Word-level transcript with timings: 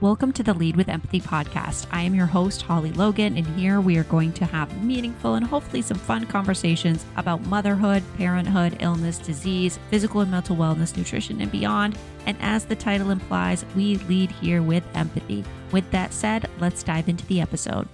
Welcome 0.00 0.30
to 0.34 0.44
the 0.44 0.54
Lead 0.54 0.76
with 0.76 0.88
Empathy 0.88 1.20
podcast. 1.20 1.88
I 1.90 2.02
am 2.02 2.14
your 2.14 2.26
host, 2.26 2.62
Holly 2.62 2.92
Logan, 2.92 3.36
and 3.36 3.44
here 3.58 3.80
we 3.80 3.96
are 3.98 4.04
going 4.04 4.32
to 4.34 4.44
have 4.44 4.84
meaningful 4.84 5.34
and 5.34 5.44
hopefully 5.44 5.82
some 5.82 5.98
fun 5.98 6.24
conversations 6.24 7.04
about 7.16 7.44
motherhood, 7.46 8.04
parenthood, 8.16 8.76
illness, 8.78 9.18
disease, 9.18 9.80
physical 9.90 10.20
and 10.20 10.30
mental 10.30 10.54
wellness, 10.54 10.96
nutrition, 10.96 11.40
and 11.40 11.50
beyond. 11.50 11.98
And 12.26 12.36
as 12.40 12.64
the 12.64 12.76
title 12.76 13.10
implies, 13.10 13.64
we 13.74 13.96
lead 13.96 14.30
here 14.30 14.62
with 14.62 14.84
empathy. 14.94 15.42
With 15.72 15.90
that 15.90 16.12
said, 16.12 16.48
let's 16.60 16.84
dive 16.84 17.08
into 17.08 17.26
the 17.26 17.40
episode. 17.40 17.88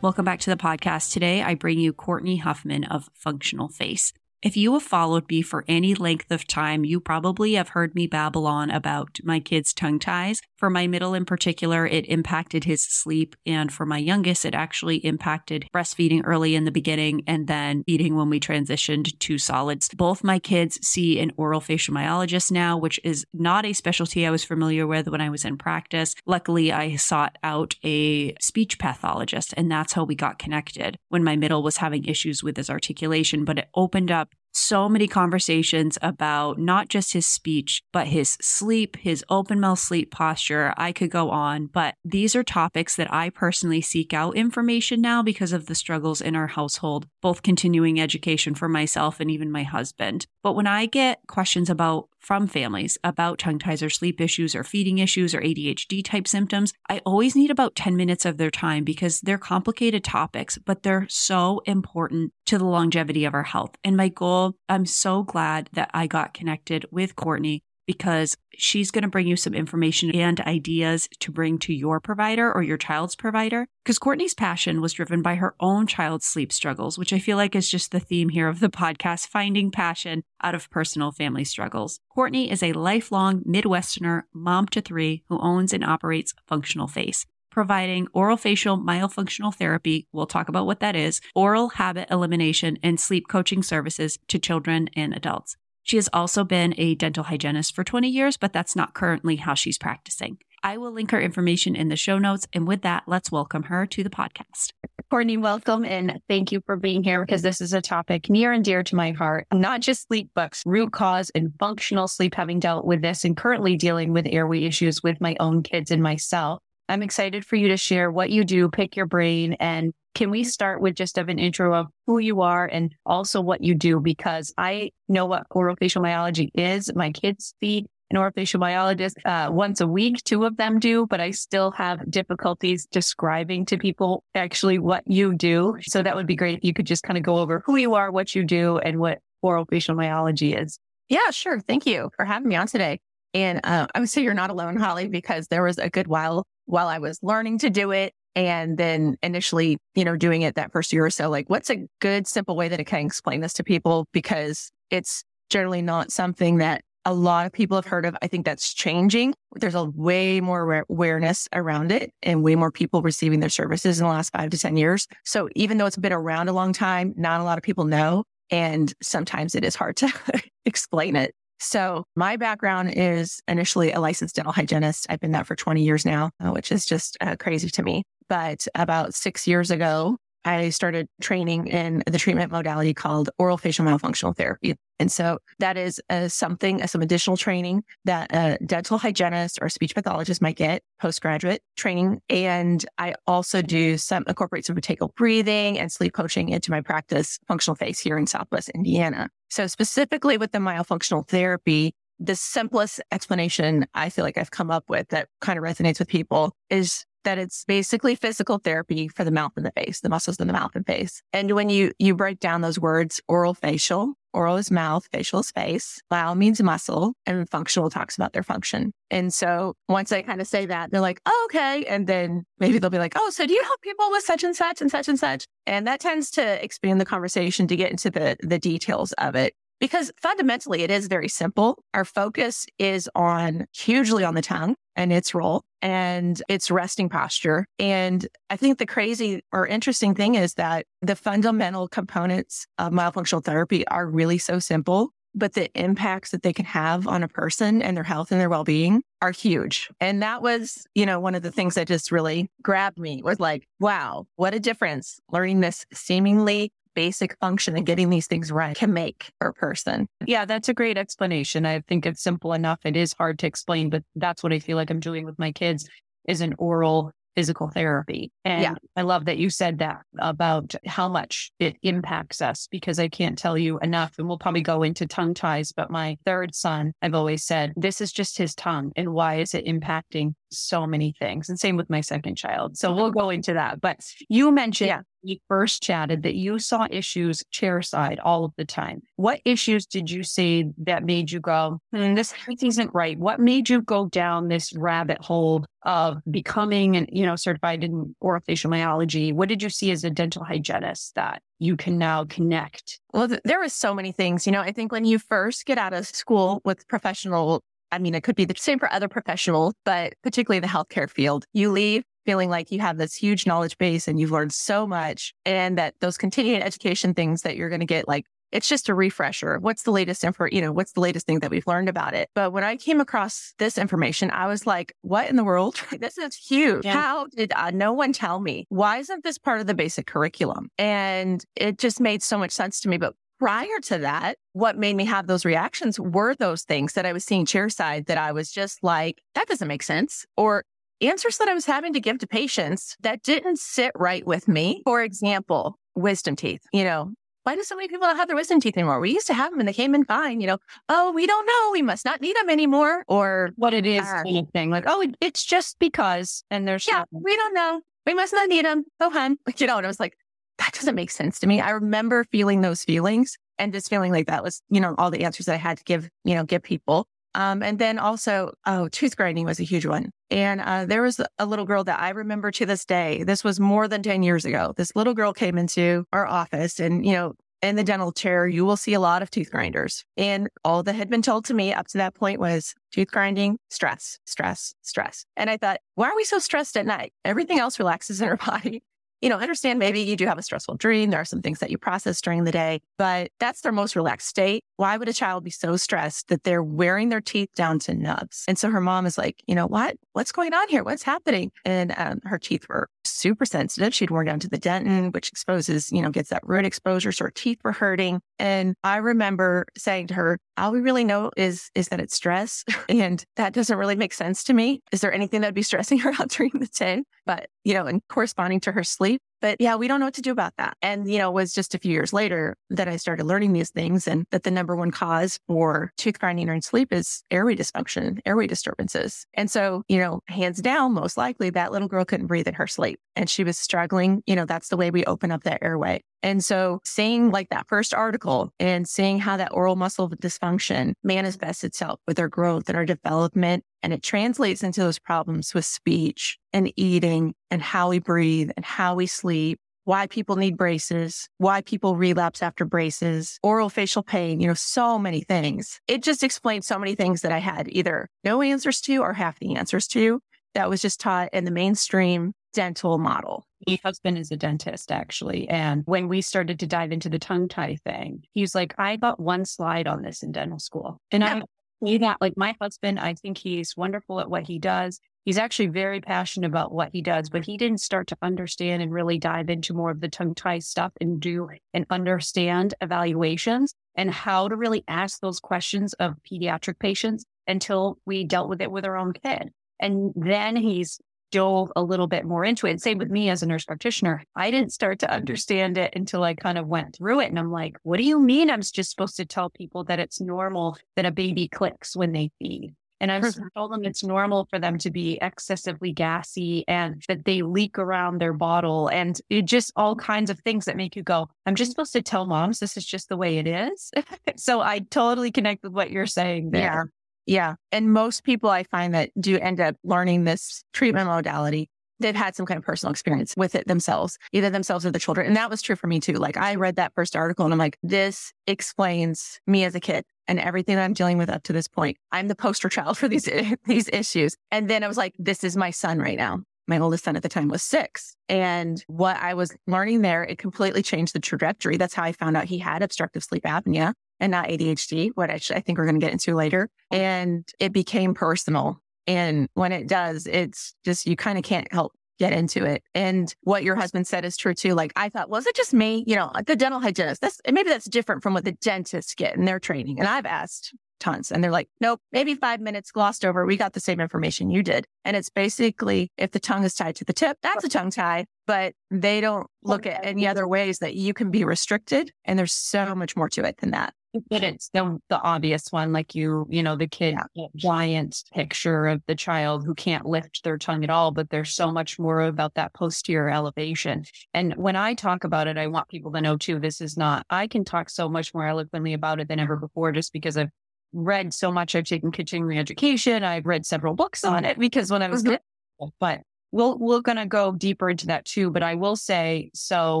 Welcome 0.00 0.24
back 0.24 0.38
to 0.40 0.50
the 0.50 0.56
podcast. 0.56 1.12
Today, 1.12 1.42
I 1.42 1.56
bring 1.56 1.80
you 1.80 1.92
Courtney 1.92 2.36
Huffman 2.36 2.84
of 2.84 3.10
Functional 3.14 3.66
Face. 3.66 4.12
If 4.42 4.56
you 4.56 4.72
have 4.72 4.82
followed 4.82 5.30
me 5.30 5.40
for 5.40 5.64
any 5.68 5.94
length 5.94 6.32
of 6.32 6.48
time, 6.48 6.84
you 6.84 6.98
probably 6.98 7.52
have 7.52 7.68
heard 7.68 7.94
me 7.94 8.08
babble 8.08 8.48
on 8.48 8.72
about 8.72 9.20
my 9.22 9.38
kids' 9.38 9.72
tongue 9.72 10.00
ties. 10.00 10.40
For 10.56 10.68
my 10.68 10.88
middle 10.88 11.14
in 11.14 11.24
particular, 11.24 11.86
it 11.86 12.06
impacted 12.06 12.64
his 12.64 12.82
sleep. 12.82 13.36
And 13.46 13.72
for 13.72 13.86
my 13.86 13.98
youngest, 13.98 14.44
it 14.44 14.52
actually 14.52 14.96
impacted 14.96 15.68
breastfeeding 15.72 16.22
early 16.24 16.56
in 16.56 16.64
the 16.64 16.72
beginning 16.72 17.22
and 17.24 17.46
then 17.46 17.84
eating 17.86 18.16
when 18.16 18.30
we 18.30 18.40
transitioned 18.40 19.16
to 19.20 19.38
solids. 19.38 19.88
Both 19.94 20.24
my 20.24 20.40
kids 20.40 20.84
see 20.84 21.20
an 21.20 21.30
oral 21.36 21.60
facial 21.60 21.94
myologist 21.94 22.50
now, 22.50 22.76
which 22.76 22.98
is 23.04 23.24
not 23.32 23.64
a 23.64 23.72
specialty 23.72 24.26
I 24.26 24.30
was 24.30 24.42
familiar 24.42 24.88
with 24.88 25.06
when 25.06 25.20
I 25.20 25.30
was 25.30 25.44
in 25.44 25.56
practice. 25.56 26.16
Luckily, 26.26 26.72
I 26.72 26.96
sought 26.96 27.38
out 27.44 27.76
a 27.84 28.34
speech 28.40 28.80
pathologist, 28.80 29.54
and 29.56 29.70
that's 29.70 29.92
how 29.92 30.02
we 30.02 30.16
got 30.16 30.40
connected 30.40 30.98
when 31.10 31.22
my 31.22 31.36
middle 31.36 31.62
was 31.62 31.76
having 31.76 32.06
issues 32.06 32.42
with 32.42 32.56
his 32.56 32.68
articulation. 32.68 33.44
But 33.44 33.58
it 33.58 33.68
opened 33.76 34.10
up 34.10 34.31
so 34.52 34.88
many 34.88 35.08
conversations 35.08 35.98
about 36.02 36.58
not 36.58 36.88
just 36.88 37.12
his 37.12 37.26
speech, 37.26 37.82
but 37.92 38.08
his 38.08 38.36
sleep, 38.40 38.96
his 38.96 39.24
open 39.28 39.60
mouth 39.60 39.78
sleep 39.78 40.10
posture. 40.10 40.74
I 40.76 40.92
could 40.92 41.10
go 41.10 41.30
on, 41.30 41.66
but 41.66 41.94
these 42.04 42.36
are 42.36 42.42
topics 42.42 42.96
that 42.96 43.12
I 43.12 43.30
personally 43.30 43.80
seek 43.80 44.12
out 44.12 44.36
information 44.36 45.00
now 45.00 45.22
because 45.22 45.52
of 45.52 45.66
the 45.66 45.74
struggles 45.74 46.20
in 46.20 46.36
our 46.36 46.48
household, 46.48 47.06
both 47.20 47.42
continuing 47.42 48.00
education 48.00 48.54
for 48.54 48.68
myself 48.68 49.20
and 49.20 49.30
even 49.30 49.50
my 49.50 49.62
husband. 49.62 50.26
But 50.42 50.54
when 50.54 50.66
I 50.66 50.86
get 50.86 51.20
questions 51.26 51.70
about 51.70 52.08
from 52.22 52.46
families 52.46 52.96
about 53.02 53.38
tongue 53.38 53.58
ties 53.58 53.82
or 53.82 53.90
sleep 53.90 54.20
issues 54.20 54.54
or 54.54 54.62
feeding 54.62 54.98
issues 54.98 55.34
or 55.34 55.40
ADHD 55.40 56.04
type 56.04 56.28
symptoms, 56.28 56.72
I 56.88 57.00
always 57.04 57.34
need 57.34 57.50
about 57.50 57.74
10 57.74 57.96
minutes 57.96 58.24
of 58.24 58.38
their 58.38 58.50
time 58.50 58.84
because 58.84 59.20
they're 59.20 59.38
complicated 59.38 60.04
topics, 60.04 60.56
but 60.56 60.82
they're 60.82 61.06
so 61.08 61.62
important 61.66 62.32
to 62.46 62.58
the 62.58 62.64
longevity 62.64 63.24
of 63.24 63.34
our 63.34 63.42
health. 63.42 63.76
And 63.82 63.96
my 63.96 64.08
goal, 64.08 64.41
I'm 64.68 64.86
so 64.86 65.22
glad 65.22 65.70
that 65.72 65.90
I 65.94 66.06
got 66.06 66.34
connected 66.34 66.86
with 66.90 67.16
Courtney 67.16 67.62
because 67.86 68.36
she's 68.54 68.90
going 68.90 69.02
to 69.02 69.08
bring 69.08 69.26
you 69.26 69.36
some 69.36 69.54
information 69.54 70.10
and 70.12 70.40
ideas 70.40 71.08
to 71.20 71.32
bring 71.32 71.58
to 71.58 71.74
your 71.74 72.00
provider 72.00 72.52
or 72.52 72.62
your 72.62 72.76
child's 72.76 73.16
provider. 73.16 73.66
Because 73.84 73.98
Courtney's 73.98 74.34
passion 74.34 74.80
was 74.80 74.92
driven 74.92 75.22
by 75.22 75.34
her 75.34 75.54
own 75.58 75.86
child's 75.86 76.26
sleep 76.26 76.52
struggles, 76.52 76.96
which 76.96 77.12
I 77.12 77.18
feel 77.18 77.36
like 77.36 77.56
is 77.56 77.68
just 77.68 77.90
the 77.90 78.00
theme 78.00 78.28
here 78.28 78.48
of 78.48 78.60
the 78.60 78.70
podcast 78.70 79.26
finding 79.26 79.70
passion 79.70 80.22
out 80.42 80.54
of 80.54 80.70
personal 80.70 81.10
family 81.10 81.44
struggles. 81.44 81.98
Courtney 82.14 82.50
is 82.50 82.62
a 82.62 82.72
lifelong 82.72 83.42
Midwesterner, 83.42 84.22
mom 84.32 84.66
to 84.68 84.80
three, 84.80 85.24
who 85.28 85.40
owns 85.40 85.72
and 85.72 85.84
operates 85.84 86.34
Functional 86.46 86.86
Face 86.86 87.26
providing 87.52 88.08
oral 88.12 88.36
facial 88.36 88.76
myofunctional 88.76 89.54
therapy. 89.54 90.08
We'll 90.10 90.26
talk 90.26 90.48
about 90.48 90.66
what 90.66 90.80
that 90.80 90.96
is, 90.96 91.20
oral 91.34 91.68
habit 91.68 92.08
elimination, 92.10 92.78
and 92.82 92.98
sleep 92.98 93.28
coaching 93.28 93.62
services 93.62 94.18
to 94.28 94.38
children 94.38 94.88
and 94.96 95.14
adults. 95.14 95.56
She 95.84 95.96
has 95.96 96.08
also 96.12 96.42
been 96.42 96.74
a 96.78 96.94
dental 96.94 97.24
hygienist 97.24 97.74
for 97.74 97.84
20 97.84 98.08
years, 98.08 98.36
but 98.36 98.52
that's 98.52 98.74
not 98.74 98.94
currently 98.94 99.36
how 99.36 99.54
she's 99.54 99.78
practicing. 99.78 100.38
I 100.64 100.76
will 100.78 100.92
link 100.92 101.10
her 101.10 101.20
information 101.20 101.74
in 101.74 101.88
the 101.88 101.96
show 101.96 102.18
notes. 102.18 102.46
And 102.52 102.66
with 102.68 102.82
that, 102.82 103.02
let's 103.06 103.32
welcome 103.32 103.64
her 103.64 103.84
to 103.86 104.04
the 104.04 104.10
podcast. 104.10 104.72
Courtney, 105.10 105.36
welcome 105.36 105.84
and 105.84 106.20
thank 106.28 106.52
you 106.52 106.62
for 106.64 106.76
being 106.76 107.02
here 107.02 107.22
because 107.26 107.42
this 107.42 107.60
is 107.60 107.74
a 107.74 107.82
topic 107.82 108.30
near 108.30 108.52
and 108.52 108.64
dear 108.64 108.82
to 108.84 108.96
my 108.96 109.10
heart. 109.10 109.46
Not 109.52 109.82
just 109.82 110.06
sleep, 110.06 110.30
but 110.34 110.62
root 110.64 110.92
cause 110.92 111.30
and 111.34 111.52
functional 111.58 112.08
sleep, 112.08 112.34
having 112.34 112.60
dealt 112.60 112.86
with 112.86 113.02
this 113.02 113.24
and 113.24 113.36
currently 113.36 113.76
dealing 113.76 114.14
with 114.14 114.26
airway 114.26 114.62
issues 114.62 115.02
with 115.02 115.20
my 115.20 115.36
own 115.38 115.62
kids 115.62 115.90
and 115.90 116.02
myself. 116.02 116.62
I'm 116.92 117.02
excited 117.02 117.46
for 117.46 117.56
you 117.56 117.68
to 117.68 117.78
share 117.78 118.10
what 118.10 118.28
you 118.28 118.44
do, 118.44 118.68
pick 118.68 118.96
your 118.96 119.06
brain, 119.06 119.54
and 119.54 119.94
can 120.14 120.28
we 120.28 120.44
start 120.44 120.82
with 120.82 120.94
just 120.94 121.16
of 121.16 121.30
an 121.30 121.38
intro 121.38 121.74
of 121.74 121.86
who 122.06 122.18
you 122.18 122.42
are 122.42 122.66
and 122.66 122.94
also 123.06 123.40
what 123.40 123.62
you 123.62 123.74
do? 123.74 123.98
Because 123.98 124.52
I 124.58 124.90
know 125.08 125.24
what 125.24 125.46
orofacial 125.48 126.02
myology 126.02 126.50
is. 126.52 126.94
My 126.94 127.10
kids 127.10 127.54
see 127.60 127.86
an 128.10 128.18
orofacial 128.18 128.60
myologist 128.60 129.14
uh, 129.24 129.50
once 129.50 129.80
a 129.80 129.86
week. 129.86 130.22
Two 130.24 130.44
of 130.44 130.58
them 130.58 130.78
do, 130.78 131.06
but 131.06 131.18
I 131.18 131.30
still 131.30 131.70
have 131.70 132.10
difficulties 132.10 132.84
describing 132.84 133.64
to 133.64 133.78
people 133.78 134.22
actually 134.34 134.78
what 134.78 135.02
you 135.06 135.32
do. 135.32 135.78
So 135.84 136.02
that 136.02 136.14
would 136.14 136.26
be 136.26 136.36
great 136.36 136.58
if 136.58 136.64
you 136.64 136.74
could 136.74 136.86
just 136.86 137.04
kind 137.04 137.16
of 137.16 137.24
go 137.24 137.38
over 137.38 137.62
who 137.64 137.76
you 137.76 137.94
are, 137.94 138.12
what 138.12 138.34
you 138.34 138.44
do, 138.44 138.76
and 138.80 138.98
what 138.98 139.20
orofacial 139.42 139.96
myology 139.96 140.60
is. 140.60 140.78
Yeah, 141.08 141.30
sure. 141.30 141.58
Thank 141.58 141.86
you 141.86 142.10
for 142.16 142.26
having 142.26 142.50
me 142.50 142.56
on 142.56 142.66
today. 142.66 143.00
And 143.32 143.60
uh, 143.64 143.86
I 143.94 144.00
would 144.00 144.10
say 144.10 144.22
you're 144.22 144.34
not 144.34 144.50
alone, 144.50 144.76
Holly, 144.76 145.08
because 145.08 145.48
there 145.48 145.62
was 145.62 145.78
a 145.78 145.88
good 145.88 146.06
while 146.06 146.44
while 146.72 146.88
I 146.88 146.98
was 146.98 147.18
learning 147.22 147.58
to 147.58 147.70
do 147.70 147.90
it 147.90 148.14
and 148.34 148.78
then 148.78 149.16
initially, 149.22 149.76
you 149.94 150.06
know, 150.06 150.16
doing 150.16 150.40
it 150.40 150.54
that 150.54 150.72
first 150.72 150.90
year 150.90 151.04
or 151.04 151.10
so, 151.10 151.28
like 151.28 151.50
what's 151.50 151.68
a 151.68 151.86
good, 152.00 152.26
simple 152.26 152.56
way 152.56 152.68
that 152.68 152.80
I 152.80 152.84
can 152.84 153.04
explain 153.04 153.42
this 153.42 153.52
to 153.54 153.62
people? 153.62 154.06
Because 154.12 154.72
it's 154.90 155.22
generally 155.50 155.82
not 155.82 156.10
something 156.10 156.56
that 156.58 156.80
a 157.04 157.12
lot 157.12 157.44
of 157.44 157.52
people 157.52 157.76
have 157.76 157.84
heard 157.84 158.06
of. 158.06 158.16
I 158.22 158.26
think 158.26 158.46
that's 158.46 158.72
changing. 158.72 159.34
There's 159.56 159.74
a 159.74 159.84
way 159.84 160.40
more 160.40 160.86
awareness 160.88 161.46
around 161.52 161.92
it 161.92 162.10
and 162.22 162.42
way 162.42 162.54
more 162.54 162.70
people 162.70 163.02
receiving 163.02 163.40
their 163.40 163.50
services 163.50 164.00
in 164.00 164.06
the 164.06 164.10
last 164.10 164.32
five 164.32 164.48
to 164.48 164.58
10 164.58 164.78
years. 164.78 165.06
So 165.24 165.50
even 165.54 165.76
though 165.76 165.86
it's 165.86 165.98
been 165.98 166.12
around 166.12 166.48
a 166.48 166.54
long 166.54 166.72
time, 166.72 167.12
not 167.18 167.42
a 167.42 167.44
lot 167.44 167.58
of 167.58 167.64
people 167.64 167.84
know. 167.84 168.24
And 168.50 168.94
sometimes 169.02 169.54
it 169.54 169.62
is 169.62 169.74
hard 169.74 169.96
to 169.96 170.10
explain 170.64 171.16
it. 171.16 171.34
So 171.62 172.04
my 172.16 172.36
background 172.36 172.92
is 172.96 173.40
initially 173.46 173.92
a 173.92 174.00
licensed 174.00 174.34
dental 174.34 174.52
hygienist. 174.52 175.06
I've 175.08 175.20
been 175.20 175.30
that 175.32 175.46
for 175.46 175.54
20 175.54 175.82
years 175.82 176.04
now, 176.04 176.30
uh, 176.40 176.50
which 176.50 176.72
is 176.72 176.84
just 176.84 177.16
uh, 177.20 177.36
crazy 177.38 177.70
to 177.70 177.82
me. 177.82 178.02
But 178.28 178.66
about 178.74 179.14
six 179.14 179.46
years 179.46 179.70
ago, 179.70 180.16
I 180.44 180.70
started 180.70 181.08
training 181.20 181.68
in 181.68 182.02
the 182.06 182.18
treatment 182.18 182.50
modality 182.50 182.94
called 182.94 183.30
oral 183.38 183.56
facial 183.56 183.84
myofunctional 183.84 184.36
therapy. 184.36 184.76
And 184.98 185.10
so 185.10 185.38
that 185.58 185.76
is 185.76 186.00
uh, 186.10 186.28
something, 186.28 186.82
uh, 186.82 186.86
some 186.86 187.02
additional 187.02 187.36
training 187.36 187.82
that 188.04 188.32
a 188.32 188.56
dental 188.64 188.98
hygienist 188.98 189.58
or 189.60 189.68
speech 189.68 189.94
pathologist 189.94 190.40
might 190.40 190.56
get 190.56 190.82
postgraduate 191.00 191.62
training. 191.76 192.20
And 192.28 192.84
I 192.98 193.14
also 193.26 193.62
do 193.62 193.98
some 193.98 194.24
incorporate 194.28 194.64
some 194.64 194.76
vertical 194.76 195.12
breathing 195.16 195.78
and 195.78 195.90
sleep 195.90 196.12
coaching 196.12 196.50
into 196.50 196.70
my 196.70 196.80
practice 196.80 197.38
functional 197.48 197.74
face 197.74 197.98
here 197.98 198.16
in 198.16 198.26
Southwest 198.26 198.68
Indiana. 198.70 199.28
So 199.50 199.66
specifically 199.66 200.38
with 200.38 200.52
the 200.52 200.58
myofunctional 200.58 201.26
therapy, 201.26 201.94
the 202.20 202.36
simplest 202.36 203.00
explanation 203.10 203.86
I 203.94 204.08
feel 204.08 204.24
like 204.24 204.38
I've 204.38 204.52
come 204.52 204.70
up 204.70 204.84
with 204.88 205.08
that 205.08 205.28
kind 205.40 205.58
of 205.58 205.64
resonates 205.64 205.98
with 205.98 206.08
people 206.08 206.54
is 206.70 207.04
that 207.24 207.38
it's 207.38 207.64
basically 207.64 208.14
physical 208.14 208.58
therapy 208.58 209.08
for 209.08 209.24
the 209.24 209.30
mouth 209.30 209.52
and 209.56 209.64
the 209.64 209.72
face, 209.72 210.00
the 210.00 210.08
muscles 210.08 210.38
in 210.38 210.46
the 210.46 210.52
mouth 210.52 210.72
and 210.74 210.86
face. 210.86 211.22
And 211.32 211.52
when 211.52 211.68
you, 211.68 211.92
you 211.98 212.14
break 212.14 212.40
down 212.40 212.60
those 212.60 212.78
words, 212.78 213.20
oral 213.28 213.54
facial, 213.54 214.14
oral 214.32 214.56
is 214.56 214.70
mouth, 214.70 215.06
facial 215.12 215.40
is 215.40 215.50
face, 215.50 216.00
myo 216.10 216.34
means 216.34 216.62
muscle, 216.62 217.14
and 217.26 217.48
functional 217.50 217.90
talks 217.90 218.16
about 218.16 218.32
their 218.32 218.42
function. 218.42 218.92
And 219.10 219.32
so 219.32 219.74
once 219.88 220.10
I 220.12 220.22
kind 220.22 220.40
of 220.40 220.46
say 220.46 220.66
that, 220.66 220.90
they're 220.90 221.00
like, 221.00 221.20
oh, 221.26 221.48
okay. 221.50 221.84
And 221.84 222.06
then 222.06 222.44
maybe 222.58 222.78
they'll 222.78 222.90
be 222.90 222.98
like, 222.98 223.14
oh, 223.16 223.30
so 223.30 223.46
do 223.46 223.52
you 223.52 223.62
help 223.62 223.80
people 223.82 224.10
with 224.10 224.24
such 224.24 224.42
and 224.42 224.56
such 224.56 224.80
and 224.80 224.90
such 224.90 225.08
and 225.08 225.18
such? 225.18 225.46
And 225.66 225.86
that 225.86 226.00
tends 226.00 226.30
to 226.32 226.64
expand 226.64 227.00
the 227.00 227.04
conversation 227.04 227.66
to 227.68 227.76
get 227.76 227.90
into 227.90 228.10
the, 228.10 228.36
the 228.40 228.58
details 228.58 229.12
of 229.12 229.34
it 229.34 229.54
because 229.82 230.12
fundamentally 230.16 230.84
it 230.84 230.92
is 230.92 231.08
very 231.08 231.26
simple. 231.26 231.82
Our 231.92 232.04
focus 232.04 232.66
is 232.78 233.10
on 233.16 233.66
hugely 233.72 234.22
on 234.22 234.36
the 234.36 234.40
tongue 234.40 234.76
and 234.94 235.12
its 235.12 235.34
role 235.34 235.64
and 235.82 236.40
its 236.48 236.70
resting 236.70 237.08
posture. 237.08 237.66
And 237.80 238.24
I 238.48 238.54
think 238.54 238.78
the 238.78 238.86
crazy 238.86 239.42
or 239.50 239.66
interesting 239.66 240.14
thing 240.14 240.36
is 240.36 240.54
that 240.54 240.86
the 241.00 241.16
fundamental 241.16 241.88
components 241.88 242.64
of 242.78 242.92
myofunctional 242.92 243.44
therapy 243.44 243.84
are 243.88 244.06
really 244.06 244.38
so 244.38 244.60
simple, 244.60 245.08
but 245.34 245.54
the 245.54 245.68
impacts 245.74 246.30
that 246.30 246.44
they 246.44 246.52
can 246.52 246.66
have 246.66 247.08
on 247.08 247.24
a 247.24 247.28
person 247.28 247.82
and 247.82 247.96
their 247.96 248.04
health 248.04 248.30
and 248.30 248.40
their 248.40 248.48
well-being 248.50 249.02
are 249.20 249.32
huge. 249.32 249.90
And 249.98 250.22
that 250.22 250.42
was, 250.42 250.86
you 250.94 251.06
know, 251.06 251.18
one 251.18 251.34
of 251.34 251.42
the 251.42 251.50
things 251.50 251.74
that 251.74 251.88
just 251.88 252.12
really 252.12 252.48
grabbed 252.62 252.98
me 252.98 253.20
was 253.24 253.40
like, 253.40 253.66
wow, 253.80 254.26
what 254.36 254.54
a 254.54 254.60
difference 254.60 255.18
learning 255.28 255.58
this 255.58 255.86
seemingly 255.92 256.70
basic 256.94 257.36
function 257.38 257.76
and 257.76 257.86
getting 257.86 258.10
these 258.10 258.26
things 258.26 258.52
right 258.52 258.76
can 258.76 258.92
make 258.92 259.30
a 259.40 259.52
person. 259.52 260.08
Yeah, 260.26 260.44
that's 260.44 260.68
a 260.68 260.74
great 260.74 260.98
explanation. 260.98 261.66
I 261.66 261.80
think 261.80 262.06
it's 262.06 262.22
simple 262.22 262.52
enough. 262.52 262.80
It 262.84 262.96
is 262.96 263.12
hard 263.12 263.38
to 263.40 263.46
explain, 263.46 263.90
but 263.90 264.02
that's 264.16 264.42
what 264.42 264.52
I 264.52 264.58
feel 264.58 264.76
like 264.76 264.90
I'm 264.90 265.00
doing 265.00 265.24
with 265.24 265.38
my 265.38 265.52
kids 265.52 265.88
is 266.28 266.40
an 266.40 266.54
oral 266.58 267.12
physical 267.34 267.70
therapy. 267.70 268.30
And 268.44 268.62
Yeah. 268.62 268.74
I 268.94 269.02
love 269.02 269.24
that 269.24 269.38
you 269.38 269.48
said 269.48 269.78
that 269.78 270.02
about 270.18 270.74
how 270.86 271.08
much 271.08 271.50
it 271.58 271.76
impacts 271.82 272.42
us 272.42 272.68
because 272.70 272.98
I 272.98 273.08
can't 273.08 273.38
tell 273.38 273.56
you 273.56 273.78
enough. 273.78 274.12
And 274.18 274.28
we'll 274.28 274.36
probably 274.38 274.60
go 274.60 274.82
into 274.82 275.06
tongue 275.06 275.32
ties, 275.32 275.72
but 275.72 275.90
my 275.90 276.18
third 276.26 276.54
son, 276.54 276.92
I've 277.00 277.14
always 277.14 277.42
said, 277.42 277.72
this 277.74 278.02
is 278.02 278.12
just 278.12 278.36
his 278.36 278.54
tongue. 278.54 278.92
And 278.96 279.14
why 279.14 279.36
is 279.36 279.54
it 279.54 279.64
impacting 279.64 280.34
so 280.50 280.86
many 280.86 281.14
things? 281.18 281.48
And 281.48 281.58
same 281.58 281.76
with 281.76 281.88
my 281.88 282.02
second 282.02 282.36
child. 282.36 282.76
So 282.76 282.92
we'll 282.94 283.10
go 283.10 283.30
into 283.30 283.54
that. 283.54 283.80
But 283.80 284.00
you 284.28 284.52
mentioned 284.52 284.88
Yeah. 284.88 285.00
We 285.24 285.40
first 285.48 285.82
chatted 285.82 286.22
that 286.22 286.34
you 286.34 286.58
saw 286.58 286.86
issues 286.90 287.42
chair 287.50 287.82
side 287.82 288.18
all 288.20 288.44
of 288.44 288.52
the 288.56 288.64
time. 288.64 289.02
What 289.16 289.40
issues 289.44 289.86
did 289.86 290.10
you 290.10 290.22
see 290.22 290.70
that 290.78 291.04
made 291.04 291.30
you 291.30 291.40
go, 291.40 291.78
hmm, 291.92 292.14
this 292.14 292.34
isn't 292.62 292.94
right? 292.94 293.18
What 293.18 293.40
made 293.40 293.68
you 293.68 293.82
go 293.82 294.06
down 294.06 294.48
this 294.48 294.72
rabbit 294.74 295.18
hole 295.18 295.64
of 295.82 296.18
becoming 296.30 296.96
an, 296.96 297.06
you 297.10 297.26
know, 297.26 297.36
certified 297.36 297.84
in 297.84 298.14
orofacial 298.22 298.70
myology? 298.70 299.32
What 299.32 299.48
did 299.48 299.62
you 299.62 299.70
see 299.70 299.90
as 299.90 300.04
a 300.04 300.10
dental 300.10 300.44
hygienist 300.44 301.14
that 301.14 301.42
you 301.58 301.76
can 301.76 301.98
now 301.98 302.24
connect? 302.24 303.00
Well, 303.12 303.28
th- 303.28 303.40
there 303.44 303.62
so 303.68 303.94
many 303.94 304.12
things. 304.12 304.46
You 304.46 304.52
know, 304.52 304.60
I 304.60 304.72
think 304.72 304.92
when 304.92 305.04
you 305.04 305.18
first 305.18 305.66
get 305.66 305.78
out 305.78 305.92
of 305.92 306.06
school 306.06 306.60
with 306.64 306.86
professional, 306.88 307.62
I 307.90 307.98
mean, 307.98 308.14
it 308.14 308.22
could 308.22 308.36
be 308.36 308.44
the 308.44 308.54
same 308.56 308.78
for 308.78 308.92
other 308.92 309.08
professionals, 309.08 309.74
but 309.84 310.14
particularly 310.22 310.60
the 310.60 310.66
healthcare 310.66 311.10
field, 311.10 311.44
you 311.52 311.70
leave 311.70 312.04
feeling 312.24 312.50
like 312.50 312.70
you 312.70 312.80
have 312.80 312.98
this 312.98 313.14
huge 313.14 313.46
knowledge 313.46 313.78
base 313.78 314.08
and 314.08 314.18
you've 314.18 314.30
learned 314.30 314.52
so 314.52 314.86
much 314.86 315.34
and 315.44 315.78
that 315.78 315.94
those 316.00 316.16
continuing 316.16 316.62
education 316.62 317.14
things 317.14 317.42
that 317.42 317.56
you're 317.56 317.68
going 317.68 317.80
to 317.80 317.86
get 317.86 318.08
like 318.08 318.26
it's 318.52 318.68
just 318.68 318.88
a 318.88 318.94
refresher. 318.94 319.58
What's 319.58 319.82
the 319.82 319.90
latest 319.90 320.22
info? 320.22 320.44
You 320.52 320.60
know, 320.60 320.72
what's 320.72 320.92
the 320.92 321.00
latest 321.00 321.26
thing 321.26 321.40
that 321.40 321.50
we've 321.50 321.66
learned 321.66 321.88
about 321.88 322.14
it? 322.14 322.28
But 322.34 322.52
when 322.52 322.62
I 322.62 322.76
came 322.76 323.00
across 323.00 323.54
this 323.58 323.78
information, 323.78 324.30
I 324.30 324.46
was 324.46 324.66
like, 324.66 324.94
what 325.00 325.28
in 325.28 325.36
the 325.36 325.44
world? 325.44 325.80
this 325.98 326.18
is 326.18 326.36
huge. 326.36 326.84
Yeah. 326.84 326.92
How 326.92 327.26
did 327.28 327.52
uh, 327.56 327.70
no 327.70 327.92
one 327.92 328.12
tell 328.12 328.40
me? 328.40 328.66
Why 328.68 328.98
isn't 328.98 329.24
this 329.24 329.38
part 329.38 329.60
of 329.60 329.66
the 329.66 329.74
basic 329.74 330.06
curriculum? 330.06 330.68
And 330.78 331.42
it 331.56 331.78
just 331.78 331.98
made 331.98 332.22
so 332.22 332.36
much 332.36 332.50
sense 332.50 332.80
to 332.80 332.88
me. 332.88 332.98
But 332.98 333.14
prior 333.38 333.80
to 333.84 333.98
that, 333.98 334.36
what 334.52 334.76
made 334.76 334.94
me 334.94 335.04
have 335.06 335.26
those 335.26 335.44
reactions 335.44 335.98
were 335.98 336.34
those 336.34 336.62
things 336.62 336.92
that 336.92 337.06
I 337.06 337.12
was 337.12 337.24
seeing 337.24 337.46
chairside 337.46 338.06
that 338.06 338.18
I 338.18 338.32
was 338.32 338.52
just 338.52 338.84
like, 338.84 339.20
that 339.34 339.48
doesn't 339.48 339.66
make 339.66 339.82
sense. 339.82 340.26
Or 340.36 340.64
answers 341.02 341.38
that 341.38 341.48
I 341.48 341.54
was 341.54 341.66
having 341.66 341.92
to 341.92 342.00
give 342.00 342.18
to 342.18 342.26
patients 342.26 342.96
that 343.00 343.22
didn't 343.22 343.58
sit 343.58 343.92
right 343.94 344.26
with 344.26 344.48
me. 344.48 344.82
For 344.84 345.02
example, 345.02 345.78
wisdom 345.94 346.36
teeth, 346.36 346.62
you 346.72 346.84
know, 346.84 347.12
why 347.44 347.56
do 347.56 347.62
so 347.64 347.74
many 347.74 347.88
people 347.88 348.06
not 348.06 348.16
have 348.16 348.28
their 348.28 348.36
wisdom 348.36 348.60
teeth 348.60 348.76
anymore? 348.76 349.00
We 349.00 349.12
used 349.12 349.26
to 349.26 349.34
have 349.34 349.50
them 349.50 349.58
and 349.58 349.68
they 349.68 349.72
came 349.72 349.94
in 349.94 350.04
fine, 350.04 350.40
you 350.40 350.46
know, 350.46 350.58
oh, 350.88 351.12
we 351.12 351.26
don't 351.26 351.46
know. 351.46 351.72
We 351.72 351.82
must 351.82 352.04
not 352.04 352.20
need 352.20 352.36
them 352.36 352.48
anymore. 352.48 353.04
Or 353.08 353.50
What 353.56 353.74
it 353.74 353.84
is, 353.84 354.02
kind 354.02 354.38
of 354.38 354.50
thing. 354.50 354.70
Like, 354.70 354.84
oh, 354.86 355.04
it's 355.20 355.44
just 355.44 355.78
because, 355.78 356.44
and 356.50 356.66
there's 356.68 356.86
yeah, 356.86 357.04
we 357.10 357.36
don't 357.36 357.54
know. 357.54 357.80
We 358.06 358.14
must 358.14 358.32
not 358.32 358.48
need 358.48 358.64
them. 358.64 358.84
Oh, 359.00 359.10
hun. 359.10 359.38
You 359.58 359.66
know, 359.66 359.76
and 359.76 359.86
I 359.86 359.88
was 359.88 360.00
like, 360.00 360.16
that 360.58 360.72
doesn't 360.72 360.94
make 360.94 361.10
sense 361.10 361.40
to 361.40 361.46
me. 361.46 361.60
I 361.60 361.70
remember 361.70 362.24
feeling 362.30 362.60
those 362.60 362.84
feelings 362.84 363.36
and 363.58 363.72
just 363.72 363.90
feeling 363.90 364.12
like 364.12 364.26
that 364.26 364.42
was, 364.42 364.62
you 364.70 364.80
know, 364.80 364.94
all 364.98 365.10
the 365.10 365.24
answers 365.24 365.46
that 365.46 365.54
I 365.54 365.58
had 365.58 365.78
to 365.78 365.84
give, 365.84 366.08
you 366.24 366.34
know, 366.34 366.44
give 366.44 366.62
people. 366.62 367.06
Um, 367.34 367.62
and 367.62 367.78
then 367.78 367.98
also, 367.98 368.52
oh, 368.66 368.88
tooth 368.88 369.16
grinding 369.16 369.46
was 369.46 369.58
a 369.58 369.64
huge 369.64 369.86
one. 369.86 370.10
And 370.32 370.62
uh, 370.62 370.86
there 370.86 371.02
was 371.02 371.20
a 371.38 371.44
little 371.44 371.66
girl 371.66 371.84
that 371.84 372.00
I 372.00 372.08
remember 372.08 372.50
to 372.52 372.64
this 372.64 372.86
day. 372.86 373.22
This 373.22 373.44
was 373.44 373.60
more 373.60 373.86
than 373.86 374.02
10 374.02 374.22
years 374.22 374.46
ago. 374.46 374.72
This 374.74 374.96
little 374.96 375.12
girl 375.12 375.34
came 375.34 375.58
into 375.58 376.06
our 376.10 376.26
office 376.26 376.80
and, 376.80 377.04
you 377.04 377.12
know, 377.12 377.34
in 377.60 377.76
the 377.76 377.84
dental 377.84 378.12
chair, 378.12 378.48
you 378.48 378.64
will 378.64 378.78
see 378.78 378.94
a 378.94 378.98
lot 378.98 379.22
of 379.22 379.30
tooth 379.30 379.50
grinders. 379.50 380.04
And 380.16 380.48
all 380.64 380.82
that 380.82 380.94
had 380.94 381.10
been 381.10 381.20
told 381.20 381.44
to 381.44 381.54
me 381.54 381.72
up 381.72 381.86
to 381.88 381.98
that 381.98 382.14
point 382.14 382.40
was 382.40 382.74
tooth 382.90 383.10
grinding, 383.10 383.58
stress, 383.70 384.18
stress, 384.24 384.74
stress. 384.80 385.26
And 385.36 385.50
I 385.50 385.58
thought, 385.58 385.80
why 385.94 386.08
are 386.08 386.16
we 386.16 386.24
so 386.24 386.38
stressed 386.38 386.78
at 386.78 386.86
night? 386.86 387.12
Everything 387.26 387.58
else 387.58 387.78
relaxes 387.78 388.22
in 388.22 388.28
our 388.28 388.36
body. 388.46 388.82
You 389.22 389.28
know, 389.28 389.38
understand 389.38 389.78
maybe 389.78 390.00
you 390.00 390.16
do 390.16 390.26
have 390.26 390.38
a 390.38 390.42
stressful 390.42 390.76
dream. 390.76 391.10
There 391.10 391.20
are 391.20 391.24
some 391.24 391.40
things 391.40 391.60
that 391.60 391.70
you 391.70 391.78
process 391.78 392.20
during 392.20 392.44
the 392.44 392.52
day, 392.52 392.80
but 392.98 393.30
that's 393.40 393.62
their 393.62 393.72
most 393.72 393.96
relaxed 393.96 394.28
state. 394.28 394.64
Why 394.76 394.96
would 394.96 395.08
a 395.08 395.12
child 395.12 395.44
be 395.44 395.50
so 395.50 395.76
stressed 395.76 396.28
that 396.28 396.44
they're 396.44 396.62
wearing 396.62 397.08
their 397.08 397.20
teeth 397.20 397.50
down 397.54 397.78
to 397.80 397.94
nubs? 397.94 398.44
And 398.48 398.58
so 398.58 398.68
her 398.70 398.80
mom 398.80 399.06
is 399.06 399.16
like, 399.16 399.42
you 399.46 399.54
know 399.54 399.66
what? 399.66 399.96
What's 400.12 400.32
going 400.32 400.52
on 400.52 400.68
here? 400.68 400.82
What's 400.84 401.04
happening? 401.04 401.52
And 401.64 401.94
um, 401.96 402.20
her 402.24 402.38
teeth 402.38 402.66
were 402.68 402.88
super 403.04 403.44
sensitive. 403.44 403.94
She'd 403.94 404.10
worn 404.10 404.26
down 404.26 404.40
to 404.40 404.48
the 404.48 404.58
dentin, 404.58 405.12
which 405.14 405.28
exposes, 405.28 405.92
you 405.92 406.02
know, 406.02 406.10
gets 406.10 406.30
that 406.30 406.42
root 406.44 406.64
exposure. 406.64 407.12
So 407.12 407.24
her 407.24 407.30
teeth 407.30 407.58
were 407.62 407.72
hurting. 407.72 408.20
And 408.38 408.74
I 408.82 408.96
remember 408.96 409.66
saying 409.76 410.08
to 410.08 410.14
her, 410.14 410.38
all 410.56 410.72
we 410.72 410.80
really 410.80 411.04
know 411.04 411.30
is, 411.36 411.70
is 411.74 411.88
that 411.88 412.00
it's 412.00 412.14
stress. 412.14 412.64
and 412.88 413.24
that 413.36 413.52
doesn't 413.52 413.76
really 413.76 413.96
make 413.96 414.12
sense 414.12 414.44
to 414.44 414.54
me. 414.54 414.82
Is 414.92 415.00
there 415.00 415.12
anything 415.12 415.40
that'd 415.40 415.54
be 415.54 415.62
stressing 415.62 415.98
her 415.98 416.12
out 416.20 416.30
during 416.30 416.52
the 416.54 416.66
day? 416.66 417.02
But, 417.24 417.48
you 417.64 417.74
know, 417.74 417.86
and 417.86 418.02
corresponding 418.08 418.60
to 418.60 418.72
her 418.72 418.84
sleep. 418.84 419.11
But 419.42 419.60
yeah, 419.60 419.74
we 419.74 419.88
don't 419.88 420.00
know 420.00 420.06
what 420.06 420.14
to 420.14 420.22
do 420.22 420.30
about 420.30 420.54
that. 420.56 420.78
And, 420.80 421.10
you 421.10 421.18
know, 421.18 421.28
it 421.28 421.34
was 421.34 421.52
just 421.52 421.74
a 421.74 421.78
few 421.78 421.92
years 421.92 422.12
later 422.12 422.56
that 422.70 422.88
I 422.88 422.96
started 422.96 423.26
learning 423.26 423.52
these 423.52 423.70
things 423.70 424.08
and 424.08 424.24
that 424.30 424.44
the 424.44 424.50
number 424.50 424.74
one 424.74 424.90
cause 424.92 425.38
for 425.46 425.92
tooth 425.98 426.18
grinding 426.18 426.46
during 426.46 426.62
sleep 426.62 426.92
is 426.92 427.24
airway 427.30 427.56
dysfunction, 427.56 428.20
airway 428.24 428.46
disturbances. 428.46 429.26
And 429.34 429.50
so, 429.50 429.82
you 429.88 429.98
know, 429.98 430.20
hands 430.28 430.62
down, 430.62 430.94
most 430.94 431.16
likely 431.16 431.50
that 431.50 431.72
little 431.72 431.88
girl 431.88 432.04
couldn't 432.04 432.28
breathe 432.28 432.48
in 432.48 432.54
her 432.54 432.68
sleep 432.68 433.00
and 433.16 433.28
she 433.28 433.44
was 433.44 433.58
struggling. 433.58 434.22
You 434.26 434.36
know, 434.36 434.46
that's 434.46 434.68
the 434.68 434.76
way 434.76 434.90
we 434.90 435.04
open 435.04 435.30
up 435.32 435.42
that 435.42 435.62
airway. 435.62 436.02
And 436.22 436.44
so 436.44 436.80
seeing 436.84 437.30
like 437.30 437.48
that 437.50 437.68
first 437.68 437.92
article 437.92 438.52
and 438.60 438.88
seeing 438.88 439.18
how 439.18 439.36
that 439.36 439.52
oral 439.52 439.76
muscle 439.76 440.08
dysfunction 440.10 440.94
manifests 441.02 441.64
itself 441.64 442.00
with 442.06 442.18
our 442.18 442.28
growth 442.28 442.68
and 442.68 442.76
our 442.76 442.84
development, 442.84 443.64
and 443.82 443.92
it 443.92 444.02
translates 444.02 444.62
into 444.62 444.80
those 444.80 444.98
problems 444.98 445.52
with 445.54 445.64
speech 445.64 446.38
and 446.52 446.72
eating 446.76 447.34
and 447.50 447.60
how 447.62 447.88
we 447.88 447.98
breathe 447.98 448.50
and 448.56 448.64
how 448.64 448.94
we 448.94 449.06
sleep, 449.06 449.58
why 449.84 450.06
people 450.06 450.36
need 450.36 450.56
braces, 450.56 451.28
why 451.38 451.60
people 451.60 451.96
relapse 451.96 452.42
after 452.42 452.64
braces, 452.64 453.38
oral 453.42 453.68
facial 453.68 454.02
pain, 454.02 454.40
you 454.40 454.46
know, 454.46 454.54
so 454.54 454.98
many 454.98 455.22
things. 455.22 455.80
It 455.88 456.02
just 456.02 456.22
explained 456.22 456.64
so 456.64 456.78
many 456.78 456.94
things 456.94 457.22
that 457.22 457.32
I 457.32 457.38
had 457.38 457.68
either 457.68 458.08
no 458.22 458.42
answers 458.42 458.80
to 458.82 458.98
or 458.98 459.12
half 459.14 459.40
the 459.40 459.56
answers 459.56 459.88
to 459.88 460.20
that 460.54 460.68
was 460.68 460.82
just 460.82 461.00
taught 461.00 461.30
in 461.32 461.44
the 461.44 461.50
mainstream 461.50 462.32
dental 462.52 462.98
model. 462.98 463.46
My 463.68 463.78
husband 463.84 464.18
is 464.18 464.30
a 464.30 464.36
dentist, 464.36 464.90
actually. 464.90 465.48
And 465.48 465.82
when 465.86 466.08
we 466.08 466.20
started 466.20 466.58
to 466.60 466.66
dive 466.66 466.92
into 466.92 467.08
the 467.08 467.18
tongue 467.18 467.48
tie 467.48 467.76
thing, 467.84 468.24
he's 468.32 468.54
like, 468.54 468.74
I 468.78 468.96
got 468.96 469.20
one 469.20 469.44
slide 469.44 469.86
on 469.86 470.02
this 470.02 470.22
in 470.22 470.32
dental 470.32 470.58
school. 470.58 471.00
And 471.10 471.22
Yeah. 471.22 471.40
I 471.82 471.86
say 471.86 471.98
that, 471.98 472.18
like 472.20 472.34
my 472.36 472.56
husband, 472.60 472.98
I 472.98 473.14
think 473.14 473.38
he's 473.38 473.76
wonderful 473.76 474.20
at 474.20 474.30
what 474.30 474.44
he 474.44 474.58
does. 474.58 475.00
He's 475.24 475.38
actually 475.38 475.68
very 475.68 476.00
passionate 476.00 476.48
about 476.48 476.72
what 476.72 476.90
he 476.92 477.00
does, 477.00 477.30
but 477.30 477.44
he 477.44 477.56
didn't 477.56 477.80
start 477.80 478.08
to 478.08 478.16
understand 478.22 478.82
and 478.82 478.92
really 478.92 479.18
dive 479.18 479.48
into 479.48 479.72
more 479.72 479.90
of 479.92 480.00
the 480.00 480.08
tongue 480.08 480.34
tie 480.34 480.58
stuff 480.58 480.92
and 481.00 481.20
do 481.20 481.48
and 481.72 481.86
understand 481.90 482.74
evaluations 482.80 483.74
and 483.94 484.10
how 484.10 484.48
to 484.48 484.56
really 484.56 484.82
ask 484.88 485.20
those 485.20 485.38
questions 485.38 485.92
of 485.94 486.16
pediatric 486.28 486.80
patients 486.80 487.24
until 487.46 487.98
we 488.04 488.24
dealt 488.24 488.48
with 488.48 488.60
it 488.60 488.72
with 488.72 488.84
our 488.84 488.96
own 488.96 489.12
kid. 489.12 489.50
And 489.78 490.12
then 490.16 490.56
he's 490.56 491.00
dove 491.32 491.72
a 491.74 491.82
little 491.82 492.06
bit 492.06 492.24
more 492.24 492.44
into 492.44 492.68
it. 492.68 492.80
Same 492.80 492.98
with 492.98 493.10
me 493.10 493.28
as 493.30 493.42
a 493.42 493.46
nurse 493.46 493.64
practitioner. 493.64 494.22
I 494.36 494.52
didn't 494.52 494.72
start 494.72 495.00
to 495.00 495.10
understand 495.12 495.76
it 495.78 495.92
until 495.96 496.22
I 496.22 496.34
kind 496.34 496.58
of 496.58 496.68
went 496.68 496.94
through 496.94 497.20
it. 497.20 497.30
And 497.30 497.38
I'm 497.38 497.50
like, 497.50 497.76
what 497.82 497.96
do 497.96 498.04
you 498.04 498.20
mean 498.20 498.50
I'm 498.50 498.62
just 498.62 498.90
supposed 498.90 499.16
to 499.16 499.24
tell 499.24 499.50
people 499.50 499.82
that 499.84 499.98
it's 499.98 500.20
normal 500.20 500.76
that 500.94 501.06
a 501.06 501.10
baby 501.10 501.48
clicks 501.48 501.96
when 501.96 502.12
they 502.12 502.30
feed? 502.38 502.74
And 503.00 503.10
I've 503.10 503.24
Mhm. 503.24 503.48
told 503.56 503.72
them 503.72 503.84
it's 503.84 504.04
normal 504.04 504.46
for 504.48 504.60
them 504.60 504.78
to 504.78 504.90
be 504.90 505.18
excessively 505.20 505.90
gassy 505.92 506.64
and 506.68 507.02
that 507.08 507.24
they 507.24 507.42
leak 507.42 507.76
around 507.76 508.20
their 508.20 508.32
bottle 508.32 508.86
and 508.88 509.20
it 509.28 509.42
just 509.46 509.72
all 509.74 509.96
kinds 509.96 510.30
of 510.30 510.38
things 510.38 510.66
that 510.66 510.76
make 510.76 510.94
you 510.94 511.02
go, 511.02 511.28
I'm 511.44 511.56
just 511.56 511.72
supposed 511.72 511.92
to 511.94 512.02
tell 512.02 512.26
moms 512.26 512.60
this 512.60 512.76
is 512.76 512.86
just 512.86 513.08
the 513.08 513.16
way 513.16 513.38
it 513.38 513.48
is. 513.48 513.90
so 514.36 514.60
I 514.60 514.80
totally 514.90 515.32
connect 515.32 515.64
with 515.64 515.72
what 515.72 515.90
you're 515.90 516.06
saying 516.06 516.50
there. 516.52 516.62
Yeah. 516.62 516.82
Yeah. 517.26 517.54
And 517.70 517.92
most 517.92 518.24
people 518.24 518.50
I 518.50 518.64
find 518.64 518.94
that 518.94 519.10
do 519.18 519.38
end 519.38 519.60
up 519.60 519.76
learning 519.84 520.24
this 520.24 520.64
treatment 520.72 521.06
modality, 521.06 521.70
they've 522.02 522.14
had 522.14 522.34
some 522.34 522.46
kind 522.46 522.58
of 522.58 522.64
personal 522.64 522.90
experience 522.90 523.34
with 523.36 523.54
it 523.54 523.66
themselves, 523.66 524.18
either 524.32 524.50
themselves 524.50 524.84
or 524.84 524.90
the 524.90 524.98
children. 524.98 525.26
And 525.26 525.36
that 525.36 525.50
was 525.50 525.62
true 525.62 525.76
for 525.76 525.86
me 525.86 526.00
too. 526.00 526.14
Like 526.14 526.36
I 526.36 526.56
read 526.56 526.76
that 526.76 526.92
first 526.94 527.16
article 527.16 527.44
and 527.44 527.54
I'm 527.54 527.58
like, 527.58 527.78
this 527.82 528.32
explains 528.46 529.40
me 529.46 529.64
as 529.64 529.74
a 529.74 529.80
kid 529.80 530.04
and 530.28 530.38
everything 530.38 530.76
that 530.76 530.84
I'm 530.84 530.92
dealing 530.92 531.18
with 531.18 531.30
up 531.30 531.44
to 531.44 531.52
this 531.52 531.68
point. 531.68 531.96
I'm 532.10 532.28
the 532.28 532.34
poster 532.34 532.68
child 532.68 532.98
for 532.98 533.08
these, 533.08 533.28
these 533.66 533.88
issues. 533.88 534.36
And 534.50 534.68
then 534.68 534.84
I 534.84 534.88
was 534.88 534.96
like, 534.96 535.14
this 535.18 535.44
is 535.44 535.56
my 535.56 535.70
son 535.70 535.98
right 535.98 536.18
now. 536.18 536.40
My 536.68 536.78
oldest 536.78 537.04
son 537.04 537.16
at 537.16 537.22
the 537.22 537.28
time 537.28 537.48
was 537.48 537.62
six. 537.62 538.16
And 538.28 538.82
what 538.86 539.16
I 539.16 539.34
was 539.34 539.54
learning 539.66 540.02
there, 540.02 540.22
it 540.22 540.38
completely 540.38 540.82
changed 540.82 541.12
the 541.12 541.20
trajectory. 541.20 541.76
That's 541.76 541.94
how 541.94 542.04
I 542.04 542.12
found 542.12 542.36
out 542.36 542.44
he 542.44 542.58
had 542.58 542.82
obstructive 542.82 543.24
sleep 543.24 543.42
apnea 543.42 543.94
and 544.22 544.30
not 544.30 544.48
ADHD, 544.48 545.10
what 545.14 545.30
I, 545.30 545.34
I 545.34 545.60
think 545.60 545.78
we're 545.78 545.84
going 545.84 545.98
to 545.98 546.04
get 546.06 546.12
into 546.12 546.36
later. 546.36 546.70
And 546.92 547.46
it 547.58 547.72
became 547.72 548.14
personal. 548.14 548.80
And 549.08 549.48
when 549.54 549.72
it 549.72 549.88
does, 549.88 550.28
it's 550.28 550.74
just, 550.84 551.06
you 551.06 551.16
kind 551.16 551.36
of 551.38 551.44
can't 551.44 551.70
help 551.72 551.92
get 552.20 552.32
into 552.32 552.64
it. 552.64 552.84
And 552.94 553.34
what 553.42 553.64
your 553.64 553.74
husband 553.74 554.06
said 554.06 554.24
is 554.24 554.36
true 554.36 554.54
too. 554.54 554.74
Like 554.74 554.92
I 554.94 555.08
thought, 555.08 555.28
was 555.28 555.46
it 555.48 555.56
just 555.56 555.74
me? 555.74 556.04
You 556.06 556.14
know, 556.14 556.30
the 556.46 556.54
dental 556.54 556.78
hygienist, 556.78 557.20
that's 557.20 557.40
maybe 557.50 557.68
that's 557.68 557.86
different 557.86 558.22
from 558.22 558.32
what 558.32 558.44
the 558.44 558.52
dentists 558.52 559.16
get 559.16 559.34
in 559.34 559.44
their 559.44 559.58
training. 559.58 559.98
And 559.98 560.06
I've 560.06 560.26
asked 560.26 560.72
tons. 561.00 561.32
And 561.32 561.42
they're 561.42 561.50
like, 561.50 561.68
nope, 561.80 561.98
maybe 562.12 562.36
five 562.36 562.60
minutes 562.60 562.92
glossed 562.92 563.24
over. 563.24 563.44
We 563.44 563.56
got 563.56 563.72
the 563.72 563.80
same 563.80 563.98
information 563.98 564.52
you 564.52 564.62
did. 564.62 564.86
And 565.04 565.16
it's 565.16 565.30
basically 565.30 566.12
if 566.16 566.30
the 566.30 566.38
tongue 566.38 566.62
is 566.62 566.74
tied 566.74 566.94
to 566.96 567.04
the 567.04 567.12
tip, 567.12 567.38
that's 567.42 567.64
a 567.64 567.68
tongue 567.68 567.90
tie, 567.90 568.26
but 568.46 568.74
they 568.88 569.20
don't 569.20 569.48
look 569.64 569.84
at 569.84 570.06
any 570.06 570.28
other 570.28 570.46
ways 570.46 570.78
that 570.78 570.94
you 570.94 571.12
can 571.12 571.32
be 571.32 571.42
restricted. 571.42 572.12
And 572.24 572.38
there's 572.38 572.52
so 572.52 572.94
much 572.94 573.16
more 573.16 573.28
to 573.30 573.42
it 573.42 573.56
than 573.56 573.72
that. 573.72 573.94
But 574.30 574.42
it's 574.44 574.68
the, 574.70 574.98
the 575.08 575.18
obvious 575.20 575.72
one, 575.72 575.92
like 575.92 576.14
you, 576.14 576.46
you 576.50 576.62
know, 576.62 576.76
the 576.76 576.86
kid 576.86 577.16
Yeah. 577.34 577.46
giant 577.56 578.22
picture 578.32 578.86
of 578.86 579.02
the 579.06 579.14
child 579.14 579.64
who 579.64 579.74
can't 579.74 580.04
lift 580.04 580.44
their 580.44 580.58
tongue 580.58 580.84
at 580.84 580.90
all, 580.90 581.10
but 581.12 581.30
there's 581.30 581.54
so 581.54 581.72
much 581.72 581.98
more 581.98 582.20
about 582.22 582.54
that 582.54 582.74
posterior 582.74 583.30
elevation. 583.30 584.04
And 584.34 584.54
when 584.56 584.76
I 584.76 584.94
talk 584.94 585.24
about 585.24 585.46
it, 585.48 585.56
I 585.56 585.66
want 585.68 585.88
people 585.88 586.12
to 586.12 586.20
know 586.20 586.36
too, 586.36 586.58
this 586.58 586.80
is 586.80 586.96
not, 586.96 587.24
I 587.30 587.46
can 587.46 587.64
talk 587.64 587.88
so 587.88 588.08
much 588.08 588.34
more 588.34 588.46
eloquently 588.46 588.92
about 588.92 589.20
it 589.20 589.28
than 589.28 589.40
ever 589.40 589.56
before 589.56 589.92
just 589.92 590.12
because 590.12 590.36
I've 590.36 590.50
read 590.92 591.32
so 591.32 591.50
much. 591.50 591.74
I've 591.74 591.84
taken 591.84 592.12
continuing 592.12 592.58
education. 592.58 593.24
I've 593.24 593.46
read 593.46 593.64
several 593.64 593.94
books 593.94 594.24
on 594.24 594.44
it 594.44 594.58
because 594.58 594.90
when 594.90 595.00
I 595.02 595.08
was, 595.08 595.24
Mhm. 595.24 595.30
kid- 595.30 595.90
but 595.98 596.20
we'll, 596.52 596.78
we're 596.78 597.00
going 597.00 597.16
to 597.16 597.26
go 597.26 597.52
deeper 597.52 597.90
into 597.90 598.06
that 598.06 598.24
too. 598.24 598.50
But 598.50 598.62
I 598.62 598.74
will 598.74 598.94
say, 598.94 599.50
so 599.54 600.00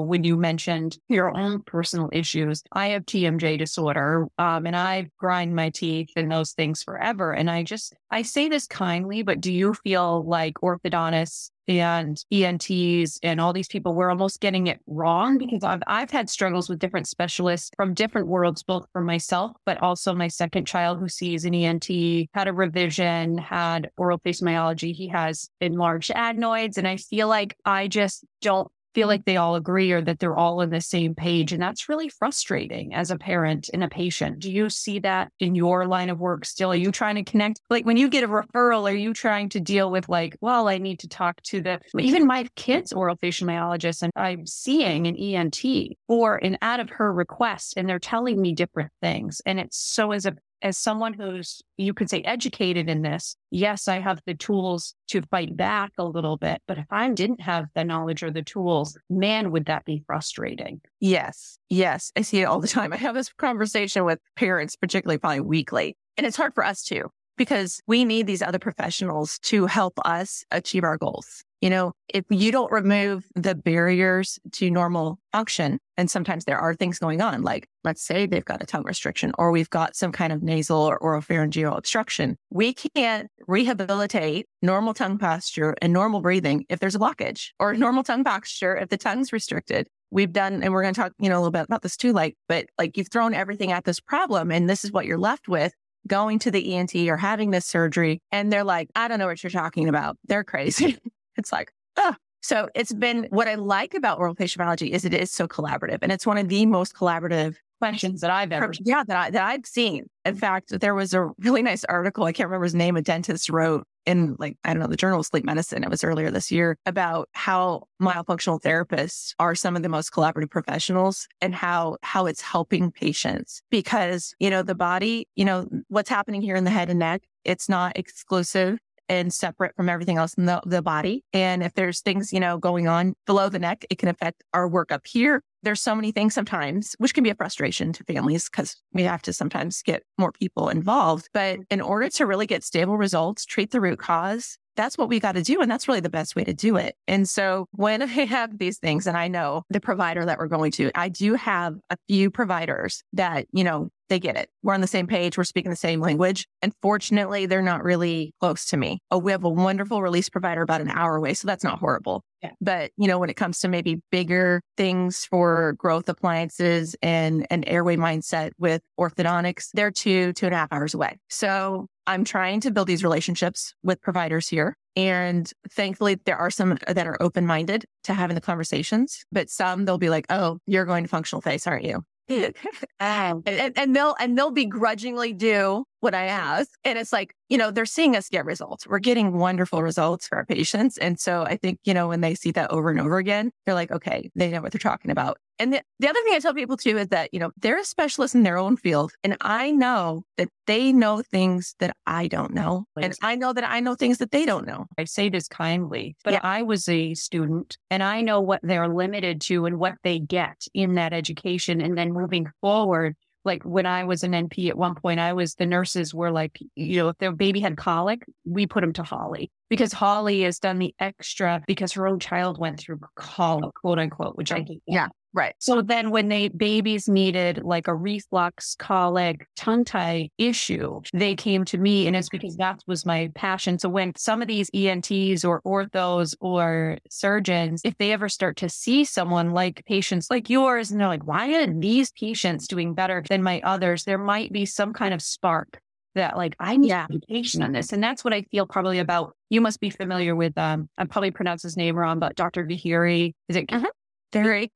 when 0.00 0.22
you 0.22 0.36
mentioned 0.36 0.98
your 1.08 1.36
own 1.36 1.62
personal 1.62 2.10
issues, 2.12 2.62
I 2.70 2.88
have 2.88 3.06
TMJ 3.06 3.58
disorder, 3.58 4.26
um, 4.38 4.66
and 4.66 4.76
I 4.76 5.10
grind 5.18 5.56
my 5.56 5.70
teeth 5.70 6.10
and 6.14 6.30
those 6.30 6.52
things 6.52 6.82
forever. 6.82 7.32
And 7.32 7.50
I 7.50 7.62
just, 7.62 7.94
I 8.10 8.22
say 8.22 8.48
this 8.48 8.66
kindly, 8.66 9.22
but 9.22 9.40
do 9.40 9.52
you 9.52 9.74
feel 9.74 10.24
like 10.24 10.54
orthodontists 10.62 11.50
and 11.68 12.22
ENTs 12.30 13.18
and 13.22 13.40
all 13.40 13.52
these 13.52 13.68
people, 13.68 13.94
we're 13.94 14.10
almost 14.10 14.40
getting 14.40 14.66
it 14.66 14.80
wrong 14.86 15.38
because 15.38 15.62
I've, 15.62 15.82
I've 15.86 16.10
had 16.10 16.28
struggles 16.28 16.68
with 16.68 16.78
different 16.78 17.06
specialists 17.06 17.70
from 17.76 17.94
different 17.94 18.26
worlds, 18.26 18.62
both 18.62 18.86
for 18.92 19.02
myself, 19.02 19.52
but 19.64 19.82
also 19.82 20.14
my 20.14 20.28
second 20.28 20.66
child 20.66 20.98
who 20.98 21.08
sees 21.08 21.44
an 21.44 21.54
ENT, 21.54 21.88
had 22.34 22.48
a 22.48 22.52
revision, 22.52 23.38
had 23.38 23.90
oral 23.96 24.18
face 24.18 24.40
myology. 24.40 24.92
He 24.92 25.08
has 25.08 25.48
enlarged 25.60 26.10
adenoids. 26.14 26.78
And 26.78 26.88
I 26.88 26.96
feel 26.96 27.28
like 27.28 27.56
I 27.64 27.88
just 27.88 28.24
don't 28.40 28.70
feel 28.94 29.04
mm-hmm. 29.04 29.08
like 29.10 29.24
they 29.24 29.36
all 29.36 29.54
agree 29.54 29.92
or 29.92 30.00
that 30.02 30.18
they're 30.18 30.36
all 30.36 30.60
on 30.60 30.70
the 30.70 30.80
same 30.80 31.14
page. 31.14 31.52
And 31.52 31.62
that's 31.62 31.88
really 31.88 32.08
frustrating 32.08 32.94
as 32.94 33.10
a 33.10 33.18
parent 33.18 33.70
and 33.72 33.84
a 33.84 33.88
patient. 33.88 34.40
Do 34.40 34.50
you 34.50 34.70
see 34.70 34.98
that 35.00 35.32
in 35.40 35.54
your 35.54 35.86
line 35.86 36.10
of 36.10 36.20
work 36.20 36.44
still? 36.44 36.72
Are 36.72 36.76
you 36.76 36.92
trying 36.92 37.16
to 37.16 37.24
connect? 37.24 37.60
Like 37.70 37.84
when 37.84 37.96
you 37.96 38.08
get 38.08 38.24
a 38.24 38.28
referral, 38.28 38.90
are 38.90 38.94
you 38.94 39.12
trying 39.14 39.48
to 39.50 39.60
deal 39.60 39.90
with 39.90 40.08
like, 40.08 40.36
well, 40.40 40.68
I 40.68 40.78
need 40.78 41.00
to 41.00 41.08
talk 41.08 41.42
to 41.44 41.60
the, 41.60 41.80
even 41.98 42.26
my 42.26 42.48
kid's 42.56 42.92
oral 42.92 43.16
facial 43.16 43.46
myologist 43.46 44.02
and 44.02 44.12
I'm 44.16 44.46
seeing 44.46 45.06
an 45.06 45.16
ENT 45.16 45.62
for 46.06 46.36
an 46.36 46.58
out 46.62 46.80
of 46.80 46.90
her 46.90 47.12
request 47.12 47.74
and 47.76 47.88
they're 47.88 47.98
telling 47.98 48.40
me 48.40 48.54
different 48.54 48.90
things. 49.00 49.40
And 49.46 49.58
it's 49.58 49.78
so 49.78 50.12
as 50.12 50.26
a 50.26 50.34
as 50.62 50.78
someone 50.78 51.12
who's, 51.12 51.60
you 51.76 51.92
could 51.92 52.08
say, 52.08 52.22
educated 52.22 52.88
in 52.88 53.02
this, 53.02 53.36
yes, 53.50 53.88
I 53.88 53.98
have 53.98 54.20
the 54.26 54.34
tools 54.34 54.94
to 55.08 55.22
fight 55.22 55.56
back 55.56 55.92
a 55.98 56.04
little 56.04 56.36
bit. 56.36 56.62
But 56.66 56.78
if 56.78 56.86
I 56.90 57.10
didn't 57.10 57.40
have 57.40 57.66
the 57.74 57.84
knowledge 57.84 58.22
or 58.22 58.30
the 58.30 58.42
tools, 58.42 58.96
man, 59.10 59.50
would 59.50 59.66
that 59.66 59.84
be 59.84 60.02
frustrating? 60.06 60.80
Yes. 61.00 61.58
Yes. 61.68 62.12
I 62.16 62.22
see 62.22 62.40
it 62.40 62.44
all 62.44 62.60
the 62.60 62.68
time. 62.68 62.92
I 62.92 62.96
have 62.96 63.14
this 63.14 63.32
conversation 63.32 64.04
with 64.04 64.20
parents, 64.36 64.76
particularly 64.76 65.18
probably 65.18 65.40
weekly. 65.40 65.96
And 66.16 66.26
it's 66.26 66.36
hard 66.36 66.54
for 66.54 66.64
us 66.64 66.82
too, 66.82 67.10
because 67.36 67.80
we 67.86 68.04
need 68.04 68.26
these 68.26 68.42
other 68.42 68.58
professionals 68.58 69.38
to 69.40 69.66
help 69.66 69.98
us 70.04 70.44
achieve 70.50 70.84
our 70.84 70.96
goals. 70.96 71.44
You 71.62 71.70
know, 71.70 71.92
if 72.08 72.24
you 72.28 72.50
don't 72.50 72.72
remove 72.72 73.24
the 73.36 73.54
barriers 73.54 74.38
to 74.52 74.68
normal 74.68 75.20
function, 75.30 75.78
and 75.96 76.10
sometimes 76.10 76.44
there 76.44 76.58
are 76.58 76.74
things 76.74 76.98
going 76.98 77.20
on, 77.20 77.42
like 77.42 77.68
let's 77.84 78.02
say 78.02 78.26
they've 78.26 78.44
got 78.44 78.60
a 78.60 78.66
tongue 78.66 78.82
restriction 78.82 79.32
or 79.38 79.52
we've 79.52 79.70
got 79.70 79.94
some 79.94 80.10
kind 80.10 80.32
of 80.32 80.42
nasal 80.42 80.78
or 80.80 80.98
oropharyngeal 80.98 81.78
obstruction, 81.78 82.36
we 82.50 82.74
can't 82.74 83.28
rehabilitate 83.46 84.46
normal 84.60 84.92
tongue 84.92 85.18
posture 85.18 85.76
and 85.80 85.92
normal 85.92 86.20
breathing 86.20 86.66
if 86.68 86.80
there's 86.80 86.96
a 86.96 86.98
blockage 86.98 87.50
or 87.60 87.74
normal 87.76 88.02
tongue 88.02 88.24
posture 88.24 88.76
if 88.76 88.88
the 88.88 88.98
tongue's 88.98 89.32
restricted 89.32 89.86
we've 90.10 90.32
done, 90.32 90.62
and 90.62 90.74
we're 90.74 90.82
going 90.82 90.92
to 90.92 91.00
talk, 91.00 91.12
you 91.18 91.30
know, 91.30 91.36
a 91.36 91.40
little 91.40 91.50
bit 91.50 91.64
about 91.64 91.80
this 91.80 91.96
too, 91.96 92.12
like, 92.12 92.36
but 92.46 92.66
like 92.78 92.98
you've 92.98 93.08
thrown 93.08 93.32
everything 93.32 93.72
at 93.72 93.84
this 93.84 93.98
problem 93.98 94.50
and 94.50 94.68
this 94.68 94.84
is 94.84 94.92
what 94.92 95.06
you're 95.06 95.16
left 95.16 95.48
with 95.48 95.72
going 96.06 96.38
to 96.40 96.50
the 96.50 96.74
ENT 96.74 96.94
or 97.08 97.16
having 97.16 97.50
this 97.50 97.66
surgery. 97.66 98.20
And 98.30 98.52
they're 98.52 98.64
like, 98.64 98.90
I 98.94 99.08
don't 99.08 99.18
know 99.18 99.26
what 99.26 99.42
you're 99.42 99.50
talking 99.50 99.88
about. 99.88 100.18
They're 100.26 100.44
crazy. 100.44 100.98
it's 101.36 101.52
like, 101.52 101.72
oh. 101.96 102.14
So 102.44 102.68
it's 102.74 102.92
been 102.92 103.28
what 103.30 103.46
I 103.46 103.54
like 103.54 103.94
about 103.94 104.18
oral 104.18 104.34
facial 104.34 104.64
myology 104.64 104.90
is 104.90 105.04
it 105.04 105.14
is 105.14 105.30
so 105.30 105.46
collaborative 105.46 105.98
and 106.02 106.10
it's 106.10 106.26
one 106.26 106.38
of 106.38 106.48
the 106.48 106.66
most 106.66 106.92
collaborative 106.94 107.54
Questions 107.82 108.20
that 108.20 108.30
I've 108.30 108.52
ever 108.52 108.72
yeah, 108.84 109.02
that, 109.08 109.16
I, 109.16 109.30
that 109.30 109.42
I've 109.42 109.66
seen. 109.66 110.06
In 110.24 110.36
fact, 110.36 110.78
there 110.78 110.94
was 110.94 111.14
a 111.14 111.30
really 111.40 111.62
nice 111.62 111.82
article. 111.84 112.22
I 112.22 112.32
can't 112.32 112.48
remember 112.48 112.62
his 112.62 112.76
name. 112.76 112.96
A 112.96 113.02
dentist 113.02 113.50
wrote 113.50 113.84
in 114.06 114.36
like, 114.38 114.56
I 114.62 114.72
don't 114.72 114.80
know, 114.80 114.86
the 114.86 114.96
journal 114.96 115.18
of 115.18 115.26
sleep 115.26 115.44
medicine. 115.44 115.82
It 115.82 115.90
was 115.90 116.04
earlier 116.04 116.30
this 116.30 116.52
year 116.52 116.76
about 116.86 117.28
how 117.32 117.88
myofunctional 118.00 118.60
therapists 118.62 119.34
are 119.40 119.56
some 119.56 119.74
of 119.74 119.82
the 119.82 119.88
most 119.88 120.12
collaborative 120.12 120.50
professionals 120.50 121.26
and 121.40 121.56
how, 121.56 121.96
how 122.04 122.26
it's 122.26 122.40
helping 122.40 122.92
patients 122.92 123.62
because, 123.68 124.32
you 124.38 124.48
know, 124.48 124.62
the 124.62 124.76
body, 124.76 125.26
you 125.34 125.44
know, 125.44 125.68
what's 125.88 126.08
happening 126.08 126.40
here 126.40 126.54
in 126.54 126.62
the 126.62 126.70
head 126.70 126.88
and 126.88 127.00
neck, 127.00 127.22
it's 127.44 127.68
not 127.68 127.98
exclusive 127.98 128.78
and 129.12 129.30
separate 129.30 129.76
from 129.76 129.90
everything 129.90 130.16
else 130.16 130.32
in 130.34 130.46
the, 130.46 130.62
the 130.64 130.80
body. 130.80 131.22
And 131.34 131.62
if 131.62 131.74
there's 131.74 132.00
things, 132.00 132.32
you 132.32 132.40
know, 132.40 132.56
going 132.56 132.88
on 132.88 133.14
below 133.26 133.50
the 133.50 133.58
neck, 133.58 133.84
it 133.90 133.98
can 133.98 134.08
affect 134.08 134.42
our 134.54 134.66
work 134.66 134.90
up 134.90 135.06
here. 135.06 135.42
There's 135.62 135.82
so 135.82 135.94
many 135.94 136.12
things 136.12 136.34
sometimes, 136.34 136.96
which 136.98 137.12
can 137.12 137.22
be 137.22 137.28
a 137.28 137.34
frustration 137.34 137.92
to 137.92 138.04
families 138.04 138.48
because 138.48 138.74
we 138.94 139.02
have 139.02 139.20
to 139.22 139.34
sometimes 139.34 139.82
get 139.82 140.02
more 140.16 140.32
people 140.32 140.70
involved. 140.70 141.28
But 141.34 141.54
mm-hmm. 141.54 141.62
in 141.70 141.80
order 141.82 142.08
to 142.08 142.26
really 142.26 142.46
get 142.46 142.64
stable 142.64 142.96
results, 142.96 143.44
treat 143.44 143.70
the 143.70 143.82
root 143.82 143.98
cause, 143.98 144.56
that's 144.76 144.96
what 144.98 145.08
we 145.08 145.20
got 145.20 145.32
to 145.32 145.42
do. 145.42 145.60
And 145.60 145.70
that's 145.70 145.88
really 145.88 146.00
the 146.00 146.10
best 146.10 146.36
way 146.36 146.44
to 146.44 146.54
do 146.54 146.76
it. 146.76 146.96
And 147.06 147.28
so 147.28 147.66
when 147.72 148.02
I 148.02 148.06
have 148.06 148.58
these 148.58 148.78
things 148.78 149.06
and 149.06 149.16
I 149.16 149.28
know 149.28 149.62
the 149.70 149.80
provider 149.80 150.24
that 150.24 150.38
we're 150.38 150.46
going 150.48 150.72
to, 150.72 150.90
I 150.94 151.08
do 151.08 151.34
have 151.34 151.76
a 151.90 151.96
few 152.08 152.30
providers 152.30 153.02
that, 153.12 153.46
you 153.52 153.64
know, 153.64 153.88
they 154.08 154.18
get 154.18 154.36
it. 154.36 154.50
We're 154.62 154.74
on 154.74 154.82
the 154.82 154.86
same 154.86 155.06
page. 155.06 155.38
We're 155.38 155.44
speaking 155.44 155.70
the 155.70 155.76
same 155.76 156.00
language. 156.00 156.46
Unfortunately, 156.60 157.46
they're 157.46 157.62
not 157.62 157.82
really 157.82 158.34
close 158.40 158.66
to 158.66 158.76
me. 158.76 158.98
Oh, 159.10 159.18
we 159.18 159.32
have 159.32 159.44
a 159.44 159.48
wonderful 159.48 160.02
release 160.02 160.28
provider 160.28 160.60
about 160.60 160.82
an 160.82 160.90
hour 160.90 161.16
away. 161.16 161.32
So 161.34 161.46
that's 161.46 161.64
not 161.64 161.78
horrible. 161.78 162.22
Yeah. 162.42 162.50
But, 162.60 162.90
you 162.96 163.06
know, 163.06 163.18
when 163.18 163.30
it 163.30 163.36
comes 163.36 163.60
to 163.60 163.68
maybe 163.68 164.00
bigger 164.10 164.62
things 164.76 165.24
for 165.24 165.74
growth 165.78 166.08
appliances 166.08 166.96
and 167.00 167.46
an 167.50 167.62
airway 167.64 167.96
mindset 167.96 168.50
with 168.58 168.82
orthodontics, 168.98 169.68
they're 169.74 169.92
two, 169.92 170.32
two 170.32 170.46
and 170.46 170.54
a 170.54 170.58
half 170.58 170.72
hours 170.72 170.92
away. 170.92 171.18
So 171.28 171.86
I'm 172.06 172.24
trying 172.24 172.60
to 172.62 172.72
build 172.72 172.88
these 172.88 173.04
relationships 173.04 173.74
with 173.84 174.00
providers 174.00 174.48
here. 174.48 174.74
And 174.96 175.50
thankfully, 175.70 176.18
there 176.26 176.36
are 176.36 176.50
some 176.50 176.76
that 176.86 177.06
are 177.06 177.16
open 177.22 177.46
minded 177.46 177.84
to 178.04 178.12
having 178.12 178.34
the 178.34 178.40
conversations, 178.40 179.24
but 179.30 179.48
some 179.48 179.84
they'll 179.84 179.96
be 179.98 180.10
like, 180.10 180.26
Oh, 180.28 180.58
you're 180.66 180.84
going 180.84 181.04
to 181.04 181.08
functional 181.08 181.40
face, 181.40 181.66
aren't 181.66 181.84
you? 181.84 182.02
and, 183.00 183.42
and, 183.46 183.72
and 183.76 183.96
they'll 183.96 184.14
and 184.20 184.36
they'll 184.38 184.50
begrudgingly 184.50 185.32
do 185.32 185.84
what 186.00 186.14
I 186.14 186.26
ask. 186.26 186.70
And 186.84 186.98
it's 186.98 187.12
like, 187.12 187.34
you 187.48 187.58
know, 187.58 187.70
they're 187.70 187.86
seeing 187.86 188.16
us 188.16 188.28
get 188.28 188.44
results. 188.44 188.86
We're 188.86 188.98
getting 188.98 189.38
wonderful 189.38 189.82
results 189.82 190.26
for 190.26 190.38
our 190.38 190.44
patients. 190.44 190.98
And 190.98 191.18
so 191.18 191.42
I 191.42 191.56
think, 191.56 191.78
you 191.84 191.94
know, 191.94 192.08
when 192.08 192.20
they 192.20 192.34
see 192.34 192.50
that 192.52 192.70
over 192.70 192.90
and 192.90 193.00
over 193.00 193.18
again, 193.18 193.50
they're 193.64 193.74
like, 193.74 193.90
okay, 193.90 194.30
they 194.34 194.50
know 194.50 194.60
what 194.62 194.72
they're 194.72 194.78
talking 194.78 195.10
about. 195.10 195.38
And 195.62 195.72
the, 195.72 195.80
the 196.00 196.08
other 196.08 196.18
thing 196.24 196.34
I 196.34 196.40
tell 196.40 196.54
people 196.54 196.76
too 196.76 196.98
is 196.98 197.06
that, 197.08 197.32
you 197.32 197.38
know, 197.38 197.52
they're 197.56 197.78
a 197.78 197.84
specialist 197.84 198.34
in 198.34 198.42
their 198.42 198.58
own 198.58 198.76
field. 198.76 199.12
And 199.22 199.36
I 199.42 199.70
know 199.70 200.24
that 200.36 200.48
they 200.66 200.92
know 200.92 201.22
things 201.22 201.76
that 201.78 201.96
I 202.04 202.26
don't 202.26 202.52
know. 202.52 202.86
And 203.00 203.14
I 203.22 203.36
know 203.36 203.52
that 203.52 203.62
I 203.62 203.78
know 203.78 203.94
things 203.94 204.18
that 204.18 204.32
they 204.32 204.44
don't 204.44 204.66
know. 204.66 204.86
I 204.98 205.04
say 205.04 205.28
this 205.28 205.46
kindly, 205.46 206.16
but 206.24 206.32
Yeah. 206.32 206.40
I 206.42 206.62
was 206.62 206.88
a 206.88 207.14
student 207.14 207.78
and 207.90 208.02
I 208.02 208.22
know 208.22 208.40
what 208.40 208.58
they're 208.64 208.88
limited 208.88 209.40
to 209.42 209.64
and 209.66 209.78
what 209.78 209.94
they 210.02 210.18
get 210.18 210.66
in 210.74 210.96
that 210.96 211.12
education. 211.12 211.80
And 211.80 211.96
then 211.96 212.12
moving 212.12 212.48
forward, 212.60 213.14
like 213.44 213.62
when 213.62 213.86
I 213.86 214.02
was 214.02 214.24
an 214.24 214.32
NP 214.32 214.68
at 214.68 214.76
one 214.76 214.96
point, 214.96 215.20
I 215.20 215.32
was, 215.32 215.54
the 215.54 215.66
nurses 215.66 216.12
were 216.12 216.32
like, 216.32 216.58
you 216.74 216.96
know, 216.96 217.08
if 217.10 217.18
their 217.18 217.30
baby 217.30 217.60
had 217.60 217.76
colic, 217.76 218.24
we 218.44 218.66
put 218.66 218.80
them 218.80 218.92
to 218.94 219.04
Holly 219.04 219.52
because 219.70 219.92
Holly 219.92 220.42
has 220.42 220.58
done 220.58 220.80
the 220.80 220.92
extra 220.98 221.62
because 221.68 221.92
her 221.92 222.08
own 222.08 222.18
child 222.18 222.58
went 222.58 222.80
through 222.80 222.98
colic, 223.14 223.74
quote 223.74 224.00
unquote, 224.00 224.36
which 224.36 224.50
I 224.50 224.58
oh, 224.58 224.64
hate. 224.66 224.82
Yeah. 224.86 225.08
Right. 225.34 225.54
So 225.60 225.80
then 225.80 226.10
when 226.10 226.28
they 226.28 226.48
babies 226.48 227.08
needed 227.08 227.62
like 227.64 227.88
a 227.88 227.94
reflux, 227.94 228.74
colic, 228.78 229.46
tongue 229.56 229.84
tie 229.84 230.28
issue, 230.36 231.00
they 231.14 231.34
came 231.34 231.64
to 231.66 231.78
me 231.78 232.06
and 232.06 232.14
it's 232.14 232.28
because 232.28 232.56
that 232.58 232.80
was 232.86 233.06
my 233.06 233.30
passion. 233.34 233.78
So 233.78 233.88
when 233.88 234.14
some 234.16 234.42
of 234.42 234.48
these 234.48 234.70
ENTs 234.74 235.42
or 235.44 235.62
orthos 235.62 236.34
or 236.40 236.98
surgeons, 237.08 237.80
if 237.82 237.96
they 237.96 238.12
ever 238.12 238.28
start 238.28 238.58
to 238.58 238.68
see 238.68 239.04
someone 239.04 239.52
like 239.52 239.82
patients 239.86 240.26
like 240.30 240.50
yours 240.50 240.90
and 240.90 241.00
they're 241.00 241.08
like, 241.08 241.26
why 241.26 241.54
are 241.62 241.66
these 241.66 242.12
patients 242.12 242.68
doing 242.68 242.92
better 242.92 243.22
than 243.26 243.42
my 243.42 243.62
others? 243.64 244.04
There 244.04 244.18
might 244.18 244.52
be 244.52 244.66
some 244.66 244.92
kind 244.92 245.14
of 245.14 245.22
spark 245.22 245.80
that 246.14 246.36
like 246.36 246.54
I 246.60 246.76
need 246.76 246.90
Yeah. 246.90 247.06
education 247.10 247.62
on 247.62 247.72
this. 247.72 247.90
And 247.90 248.04
that's 248.04 248.22
what 248.22 248.34
I 248.34 248.42
feel 248.50 248.66
probably 248.66 248.98
about. 248.98 249.34
You 249.48 249.62
must 249.62 249.80
be 249.80 249.88
familiar 249.88 250.36
with 250.36 250.58
um 250.58 250.90
I 250.98 251.06
probably 251.06 251.30
pronounce 251.30 251.62
his 251.62 251.74
name 251.76 251.96
wrong, 251.96 252.18
but 252.18 252.36
Dr. 252.36 252.66
Vihiri. 252.66 253.32
Is 253.48 253.56
it 253.56 253.66
Mhm. 253.68 253.86
Very. 254.32 254.72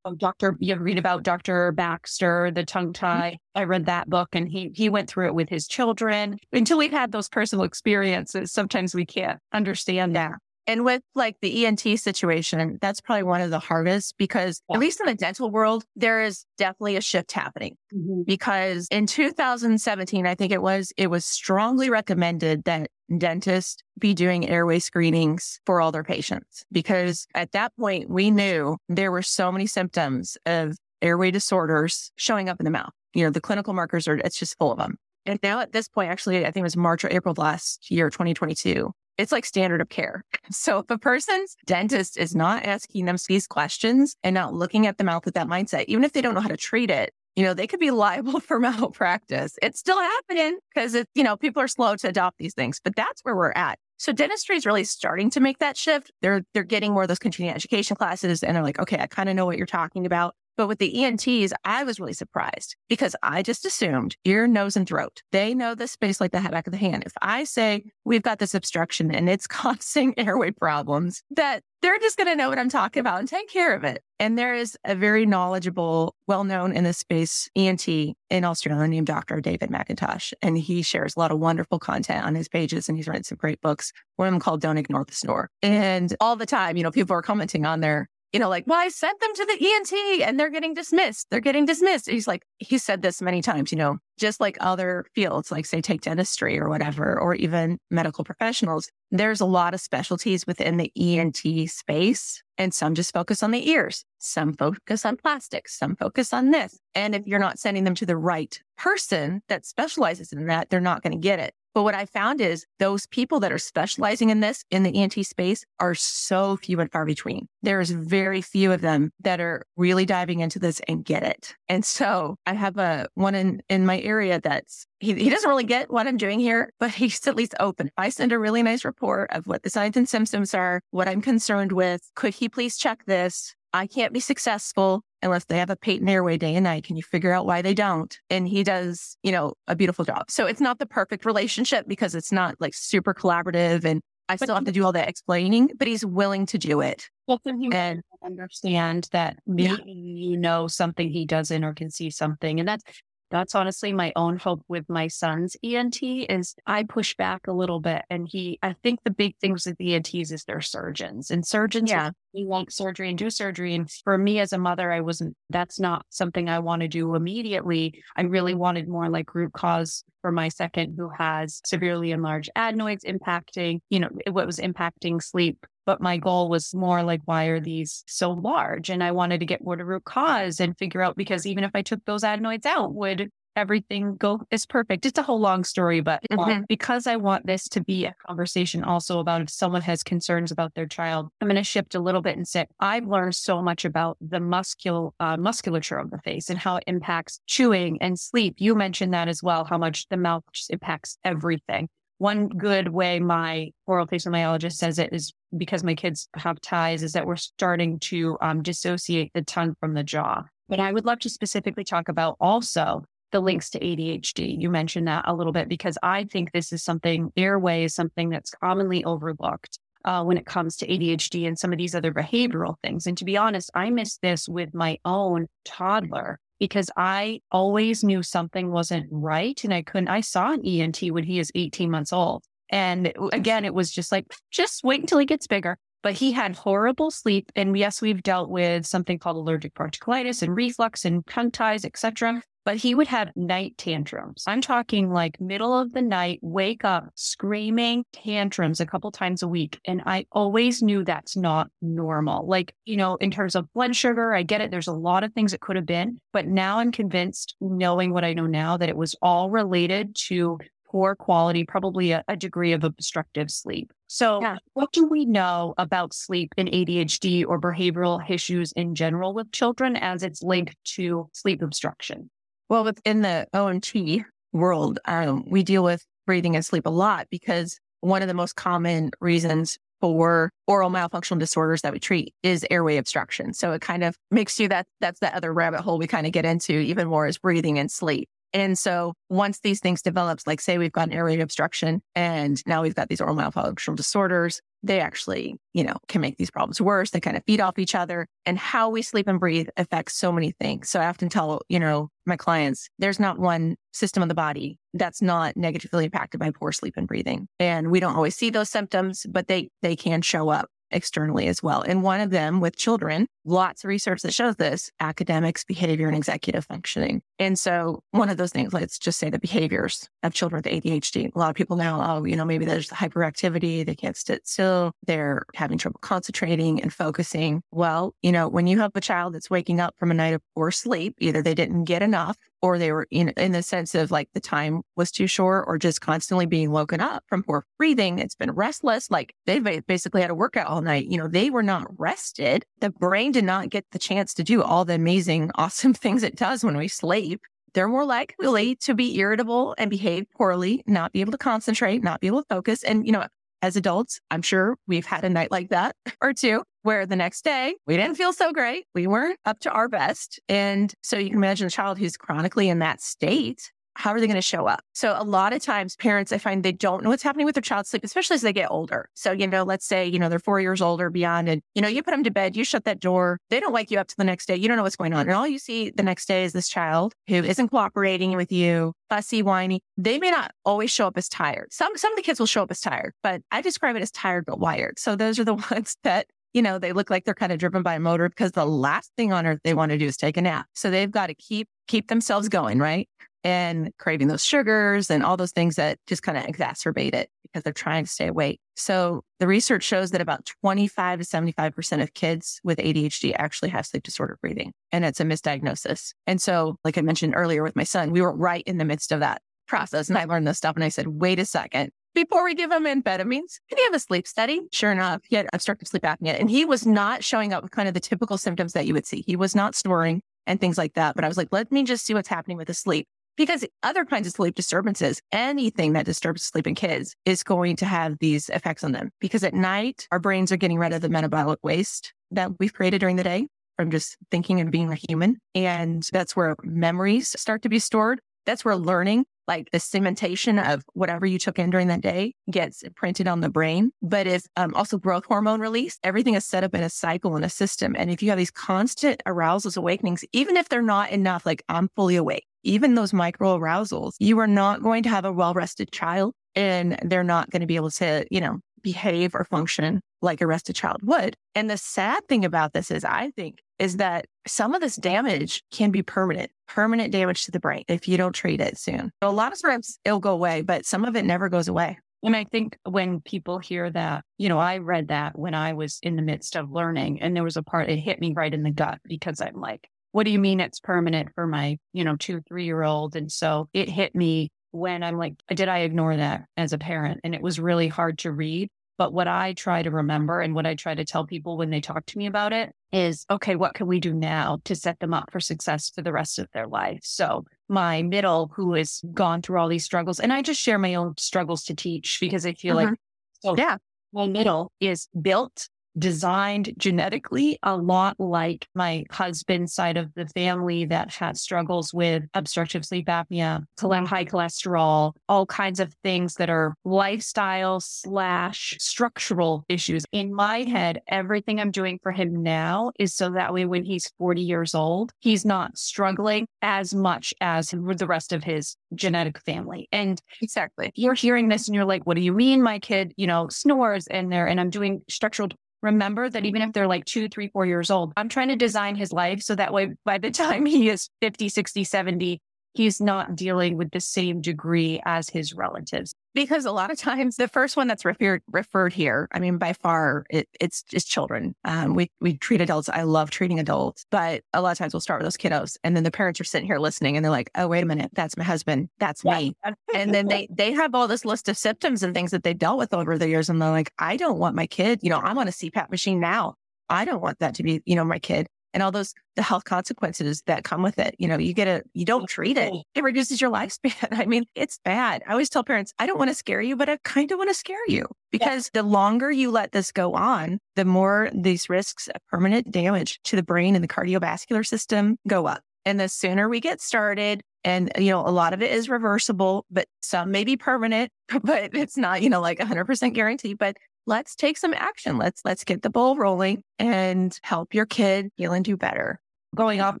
Oh, 0.04 0.14
Dr. 0.14 0.56
You 0.60 0.76
read 0.76 0.98
about 0.98 1.22
Dr. 1.22 1.72
Baxter, 1.72 2.50
the 2.50 2.64
tongue 2.64 2.92
Mm-hmm. 2.92 3.06
tie. 3.06 3.38
I 3.54 3.64
read 3.64 3.86
that 3.86 4.08
book 4.08 4.28
and 4.32 4.48
he 4.48 4.70
he 4.74 4.88
went 4.88 5.08
through 5.08 5.26
it 5.26 5.34
with 5.34 5.48
his 5.48 5.66
children. 5.66 6.38
Until 6.52 6.78
we've 6.78 6.90
had 6.90 7.12
those 7.12 7.28
personal 7.28 7.64
experiences, 7.64 8.52
sometimes 8.52 8.94
we 8.94 9.04
can't 9.04 9.38
understand 9.52 10.16
that. 10.16 10.32
And 10.70 10.84
with 10.84 11.02
like 11.16 11.36
the 11.42 11.66
ENT 11.66 11.80
situation, 11.98 12.78
that's 12.80 13.00
probably 13.00 13.24
one 13.24 13.40
of 13.40 13.50
the 13.50 13.58
hardest 13.58 14.16
because 14.18 14.62
Yeah. 14.68 14.76
at 14.76 14.80
least 14.80 15.00
in 15.00 15.06
the 15.06 15.16
dental 15.16 15.50
world, 15.50 15.84
there 15.96 16.22
is 16.22 16.44
definitely 16.58 16.94
a 16.94 17.00
shift 17.00 17.32
happening 17.32 17.76
mm-hmm. 17.92 18.22
because 18.24 18.86
in 18.92 19.08
2017, 19.08 20.28
I 20.28 20.36
think 20.36 20.52
it 20.52 20.62
was, 20.62 20.92
it 20.96 21.08
was 21.08 21.24
strongly 21.24 21.90
recommended 21.90 22.62
that 22.64 22.88
dentists 23.18 23.82
be 23.98 24.14
doing 24.14 24.48
airway 24.48 24.78
screenings 24.78 25.58
for 25.66 25.80
all 25.80 25.90
their 25.90 26.04
patients 26.04 26.64
because 26.70 27.26
at 27.34 27.50
that 27.50 27.74
point 27.76 28.08
we 28.08 28.30
knew 28.30 28.76
there 28.88 29.10
were 29.10 29.22
so 29.22 29.50
many 29.50 29.66
symptoms 29.66 30.38
of 30.46 30.76
airway 31.02 31.32
disorders 31.32 32.12
showing 32.14 32.48
up 32.48 32.60
in 32.60 32.64
the 32.64 32.70
mouth. 32.70 32.92
You 33.12 33.24
know, 33.24 33.30
the 33.30 33.40
clinical 33.40 33.74
markers 33.74 34.06
are, 34.06 34.18
it's 34.18 34.38
just 34.38 34.56
full 34.56 34.70
of 34.70 34.78
them. 34.78 34.98
And 35.26 35.40
now 35.42 35.58
at 35.60 35.72
this 35.72 35.88
point, 35.88 36.10
actually, 36.10 36.46
I 36.46 36.52
think 36.52 36.62
it 36.62 36.62
was 36.62 36.76
March 36.76 37.04
or 37.04 37.10
April 37.10 37.32
of 37.32 37.38
last 37.38 37.90
year, 37.90 38.08
2022. 38.08 38.92
It's 39.20 39.32
like 39.32 39.44
standard 39.44 39.80
of 39.80 39.88
care. 39.88 40.24
So 40.52 40.78
if 40.78 40.90
a 40.90 40.98
person's 40.98 41.54
dentist 41.64 42.18
is 42.18 42.34
not 42.34 42.64
asking 42.66 43.04
them 43.04 43.16
these 43.28 43.46
questions 43.46 44.16
and 44.24 44.34
not 44.34 44.52
looking 44.52 44.86
at 44.88 44.98
the 44.98 45.04
mouth 45.04 45.24
with 45.24 45.34
that 45.34 45.46
mindset, 45.46 45.84
even 45.86 46.02
if 46.02 46.12
they 46.12 46.20
don't 46.20 46.34
know 46.34 46.40
how 46.40 46.48
to 46.48 46.56
treat 46.56 46.90
it, 46.90 47.12
you 47.36 47.44
know, 47.44 47.54
they 47.54 47.68
could 47.68 47.78
be 47.78 47.90
liable 48.04 48.40
for 48.40 48.58
malpractice. 48.66 49.56
It's 49.62 49.78
still 49.78 50.00
happening 50.00 50.58
because 50.74 50.94
it, 50.94 51.08
you 51.14 51.22
know, 51.22 51.36
people 51.36 51.62
are 51.62 51.68
slow 51.68 51.94
to 51.96 52.08
adopt 52.08 52.38
these 52.38 52.54
things, 52.54 52.80
but 52.82 52.96
that's 52.96 53.20
where 53.22 53.36
we're 53.36 53.52
at. 53.52 53.78
So 53.96 54.12
dentistry 54.12 54.56
is 54.56 54.66
really 54.66 54.84
starting 54.84 55.30
to 55.30 55.40
make 55.40 55.58
that 55.58 55.76
shift. 55.76 56.10
They're 56.22 56.42
they're 56.54 56.64
getting 56.64 56.92
more 56.92 57.02
of 57.02 57.08
those 57.08 57.18
continuing 57.18 57.54
education 57.54 57.96
classes 57.96 58.42
and 58.42 58.56
they're 58.56 58.62
like, 58.62 58.80
okay, 58.80 58.98
I 58.98 59.06
kind 59.06 59.28
of 59.28 59.36
know 59.36 59.46
what 59.46 59.56
you're 59.56 59.66
talking 59.66 60.06
about. 60.06 60.34
But 60.56 60.68
with 60.68 60.78
the 60.78 61.04
ENTs, 61.04 61.52
I 61.64 61.84
was 61.84 61.98
really 61.98 62.12
surprised 62.12 62.76
because 62.88 63.16
I 63.22 63.42
just 63.42 63.64
assumed 63.64 64.16
ear, 64.24 64.46
nose, 64.46 64.76
and 64.76 64.86
throat. 64.86 65.22
They 65.32 65.54
know 65.54 65.74
the 65.74 65.88
space 65.88 66.20
like 66.20 66.32
the 66.32 66.40
back 66.40 66.66
of 66.66 66.72
the 66.72 66.78
hand. 66.78 67.04
If 67.06 67.12
I 67.22 67.44
say 67.44 67.84
we've 68.04 68.22
got 68.22 68.38
this 68.38 68.54
obstruction 68.54 69.14
and 69.14 69.28
it's 69.28 69.46
causing 69.46 70.18
airway 70.18 70.50
problems, 70.50 71.22
that 71.30 71.62
they're 71.82 71.98
just 71.98 72.18
going 72.18 72.28
to 72.28 72.36
know 72.36 72.48
what 72.50 72.58
I'm 72.58 72.68
talking 72.68 73.00
about 73.00 73.20
and 73.20 73.28
take 73.28 73.48
care 73.48 73.74
of 73.74 73.84
it. 73.84 74.02
And 74.18 74.38
there 74.38 74.54
is 74.54 74.76
a 74.84 74.94
very 74.94 75.24
knowledgeable, 75.24 76.14
well 76.26 76.44
known 76.44 76.72
in 76.72 76.84
this 76.84 76.98
space 76.98 77.48
ENT 77.56 77.88
in 77.88 78.44
Australia 78.44 78.86
named 78.86 79.06
Dr. 79.06 79.40
David 79.40 79.70
McIntosh. 79.70 80.34
And 80.42 80.58
he 80.58 80.82
shares 80.82 81.14
a 81.16 81.20
lot 81.20 81.30
of 81.30 81.38
wonderful 81.38 81.78
content 81.78 82.26
on 82.26 82.34
his 82.34 82.48
pages 82.48 82.88
and 82.88 82.98
he's 82.98 83.08
written 83.08 83.24
some 83.24 83.38
great 83.38 83.60
books. 83.62 83.92
One 84.16 84.28
of 84.28 84.34
them 84.34 84.40
called 84.40 84.60
Don't 84.60 84.76
Ignore 84.76 85.06
the 85.06 85.14
Snore. 85.14 85.48
And 85.62 86.14
all 86.20 86.36
the 86.36 86.46
time, 86.46 86.76
you 86.76 86.82
know, 86.82 86.90
people 86.90 87.16
are 87.16 87.22
commenting 87.22 87.64
on 87.64 87.80
there 87.80 88.08
you 88.32 88.38
know, 88.38 88.48
like, 88.48 88.64
well, 88.66 88.78
I 88.78 88.88
sent 88.88 89.18
them 89.20 89.34
to 89.34 89.44
the 89.44 89.74
ENT 89.74 90.22
and 90.22 90.38
they're 90.38 90.50
getting 90.50 90.74
dismissed. 90.74 91.26
They're 91.30 91.40
getting 91.40 91.64
dismissed. 91.64 92.08
He's 92.08 92.28
like, 92.28 92.44
he 92.58 92.78
said 92.78 93.02
this 93.02 93.20
many 93.20 93.42
times, 93.42 93.72
you 93.72 93.78
know, 93.78 93.98
just 94.18 94.40
like 94.40 94.56
other 94.60 95.06
fields, 95.14 95.50
like 95.50 95.66
say 95.66 95.80
take 95.80 96.02
dentistry 96.02 96.58
or 96.58 96.68
whatever, 96.68 97.18
or 97.18 97.34
even 97.34 97.78
medical 97.90 98.22
professionals. 98.22 98.88
There's 99.10 99.40
a 99.40 99.46
lot 99.46 99.74
of 99.74 99.80
specialties 99.80 100.46
within 100.46 100.76
the 100.76 100.92
ENT 100.96 101.68
space 101.68 102.42
and 102.56 102.72
some 102.72 102.94
just 102.94 103.12
focus 103.12 103.42
on 103.42 103.50
the 103.50 103.68
ears. 103.68 104.04
Some 104.18 104.52
focus 104.52 105.04
on 105.04 105.16
plastics. 105.16 105.76
Some 105.76 105.96
focus 105.96 106.32
on 106.32 106.50
this. 106.50 106.78
And 106.94 107.14
if 107.14 107.26
you're 107.26 107.38
not 107.38 107.58
sending 107.58 107.84
them 107.84 107.94
to 107.96 108.06
the 108.06 108.16
right 108.16 108.60
person 108.76 109.42
that 109.48 109.66
specializes 109.66 110.32
in 110.32 110.46
that, 110.46 110.70
they're 110.70 110.80
not 110.80 111.02
going 111.02 111.12
to 111.12 111.18
get 111.18 111.40
it. 111.40 111.54
But 111.74 111.84
what 111.84 111.94
I 111.94 112.06
found 112.06 112.40
is 112.40 112.66
those 112.78 113.06
people 113.06 113.40
that 113.40 113.52
are 113.52 113.58
specializing 113.58 114.30
in 114.30 114.40
this 114.40 114.64
in 114.70 114.82
the 114.82 114.94
ENT 114.94 115.24
space 115.24 115.64
are 115.78 115.94
so 115.94 116.56
few 116.56 116.80
and 116.80 116.90
far 116.90 117.04
between. 117.04 117.48
There's 117.62 117.90
very 117.90 118.42
few 118.42 118.72
of 118.72 118.80
them 118.80 119.12
that 119.20 119.40
are 119.40 119.64
really 119.76 120.06
diving 120.06 120.40
into 120.40 120.58
this 120.58 120.80
and 120.88 121.04
get 121.04 121.22
it. 121.22 121.54
And 121.68 121.84
so 121.84 122.36
I 122.46 122.54
have 122.54 122.76
a 122.78 123.06
one 123.14 123.34
in, 123.34 123.62
in 123.68 123.86
my 123.86 124.00
area 124.00 124.40
that's 124.40 124.86
he, 124.98 125.14
he 125.14 125.30
doesn't 125.30 125.48
really 125.48 125.64
get 125.64 125.90
what 125.90 126.06
I'm 126.06 126.16
doing 126.16 126.40
here, 126.40 126.72
but 126.78 126.90
he's 126.90 127.26
at 127.26 127.36
least 127.36 127.54
open. 127.60 127.86
If 127.88 127.92
I 127.96 128.08
send 128.08 128.32
a 128.32 128.38
really 128.38 128.62
nice 128.62 128.84
report 128.84 129.30
of 129.32 129.46
what 129.46 129.62
the 129.62 129.70
signs 129.70 129.96
and 129.96 130.08
symptoms 130.08 130.54
are, 130.54 130.82
what 130.90 131.08
I'm 131.08 131.22
concerned 131.22 131.72
with. 131.72 132.10
Could 132.14 132.34
he 132.34 132.48
please 132.48 132.76
check 132.76 133.04
this? 133.06 133.54
I 133.72 133.86
can't 133.86 134.12
be 134.12 134.20
successful 134.20 135.04
unless 135.22 135.44
they 135.44 135.58
have 135.58 135.70
a 135.70 135.76
patent 135.76 136.08
airway 136.08 136.36
day 136.36 136.54
and 136.54 136.64
night. 136.64 136.84
Can 136.84 136.96
you 136.96 137.02
figure 137.02 137.32
out 137.32 137.46
why 137.46 137.62
they 137.62 137.74
don't? 137.74 138.16
And 138.30 138.48
he 138.48 138.62
does, 138.62 139.16
you 139.22 139.32
know, 139.32 139.54
a 139.66 139.76
beautiful 139.76 140.04
job. 140.04 140.30
So 140.30 140.46
it's 140.46 140.60
not 140.60 140.78
the 140.78 140.86
perfect 140.86 141.24
relationship 141.24 141.86
because 141.88 142.14
it's 142.14 142.32
not 142.32 142.56
like 142.60 142.74
super 142.74 143.14
collaborative 143.14 143.84
and 143.84 144.00
I 144.28 144.36
still 144.36 144.54
have 144.54 144.64
to 144.64 144.72
do 144.72 144.84
all 144.84 144.92
that 144.92 145.08
explaining, 145.08 145.70
but 145.76 145.88
he's 145.88 146.06
willing 146.06 146.46
to 146.46 146.58
do 146.58 146.80
it. 146.80 147.08
Well, 147.26 147.40
then 147.44 147.60
he 147.60 147.68
And 147.72 148.00
understand 148.24 149.08
that 149.10 149.36
maybe 149.44 149.90
you 149.90 150.36
know 150.36 150.68
something 150.68 151.10
he 151.10 151.24
doesn't 151.24 151.64
or 151.64 151.74
can 151.74 151.90
see 151.90 152.10
something. 152.10 152.60
And 152.60 152.68
that's 152.68 152.84
that's 153.30 153.54
honestly 153.54 153.92
my 153.92 154.12
own 154.16 154.38
hope 154.38 154.62
with 154.68 154.88
my 154.88 155.06
son's 155.08 155.56
ENT 155.64 156.02
is 156.02 156.54
I 156.66 156.82
push 156.82 157.14
back 157.16 157.46
a 157.46 157.52
little 157.52 157.80
bit. 157.80 158.02
And 158.08 158.28
he 158.28 158.58
I 158.62 158.74
think 158.82 159.00
the 159.04 159.10
big 159.10 159.36
things 159.40 159.66
with 159.66 159.76
ENTs 159.80 160.30
is 160.30 160.44
they're 160.44 160.60
surgeons 160.60 161.30
and 161.30 161.46
surgeons 161.46 161.90
Yeah. 161.90 162.10
We 162.34 162.44
want 162.44 162.72
surgery 162.72 163.08
and 163.08 163.18
do 163.18 163.30
surgery. 163.30 163.74
And 163.74 163.90
for 164.04 164.16
me 164.16 164.38
as 164.40 164.52
a 164.52 164.58
mother, 164.58 164.92
I 164.92 165.00
wasn't 165.00 165.36
that's 165.48 165.80
not 165.80 166.06
something 166.10 166.48
I 166.48 166.60
want 166.60 166.82
to 166.82 166.88
do 166.88 167.14
immediately. 167.14 168.02
I 168.16 168.22
really 168.22 168.54
wanted 168.54 168.88
more 168.88 169.08
like 169.08 169.34
root 169.34 169.52
cause 169.52 170.04
for 170.22 170.32
my 170.32 170.48
second 170.48 170.94
who 170.96 171.10
has 171.10 171.60
severely 171.64 172.12
enlarged 172.12 172.50
adenoids 172.54 173.04
impacting, 173.04 173.80
you 173.90 174.00
know, 174.00 174.10
what 174.30 174.46
was 174.46 174.58
impacting 174.58 175.22
sleep 175.22 175.64
but 175.86 176.00
my 176.00 176.18
goal 176.18 176.48
was 176.48 176.72
more 176.72 177.02
like, 177.02 177.20
why 177.24 177.46
are 177.46 177.58
these 177.58 178.04
so 178.06 178.30
large? 178.30 178.90
And 178.90 179.02
I 179.02 179.10
wanted 179.10 179.40
to 179.40 179.46
get 179.46 179.64
more 179.64 179.74
to 179.74 179.84
root 179.84 180.04
cause 180.04 180.60
and 180.60 180.78
figure 180.78 181.02
out 181.02 181.16
because 181.16 181.46
even 181.46 181.64
if 181.64 181.72
I 181.74 181.82
took 181.82 182.04
those 182.04 182.22
adenoids 182.22 182.64
out, 182.64 182.94
would 182.94 183.30
everything 183.60 184.16
go 184.16 184.40
is 184.50 184.64
perfect? 184.66 185.04
It's 185.04 185.18
a 185.18 185.22
whole 185.22 185.38
long 185.38 185.64
story, 185.64 186.00
but 186.00 186.20
uh, 186.30 186.36
Mhm. 186.36 186.66
because 186.66 187.06
I 187.06 187.16
want 187.16 187.46
this 187.46 187.68
to 187.68 187.80
be 187.82 188.06
a 188.06 188.14
conversation 188.26 188.82
also 188.82 189.18
about 189.18 189.42
if 189.42 189.50
someone 189.50 189.82
has 189.82 190.02
concerns 190.02 190.50
about 190.50 190.74
their 190.74 190.86
child, 190.86 191.28
I'm 191.40 191.48
going 191.48 191.56
to 191.56 191.62
shift 191.64 191.94
a 191.94 192.00
little 192.00 192.22
bit 192.22 192.36
and 192.36 192.48
say, 192.48 192.66
I've 192.80 193.06
learned 193.06 193.34
so 193.36 193.60
much 193.62 193.84
about 193.84 194.16
the 194.20 194.40
muscul, 194.40 195.12
uh, 195.20 195.36
musculature 195.36 195.98
of 195.98 196.10
the 196.10 196.18
face 196.18 196.48
and 196.48 196.58
how 196.58 196.76
it 196.76 196.84
impacts 196.86 197.40
chewing 197.46 197.98
and 198.00 198.18
sleep. 198.18 198.54
You 198.58 198.74
mentioned 198.74 199.12
that 199.12 199.28
as 199.28 199.42
well, 199.42 199.64
how 199.64 199.78
much 199.78 200.08
the 200.08 200.16
mouth 200.16 200.42
just 200.52 200.70
impacts 200.70 201.18
everything. 201.22 201.88
One 202.18 202.48
good 202.48 202.88
way 202.88 203.20
my 203.20 203.70
oral 203.86 204.06
facial 204.06 204.32
myologist 204.32 204.72
says 204.76 204.98
it 204.98 205.10
is 205.12 205.32
because 205.56 205.84
my 205.84 205.94
kids 205.94 206.28
have 206.34 206.60
ties 206.60 207.02
is 207.02 207.12
that 207.12 207.26
we're 207.26 207.36
starting 207.36 207.98
to 208.00 208.36
um, 208.40 208.62
dissociate 208.62 209.30
the 209.34 209.42
tongue 209.42 209.74
from 209.80 209.94
the 209.94 210.02
jaw. 210.04 210.44
But 210.68 210.80
I 210.80 210.92
would 210.92 211.04
love 211.04 211.18
to 211.20 211.28
specifically 211.30 211.82
talk 211.82 212.08
about 212.08 212.36
also 212.38 213.04
the 213.32 213.40
links 213.40 213.70
to 213.70 213.80
ADHD. 213.80 214.60
You 214.60 214.70
mentioned 214.70 215.08
that 215.08 215.24
a 215.26 215.34
little 215.34 215.52
bit 215.52 215.68
because 215.68 215.96
I 216.02 216.24
think 216.24 216.52
this 216.52 216.72
is 216.72 216.82
something, 216.82 217.32
airway 217.36 217.84
is 217.84 217.94
something 217.94 218.28
that's 218.30 218.50
commonly 218.50 219.04
overlooked. 219.04 219.78
Uh, 220.02 220.24
when 220.24 220.38
it 220.38 220.46
comes 220.46 220.76
to 220.76 220.86
ADHD 220.86 221.46
and 221.46 221.58
some 221.58 221.74
of 221.74 221.78
these 221.78 221.94
other 221.94 222.10
behavioral 222.10 222.76
things. 222.82 223.06
And 223.06 223.18
to 223.18 223.24
be 223.26 223.36
honest, 223.36 223.70
I 223.74 223.90
missed 223.90 224.22
this 224.22 224.48
with 224.48 224.72
my 224.72 224.96
own 225.04 225.46
toddler 225.66 226.40
because 226.58 226.90
I 226.96 227.40
always 227.52 228.02
knew 228.02 228.22
something 228.22 228.70
wasn't 228.70 229.08
right. 229.10 229.62
And 229.62 229.74
I 229.74 229.82
couldn't, 229.82 230.08
I 230.08 230.22
saw 230.22 230.52
an 230.52 230.64
ENT 230.64 231.02
when 231.10 231.24
he 231.24 231.38
is 231.38 231.52
18 231.54 231.90
months 231.90 232.14
old. 232.14 232.44
And 232.70 233.12
again, 233.32 233.64
it 233.66 233.74
was 233.74 233.90
just 233.90 234.10
like, 234.10 234.26
just 234.50 234.84
wait 234.84 235.00
until 235.00 235.18
he 235.18 235.26
gets 235.26 235.46
bigger. 235.46 235.76
But 236.02 236.14
he 236.14 236.32
had 236.32 236.56
horrible 236.56 237.10
sleep. 237.10 237.50
And 237.54 237.76
yes, 237.76 238.00
we've 238.00 238.22
dealt 238.22 238.50
with 238.50 238.86
something 238.86 239.18
called 239.18 239.36
allergic 239.36 239.74
proctocolitis 239.74 240.42
and 240.42 240.56
reflux 240.56 241.04
and 241.04 241.26
tongue 241.26 241.50
ties, 241.50 241.84
etc. 241.84 242.42
But 242.64 242.76
he 242.76 242.94
would 242.94 243.06
have 243.06 243.30
night 243.36 243.76
tantrums. 243.78 244.44
I'm 244.46 244.60
talking 244.60 245.10
like 245.10 245.40
middle 245.40 245.76
of 245.76 245.92
the 245.92 246.02
night, 246.02 246.40
wake 246.42 246.84
up, 246.84 247.08
screaming 247.14 248.04
tantrums 248.12 248.80
a 248.80 248.86
couple 248.86 249.10
times 249.10 249.42
a 249.42 249.48
week. 249.48 249.80
And 249.86 250.02
I 250.04 250.26
always 250.30 250.82
knew 250.82 251.02
that's 251.02 251.36
not 251.36 251.68
normal. 251.80 252.46
Like, 252.46 252.74
you 252.84 252.96
know, 252.96 253.16
in 253.16 253.30
terms 253.30 253.54
of 253.54 253.72
blood 253.72 253.96
sugar, 253.96 254.34
I 254.34 254.42
get 254.42 254.60
it. 254.60 254.70
There's 254.70 254.88
a 254.88 254.92
lot 254.92 255.24
of 255.24 255.32
things 255.32 255.54
it 255.54 255.60
could 255.60 255.76
have 255.76 255.86
been. 255.86 256.18
But 256.32 256.46
now 256.46 256.78
I'm 256.78 256.92
convinced, 256.92 257.56
knowing 257.60 258.12
what 258.12 258.24
I 258.24 258.34
know 258.34 258.46
now, 258.46 258.76
that 258.76 258.90
it 258.90 258.96
was 258.96 259.16
all 259.22 259.48
related 259.48 260.14
to 260.26 260.58
poor 260.90 261.14
quality, 261.14 261.64
probably 261.64 262.12
a, 262.12 262.24
a 262.28 262.36
degree 262.36 262.72
of 262.72 262.82
obstructive 262.84 263.50
sleep. 263.50 263.92
So, 264.08 264.40
Yeah. 264.42 264.56
what 264.74 264.92
do 264.92 265.06
we 265.06 265.24
know 265.24 265.74
about 265.78 266.12
sleep 266.12 266.52
and 266.58 266.68
ADHD 266.68 267.44
or 267.46 267.60
behavioral 267.60 268.28
issues 268.28 268.72
in 268.72 268.94
general 268.94 269.32
with 269.32 269.52
children 269.52 269.96
as 269.96 270.22
it's 270.22 270.42
linked 270.42 270.76
to 270.96 271.28
sleep 271.32 271.62
obstruction? 271.62 272.30
Well, 272.68 272.84
within 272.84 273.22
the 273.22 273.46
OMT 273.54 274.24
world, 274.52 274.98
um, 275.04 275.44
we 275.48 275.62
deal 275.62 275.84
with 275.84 276.04
breathing 276.26 276.56
and 276.56 276.64
sleep 276.64 276.86
a 276.86 276.90
lot 276.90 277.28
because 277.30 277.78
one 278.00 278.22
of 278.22 278.28
the 278.28 278.34
most 278.34 278.56
common 278.56 279.10
reasons 279.20 279.78
for 280.00 280.50
oral 280.66 280.90
myofunctional 280.90 281.38
disorders 281.38 281.82
that 281.82 281.92
we 281.92 281.98
treat 282.00 282.34
is 282.42 282.64
airway 282.70 282.96
obstruction. 282.96 283.52
So 283.52 283.72
it 283.72 283.82
kind 283.82 284.02
of 284.02 284.16
makes 284.30 284.58
you 284.58 284.66
that 284.68 284.86
that's 285.00 285.20
the 285.20 285.34
other 285.36 285.52
rabbit 285.52 285.82
hole 285.82 285.98
we 285.98 286.06
kind 286.06 286.26
of 286.26 286.32
get 286.32 286.46
into 286.46 286.72
even 286.72 287.08
more 287.08 287.26
is 287.26 287.36
breathing 287.38 287.78
and 287.78 287.90
sleep. 287.90 288.28
And 288.52 288.78
so 288.78 289.14
once 289.28 289.60
these 289.60 289.80
things 289.80 290.02
develops, 290.02 290.46
like 290.46 290.60
say 290.60 290.78
we've 290.78 290.92
got 290.92 291.08
an 291.08 291.14
airway 291.14 291.38
obstruction 291.40 292.02
and 292.14 292.62
now 292.66 292.82
we've 292.82 292.94
got 292.94 293.08
these 293.08 293.20
oral 293.20 293.36
myofunctional 293.36 293.96
disorders, 293.96 294.60
they 294.82 295.00
actually, 295.00 295.56
you 295.74 295.84
know, 295.84 295.96
can 296.08 296.20
make 296.20 296.36
these 296.38 296.50
problems 296.50 296.80
worse. 296.80 297.10
They 297.10 297.20
kind 297.20 297.36
of 297.36 297.44
feed 297.44 297.60
off 297.60 297.78
each 297.78 297.94
other 297.94 298.26
and 298.46 298.58
how 298.58 298.88
we 298.88 299.02
sleep 299.02 299.28
and 299.28 299.38
breathe 299.38 299.68
affects 299.76 300.16
so 300.16 300.32
many 300.32 300.52
things. 300.52 300.88
So 300.88 301.00
I 301.00 301.06
often 301.06 301.28
tell, 301.28 301.60
you 301.68 301.78
know, 301.78 302.08
my 302.26 302.36
clients, 302.36 302.88
there's 302.98 303.20
not 303.20 303.38
one 303.38 303.76
system 303.92 304.22
of 304.22 304.28
the 304.28 304.34
body 304.34 304.78
that's 304.94 305.20
not 305.20 305.56
negatively 305.56 306.06
impacted 306.06 306.40
by 306.40 306.50
poor 306.50 306.72
sleep 306.72 306.94
and 306.96 307.06
breathing. 307.06 307.46
And 307.58 307.90
we 307.90 308.00
don't 308.00 308.16
always 308.16 308.36
see 308.36 308.50
those 308.50 308.70
symptoms, 308.70 309.26
but 309.28 309.48
they, 309.48 309.68
they 309.82 309.96
can 309.96 310.22
show 310.22 310.48
up 310.48 310.68
externally 310.90 311.46
as 311.46 311.62
well. 311.62 311.82
And 311.82 312.02
one 312.02 312.20
of 312.20 312.30
them 312.30 312.60
with 312.60 312.76
children, 312.76 313.26
lots 313.44 313.84
of 313.84 313.88
research 313.88 314.22
that 314.22 314.34
shows 314.34 314.56
this 314.56 314.90
academics, 315.00 315.64
behavior, 315.64 316.06
and 316.06 316.16
executive 316.16 316.64
functioning. 316.64 317.22
And 317.38 317.58
so 317.58 318.02
one 318.10 318.28
of 318.28 318.36
those 318.36 318.52
things, 318.52 318.72
let's 318.72 318.98
just 318.98 319.18
say 319.18 319.30
the 319.30 319.38
behaviors 319.38 320.08
of 320.22 320.34
children 320.34 320.62
with 320.62 320.72
ADHD. 320.72 321.34
A 321.34 321.38
lot 321.38 321.50
of 321.50 321.56
people 321.56 321.76
know, 321.76 322.00
oh, 322.02 322.24
you 322.24 322.36
know, 322.36 322.44
maybe 322.44 322.64
there's 322.64 322.88
hyperactivity. 322.88 323.84
They 323.84 323.94
can't 323.94 324.16
sit 324.16 324.46
still. 324.46 324.92
They're 325.06 325.44
having 325.54 325.78
trouble 325.78 326.00
concentrating 326.02 326.80
and 326.82 326.92
focusing. 326.92 327.62
Well, 327.70 328.14
you 328.22 328.32
know, 328.32 328.48
when 328.48 328.66
you 328.66 328.78
have 328.80 328.92
a 328.94 329.00
child 329.00 329.34
that's 329.34 329.50
waking 329.50 329.80
up 329.80 329.94
from 329.98 330.10
a 330.10 330.14
night 330.14 330.34
of 330.34 330.42
poor 330.54 330.70
sleep, 330.70 331.16
either 331.18 331.42
they 331.42 331.54
didn't 331.54 331.84
get 331.84 332.02
enough 332.02 332.36
or 332.62 332.78
they 332.78 332.92
were 332.92 333.06
in, 333.10 333.30
in 333.30 333.52
the 333.52 333.62
sense 333.62 333.94
of 333.94 334.10
like 334.10 334.28
the 334.34 334.40
time 334.40 334.82
was 334.96 335.10
too 335.10 335.26
short 335.26 335.64
or 335.66 335.78
just 335.78 336.00
constantly 336.00 336.46
being 336.46 336.70
woken 336.70 337.00
up 337.00 337.24
from 337.26 337.42
poor 337.42 337.64
breathing. 337.78 338.18
It's 338.18 338.34
been 338.34 338.50
restless. 338.50 339.10
Like 339.10 339.34
they 339.46 339.58
basically 339.58 340.20
had 340.20 340.30
a 340.30 340.34
workout 340.34 340.66
all 340.66 340.82
night. 340.82 341.06
You 341.06 341.18
know, 341.18 341.28
they 341.28 341.50
were 341.50 341.62
not 341.62 341.86
rested. 341.98 342.64
The 342.80 342.90
brain 342.90 343.29
did 343.32 343.44
not 343.44 343.70
get 343.70 343.84
the 343.92 343.98
chance 343.98 344.34
to 344.34 344.44
do 344.44 344.62
all 344.62 344.84
the 344.84 344.94
amazing, 344.94 345.50
awesome 345.54 345.94
things 345.94 346.22
it 346.22 346.36
does 346.36 346.64
when 346.64 346.76
we 346.76 346.88
sleep. 346.88 347.40
They're 347.72 347.88
more 347.88 348.04
likely 348.04 348.74
to 348.76 348.94
be 348.94 349.16
irritable 349.18 349.74
and 349.78 349.90
behave 349.90 350.26
poorly, 350.36 350.82
not 350.86 351.12
be 351.12 351.20
able 351.20 351.32
to 351.32 351.38
concentrate, 351.38 352.02
not 352.02 352.20
be 352.20 352.26
able 352.26 352.42
to 352.42 352.48
focus. 352.48 352.82
And, 352.82 353.06
you 353.06 353.12
know, 353.12 353.26
as 353.62 353.76
adults, 353.76 354.20
I'm 354.30 354.42
sure 354.42 354.76
we've 354.86 355.06
had 355.06 355.24
a 355.24 355.28
night 355.28 355.50
like 355.50 355.68
that 355.68 355.94
or 356.20 356.32
two 356.32 356.62
where 356.82 357.06
the 357.06 357.16
next 357.16 357.44
day 357.44 357.74
we 357.86 357.96
didn't 357.96 358.16
feel 358.16 358.32
so 358.32 358.52
great. 358.52 358.86
We 358.94 359.06
weren't 359.06 359.38
up 359.44 359.60
to 359.60 359.70
our 359.70 359.88
best. 359.88 360.40
And 360.48 360.92
so 361.02 361.18
you 361.18 361.28
can 361.28 361.38
imagine 361.38 361.66
a 361.66 361.70
child 361.70 361.98
who's 361.98 362.16
chronically 362.16 362.68
in 362.68 362.78
that 362.80 363.00
state 363.00 363.70
how 364.00 364.12
are 364.12 364.20
they 364.20 364.26
going 364.26 364.34
to 364.34 364.42
show 364.42 364.66
up? 364.66 364.82
So 364.94 365.14
a 365.16 365.22
lot 365.22 365.52
of 365.52 365.60
times 365.62 365.94
parents, 365.96 366.32
I 366.32 366.38
find 366.38 366.62
they 366.62 366.72
don't 366.72 367.04
know 367.04 367.10
what's 367.10 367.22
happening 367.22 367.44
with 367.44 367.54
their 367.54 367.62
child's 367.62 367.90
sleep, 367.90 368.02
especially 368.02 368.34
as 368.34 368.40
they 368.42 368.52
get 368.52 368.70
older. 368.70 369.10
So, 369.14 369.30
you 369.30 369.46
know, 369.46 369.62
let's 369.62 369.84
say, 369.84 370.06
you 370.06 370.18
know, 370.18 370.30
they're 370.30 370.38
four 370.38 370.58
years 370.60 370.80
old 370.80 371.02
or 371.02 371.10
beyond 371.10 371.48
and, 371.48 371.60
you 371.74 371.82
know, 371.82 371.88
you 371.88 372.02
put 372.02 372.12
them 372.12 372.24
to 372.24 372.30
bed, 372.30 372.56
you 372.56 372.64
shut 372.64 372.84
that 372.84 372.98
door. 372.98 373.38
They 373.50 373.60
don't 373.60 373.74
wake 373.74 373.90
you 373.90 373.98
up 373.98 374.08
till 374.08 374.16
the 374.16 374.24
next 374.24 374.46
day. 374.46 374.56
You 374.56 374.68
don't 374.68 374.78
know 374.78 374.82
what's 374.82 374.96
going 374.96 375.12
on. 375.12 375.26
And 375.26 375.32
all 375.32 375.46
you 375.46 375.58
see 375.58 375.90
the 375.90 376.02
next 376.02 376.26
day 376.26 376.44
is 376.44 376.54
this 376.54 376.68
child 376.68 377.12
who 377.28 377.36
isn't 377.36 377.68
cooperating 377.68 378.36
with 378.36 378.50
you, 378.50 378.94
fussy, 379.10 379.42
whiny. 379.42 379.82
They 379.98 380.18
may 380.18 380.30
not 380.30 380.52
always 380.64 380.90
show 380.90 381.06
up 381.06 381.18
as 381.18 381.28
tired. 381.28 381.68
Some, 381.70 381.96
some 381.98 382.12
of 382.12 382.16
the 382.16 382.22
kids 382.22 382.40
will 382.40 382.46
show 382.46 382.62
up 382.62 382.70
as 382.70 382.80
tired, 382.80 383.12
but 383.22 383.42
I 383.50 383.60
describe 383.60 383.96
it 383.96 384.02
as 384.02 384.10
tired, 384.10 384.46
but 384.46 384.58
wired. 384.58 384.98
So 384.98 385.14
those 385.14 385.38
are 385.38 385.44
the 385.44 385.54
ones 385.70 385.96
that 386.04 386.26
you 386.52 386.62
know, 386.62 386.78
they 386.78 386.92
look 386.92 387.10
like 387.10 387.24
they're 387.24 387.34
kind 387.34 387.52
of 387.52 387.60
driven 387.60 387.82
by 387.82 387.94
a 387.94 388.00
motor 388.00 388.28
because 388.28 388.52
the 388.52 388.66
last 388.66 389.12
thing 389.16 389.32
on 389.32 389.46
earth 389.46 389.60
they 389.62 389.72
want 389.74 389.90
to 389.92 389.98
do 389.98 390.06
is 390.06 390.16
take 390.16 390.36
a 390.36 390.42
nap. 390.42 390.66
So 390.74 390.90
they've 390.90 391.10
got 391.10 391.28
to 391.28 391.34
keep 391.34 391.68
keep 391.86 392.08
themselves 392.08 392.48
going, 392.48 392.78
right? 392.78 393.08
And 393.44 393.92
craving 393.98 394.28
those 394.28 394.44
sugars 394.44 395.10
and 395.10 395.24
all 395.24 395.36
those 395.36 395.52
things 395.52 395.76
that 395.76 395.98
just 396.06 396.22
kind 396.22 396.38
of 396.38 396.44
exacerbate 396.44 397.14
it 397.14 397.30
because 397.42 397.62
they're 397.62 397.72
trying 397.72 398.04
to 398.04 398.10
stay 398.10 398.28
awake. 398.28 398.60
So 398.76 399.22
the 399.38 399.46
research 399.46 399.82
shows 399.82 400.10
that 400.10 400.20
about 400.20 400.46
25 400.62 401.20
to 401.20 401.24
75% 401.24 402.02
of 402.02 402.14
kids 402.14 402.60
with 402.62 402.78
ADHD 402.78 403.34
actually 403.36 403.70
have 403.70 403.86
sleep 403.86 404.02
disorder 404.02 404.38
breathing 404.40 404.72
and 404.92 405.04
it's 405.04 405.20
a 405.20 405.24
misdiagnosis. 405.24 406.12
And 406.26 406.40
so, 406.40 406.76
like 406.84 406.98
I 406.98 407.02
mentioned 407.02 407.34
earlier 407.36 407.62
with 407.62 407.76
my 407.76 407.84
son, 407.84 408.10
we 408.10 408.20
were 408.20 408.34
right 408.34 408.62
in 408.66 408.78
the 408.78 408.84
midst 408.84 409.12
of 409.12 409.20
that 409.20 409.42
process. 409.66 410.08
And 410.08 410.18
I 410.18 410.24
learned 410.24 410.46
this 410.46 410.58
stuff 410.58 410.76
and 410.76 410.84
I 410.84 410.88
said, 410.88 411.06
wait 411.06 411.38
a 411.38 411.44
second. 411.44 411.90
Before 412.12 412.42
we 412.42 412.56
give 412.56 412.72
him 412.72 412.84
amphetamines, 412.84 413.60
can 413.68 413.78
he 413.78 413.84
have 413.84 413.94
a 413.94 414.00
sleep 414.00 414.26
study? 414.26 414.60
Sure 414.72 414.90
enough, 414.90 415.20
he 415.28 415.36
had 415.36 415.48
obstructive 415.52 415.86
sleep 415.88 416.02
apnea 416.02 416.38
and 416.40 416.50
he 416.50 416.64
was 416.64 416.84
not 416.84 417.22
showing 417.22 417.52
up 417.52 417.62
with 417.62 417.70
kind 417.70 417.86
of 417.86 417.94
the 417.94 418.00
typical 418.00 418.36
symptoms 418.36 418.72
that 418.72 418.86
you 418.86 418.94
would 418.94 419.06
see. 419.06 419.22
He 419.26 419.36
was 419.36 419.54
not 419.54 419.76
snoring 419.76 420.22
and 420.46 420.60
things 420.60 420.76
like 420.76 420.94
that. 420.94 421.14
But 421.14 421.24
I 421.24 421.28
was 421.28 421.36
like, 421.36 421.48
let 421.52 421.70
me 421.70 421.84
just 421.84 422.04
see 422.04 422.14
what's 422.14 422.28
happening 422.28 422.56
with 422.56 422.66
the 422.66 422.74
sleep 422.74 423.06
because 423.40 423.64
other 423.82 424.04
kinds 424.04 424.26
of 424.26 424.34
sleep 424.34 424.54
disturbances, 424.54 425.22
anything 425.32 425.94
that 425.94 426.04
disturbs 426.04 426.42
sleep 426.42 426.66
in 426.66 426.74
kids 426.74 427.16
is 427.24 427.42
going 427.42 427.74
to 427.74 427.86
have 427.86 428.18
these 428.18 428.50
effects 428.50 428.84
on 428.84 428.92
them. 428.92 429.10
Because 429.18 429.42
at 429.42 429.54
night, 429.54 430.06
our 430.12 430.18
brains 430.18 430.52
are 430.52 430.58
getting 430.58 430.78
rid 430.78 430.92
of 430.92 431.00
the 431.00 431.08
metabolic 431.08 431.58
waste 431.62 432.12
that 432.32 432.50
we've 432.58 432.74
created 432.74 432.98
during 432.98 433.16
the 433.16 433.24
day 433.24 433.46
from 433.78 433.90
just 433.90 434.18
thinking 434.30 434.60
and 434.60 434.70
being 434.70 434.92
a 434.92 434.94
human. 435.08 435.38
And 435.54 436.06
that's 436.12 436.36
where 436.36 436.54
memories 436.62 437.28
start 437.40 437.62
to 437.62 437.70
be 437.70 437.78
stored. 437.78 438.20
That's 438.44 438.62
where 438.62 438.76
learning, 438.76 439.24
like 439.50 439.68
the 439.72 439.78
cementation 439.78 440.62
of 440.72 440.84
whatever 440.92 441.26
you 441.26 441.36
took 441.36 441.58
in 441.58 441.70
during 441.70 441.88
that 441.88 442.00
day 442.00 442.32
gets 442.52 442.82
imprinted 442.82 443.26
on 443.26 443.40
the 443.40 443.48
brain. 443.48 443.90
But 444.00 444.28
if 444.28 444.44
um, 444.56 444.72
also 444.76 444.96
growth 444.96 445.24
hormone 445.26 445.58
release, 445.58 445.98
everything 446.04 446.34
is 446.34 446.46
set 446.46 446.62
up 446.62 446.72
in 446.72 446.84
a 446.84 446.88
cycle 446.88 447.34
and 447.34 447.44
a 447.44 447.48
system. 447.48 447.96
And 447.98 448.12
if 448.12 448.22
you 448.22 448.28
have 448.28 448.38
these 448.38 448.52
constant 448.52 449.20
arousals, 449.26 449.76
awakenings, 449.76 450.24
even 450.32 450.56
if 450.56 450.68
they're 450.68 450.82
not 450.82 451.10
enough, 451.10 451.44
like 451.44 451.64
I'm 451.68 451.88
fully 451.96 452.14
awake, 452.14 452.46
even 452.62 452.94
those 452.94 453.12
micro 453.12 453.58
arousals, 453.58 454.14
you 454.20 454.38
are 454.38 454.46
not 454.46 454.84
going 454.84 455.02
to 455.02 455.08
have 455.08 455.24
a 455.24 455.32
well 455.32 455.52
rested 455.52 455.90
child 455.90 456.32
and 456.54 456.96
they're 457.02 457.24
not 457.24 457.50
going 457.50 457.60
to 457.60 457.66
be 457.66 457.74
able 457.74 457.90
to, 457.90 458.24
you 458.30 458.40
know, 458.40 458.60
behave 458.82 459.34
or 459.34 459.44
function 459.44 460.00
like 460.22 460.40
a 460.40 460.46
rested 460.46 460.76
child 460.76 460.98
would. 461.02 461.34
And 461.56 461.68
the 461.68 461.76
sad 461.76 462.28
thing 462.28 462.44
about 462.44 462.72
this 462.72 462.92
is, 462.92 463.04
I 463.04 463.32
think, 463.32 463.58
is 463.80 463.96
that 463.96 464.26
some 464.46 464.74
of 464.74 464.80
this 464.80 464.96
damage 464.96 465.62
can 465.70 465.90
be 465.90 466.02
permanent, 466.02 466.50
permanent 466.68 467.12
damage 467.12 467.44
to 467.44 467.50
the 467.50 467.60
brain 467.60 467.84
if 467.88 468.08
you 468.08 468.16
don't 468.16 468.32
treat 468.32 468.60
it 468.60 468.78
soon. 468.78 469.12
So 469.22 469.28
a 469.28 469.30
lot 469.30 469.52
of 469.52 469.60
times 469.60 469.98
it'll 470.04 470.20
go 470.20 470.32
away, 470.32 470.62
but 470.62 470.86
some 470.86 471.04
of 471.04 471.16
it 471.16 471.24
never 471.24 471.48
goes 471.48 471.68
away. 471.68 471.98
And 472.22 472.36
I 472.36 472.44
think 472.44 472.76
when 472.84 473.20
people 473.20 473.58
hear 473.58 473.90
that, 473.90 474.24
you 474.36 474.48
know, 474.48 474.58
I 474.58 474.78
read 474.78 475.08
that 475.08 475.38
when 475.38 475.54
I 475.54 475.72
was 475.72 475.98
in 476.02 476.16
the 476.16 476.22
midst 476.22 476.54
of 476.54 476.70
learning 476.70 477.22
and 477.22 477.34
there 477.34 477.44
was 477.44 477.56
a 477.56 477.62
part, 477.62 477.88
it 477.88 477.96
hit 477.96 478.20
me 478.20 478.34
right 478.34 478.52
in 478.52 478.62
the 478.62 478.70
gut 478.70 478.98
because 479.04 479.40
I'm 479.40 479.58
like, 479.58 479.88
what 480.12 480.24
do 480.24 480.30
you 480.30 480.38
mean 480.38 480.60
it's 480.60 480.80
permanent 480.80 481.30
for 481.34 481.46
my, 481.46 481.78
you 481.92 482.04
know, 482.04 482.16
two, 482.16 482.42
three 482.46 482.64
year 482.64 482.82
old? 482.82 483.16
And 483.16 483.30
so 483.32 483.68
it 483.72 483.88
hit 483.88 484.14
me 484.14 484.50
when 484.72 485.02
I'm 485.02 485.16
like, 485.16 485.34
did 485.54 485.68
I 485.68 485.78
ignore 485.78 486.16
that 486.16 486.44
as 486.56 486.72
a 486.72 486.78
parent? 486.78 487.20
And 487.24 487.34
it 487.34 487.40
was 487.40 487.58
really 487.58 487.88
hard 487.88 488.18
to 488.18 488.32
read. 488.32 488.68
But 489.00 489.14
what 489.14 489.28
I 489.28 489.54
try 489.54 489.82
to 489.82 489.90
remember 489.90 490.42
and 490.42 490.54
what 490.54 490.66
I 490.66 490.74
try 490.74 490.94
to 490.94 491.06
tell 491.06 491.24
people 491.24 491.56
when 491.56 491.70
they 491.70 491.80
talk 491.80 492.04
to 492.04 492.18
me 492.18 492.26
about 492.26 492.52
it 492.52 492.74
is, 492.92 493.24
okay, 493.30 493.56
what 493.56 493.72
can 493.72 493.86
we 493.86 493.98
do 493.98 494.12
now 494.12 494.58
to 494.64 494.74
set 494.74 495.00
them 495.00 495.14
up 495.14 495.32
for 495.32 495.40
success 495.40 495.88
for 495.88 496.02
the 496.02 496.12
rest 496.12 496.38
of 496.38 496.48
their 496.52 496.66
life? 496.66 497.00
So 497.02 497.46
my 497.66 498.02
middle, 498.02 498.52
who 498.54 498.74
has 498.74 499.00
gone 499.14 499.40
through 499.40 499.58
all 499.58 499.68
these 499.68 499.86
struggles, 499.86 500.20
and 500.20 500.34
I 500.34 500.42
just 500.42 500.60
share 500.60 500.78
my 500.78 500.96
own 500.96 501.14
struggles 501.16 501.64
to 501.64 501.74
teach 501.74 502.18
because 502.20 502.44
I 502.44 502.52
feel 502.52 502.76
like, 502.76 502.88
mm-hmm. 502.88 503.48
so 503.48 503.56
yeah, 503.56 503.78
my 504.12 504.26
middle 504.26 504.70
is 504.80 505.08
built 505.18 505.70
designed 505.98 506.72
genetically 506.78 507.58
a 507.62 507.76
lot 507.76 508.16
like 508.18 508.66
my 508.74 509.04
husband's 509.10 509.74
side 509.74 509.96
of 509.96 510.12
the 510.14 510.26
family 510.28 510.84
that 510.86 511.12
had 511.12 511.36
struggles 511.36 511.92
with 511.92 512.24
obstructive 512.34 512.84
sleep 512.84 513.06
apnea, 513.06 513.64
high 513.78 514.24
cholesterol, 514.24 515.12
all 515.28 515.46
kinds 515.46 515.80
of 515.80 515.92
things 516.02 516.34
that 516.34 516.50
are 516.50 516.74
lifestyle 516.84 517.80
slash 517.80 518.76
structural 518.78 519.64
issues. 519.68 520.04
In 520.12 520.34
my 520.34 520.62
head, 520.62 521.00
everything 521.08 521.60
I'm 521.60 521.70
doing 521.70 521.98
for 522.02 522.12
him 522.12 522.42
now 522.42 522.92
is 522.98 523.14
so 523.14 523.30
that 523.30 523.52
way 523.52 523.64
when 523.64 523.84
he's 523.84 524.10
40 524.18 524.42
years 524.42 524.74
old, 524.74 525.12
he's 525.20 525.44
not 525.44 525.76
struggling 525.76 526.46
as 526.62 526.94
much 526.94 527.34
as 527.40 527.70
the 527.70 528.06
rest 528.06 528.32
of 528.32 528.44
his 528.44 528.76
genetic 528.94 529.38
family. 529.40 529.88
And 529.92 530.20
exactly, 530.42 530.92
you're 530.94 531.14
hearing 531.14 531.48
this 531.48 531.68
and 531.68 531.74
you're 531.74 531.84
like, 531.84 532.06
what 532.06 532.16
do 532.16 532.22
you 532.22 532.32
mean 532.32 532.62
my 532.62 532.78
kid, 532.78 533.12
you 533.16 533.26
know, 533.26 533.48
snores 533.48 534.06
in 534.06 534.28
there 534.28 534.46
and 534.46 534.60
I'm 534.60 534.70
doing 534.70 535.02
structural 535.08 535.48
remember 535.82 536.28
that 536.28 536.44
even 536.44 536.62
if 536.62 536.72
they're 536.72 536.86
like 536.86 537.04
two, 537.04 537.28
three, 537.28 537.48
four 537.48 537.66
years 537.66 537.90
old, 537.90 538.12
I'm 538.16 538.28
trying 538.28 538.48
to 538.48 538.56
design 538.56 538.96
his 538.96 539.12
life 539.12 539.42
so 539.42 539.54
that 539.54 539.72
way 539.72 539.94
by 540.04 540.18
the 540.18 540.30
time 540.30 540.66
he 540.66 540.88
is 540.88 541.08
50, 541.20 541.48
60, 541.48 541.84
70, 541.84 542.40
he's 542.72 543.00
not 543.00 543.36
dealing 543.36 543.76
with 543.76 543.90
the 543.90 544.00
same 544.00 544.40
degree 544.40 545.00
as 545.04 545.28
his 545.28 545.54
relatives. 545.54 546.14
Because 546.32 546.64
a 546.64 546.70
lot 546.70 546.92
of 546.92 546.98
times 546.98 547.36
the 547.36 547.48
first 547.48 547.76
one 547.76 547.88
that's 547.88 548.04
referred 548.04 548.42
referred 548.52 548.92
here, 548.92 549.28
I 549.32 549.40
mean, 549.40 549.58
by 549.58 549.72
far 549.72 550.24
it, 550.30 550.48
it's 550.60 550.84
just 550.84 551.08
children. 551.08 551.56
Um, 551.64 551.94
we 551.94 552.08
we 552.20 552.36
treat 552.36 552.60
adults. 552.60 552.88
I 552.88 553.02
love 553.02 553.30
treating 553.30 553.58
adults, 553.58 554.06
but 554.12 554.42
a 554.52 554.62
lot 554.62 554.70
of 554.70 554.78
times 554.78 554.94
we'll 554.94 555.00
start 555.00 555.20
with 555.20 555.26
those 555.26 555.36
kiddos, 555.36 555.76
and 555.82 555.96
then 555.96 556.04
the 556.04 556.10
parents 556.12 556.40
are 556.40 556.44
sitting 556.44 556.66
here 556.66 556.78
listening, 556.78 557.16
and 557.16 557.24
they're 557.24 557.32
like, 557.32 557.50
"Oh, 557.56 557.66
wait 557.66 557.82
a 557.82 557.86
minute, 557.86 558.12
that's 558.14 558.36
my 558.36 558.44
husband, 558.44 558.90
that's 559.00 559.24
me," 559.24 559.56
and 559.94 560.14
then 560.14 560.28
they 560.28 560.46
they 560.50 560.72
have 560.72 560.94
all 560.94 561.08
this 561.08 561.24
list 561.24 561.48
of 561.48 561.56
symptoms 561.56 562.04
and 562.04 562.14
things 562.14 562.30
that 562.30 562.44
they 562.44 562.54
dealt 562.54 562.78
with 562.78 562.94
over 562.94 563.18
the 563.18 563.28
years, 563.28 563.48
and 563.48 563.60
they're 563.60 563.70
like, 563.70 563.92
"I 563.98 564.16
don't 564.16 564.38
want 564.38 564.54
my 564.54 564.68
kid. 564.68 565.00
You 565.02 565.10
know, 565.10 565.18
I'm 565.18 565.38
on 565.38 565.48
a 565.48 565.52
CPAP 565.52 565.90
machine 565.90 566.20
now. 566.20 566.54
I 566.88 567.04
don't 567.04 567.20
want 567.20 567.40
that 567.40 567.56
to 567.56 567.64
be, 567.64 567.82
you 567.86 567.96
know, 567.96 568.04
my 568.04 568.20
kid." 568.20 568.46
And 568.72 568.82
all 568.82 568.90
those 568.90 569.14
the 569.36 569.42
health 569.42 569.64
consequences 569.64 570.42
that 570.46 570.64
come 570.64 570.82
with 570.82 570.98
it. 570.98 571.14
You 571.18 571.28
know, 571.28 571.38
you 571.38 571.52
get 571.54 571.68
a 571.68 571.82
you 571.94 572.04
don't 572.04 572.28
treat 572.28 572.56
it. 572.56 572.72
Mm-hmm. 572.72 572.80
It 572.94 573.02
reduces 573.02 573.40
your 573.40 573.50
lifespan. 573.58 574.18
I 574.18 574.26
mean, 574.26 574.44
it's 574.54 574.78
bad. 574.84 575.22
I 575.26 575.32
always 575.32 575.48
tell 575.48 575.64
parents, 575.64 575.92
I 575.98 576.06
don't 576.06 576.18
want 576.18 576.30
to 576.30 576.34
scare 576.34 576.62
you, 576.62 576.76
but 576.76 576.88
I 576.88 576.98
kind 577.04 577.30
of 577.32 577.38
want 577.38 577.50
to 577.50 577.54
scare 577.54 577.86
you 577.88 578.06
because 578.30 578.70
yeah. 578.74 578.82
the 578.82 578.88
longer 578.88 579.30
you 579.30 579.50
let 579.50 579.72
this 579.72 579.92
go 579.92 580.14
on, 580.14 580.58
the 580.76 580.84
more 580.84 581.30
these 581.34 581.68
risks 581.68 582.08
of 582.08 582.20
permanent 582.28 582.70
damage 582.70 583.20
to 583.24 583.36
the 583.36 583.42
brain 583.42 583.74
and 583.74 583.84
the 583.84 583.88
cardiovascular 583.88 584.66
system 584.66 585.16
go 585.26 585.46
up. 585.46 585.62
And 585.84 585.98
the 585.98 586.08
sooner 586.08 586.48
we 586.48 586.60
get 586.60 586.80
started, 586.80 587.42
and, 587.64 587.90
you 587.98 588.10
know, 588.10 588.26
a 588.26 588.30
lot 588.30 588.52
of 588.52 588.62
it 588.62 588.70
is 588.70 588.88
reversible, 588.88 589.66
but 589.70 589.86
some 590.02 590.30
may 590.30 590.44
be 590.44 590.56
permanent, 590.56 591.10
but 591.42 591.74
it's 591.74 591.96
not, 591.96 592.22
you 592.22 592.30
know, 592.30 592.40
like 592.40 592.58
100% 592.58 593.14
guarantee. 593.14 593.54
But 593.54 593.76
let's 594.06 594.34
take 594.34 594.58
some 594.58 594.74
action. 594.74 595.18
Let's 595.18 595.42
let's 595.44 595.64
get 595.64 595.82
the 595.82 595.90
ball 595.90 596.16
rolling 596.16 596.62
and 596.78 597.38
help 597.42 597.74
your 597.74 597.86
kid 597.86 598.30
heal 598.36 598.52
and 598.52 598.64
do 598.64 598.76
better 598.76 599.20
going 599.54 599.80
off 599.80 600.00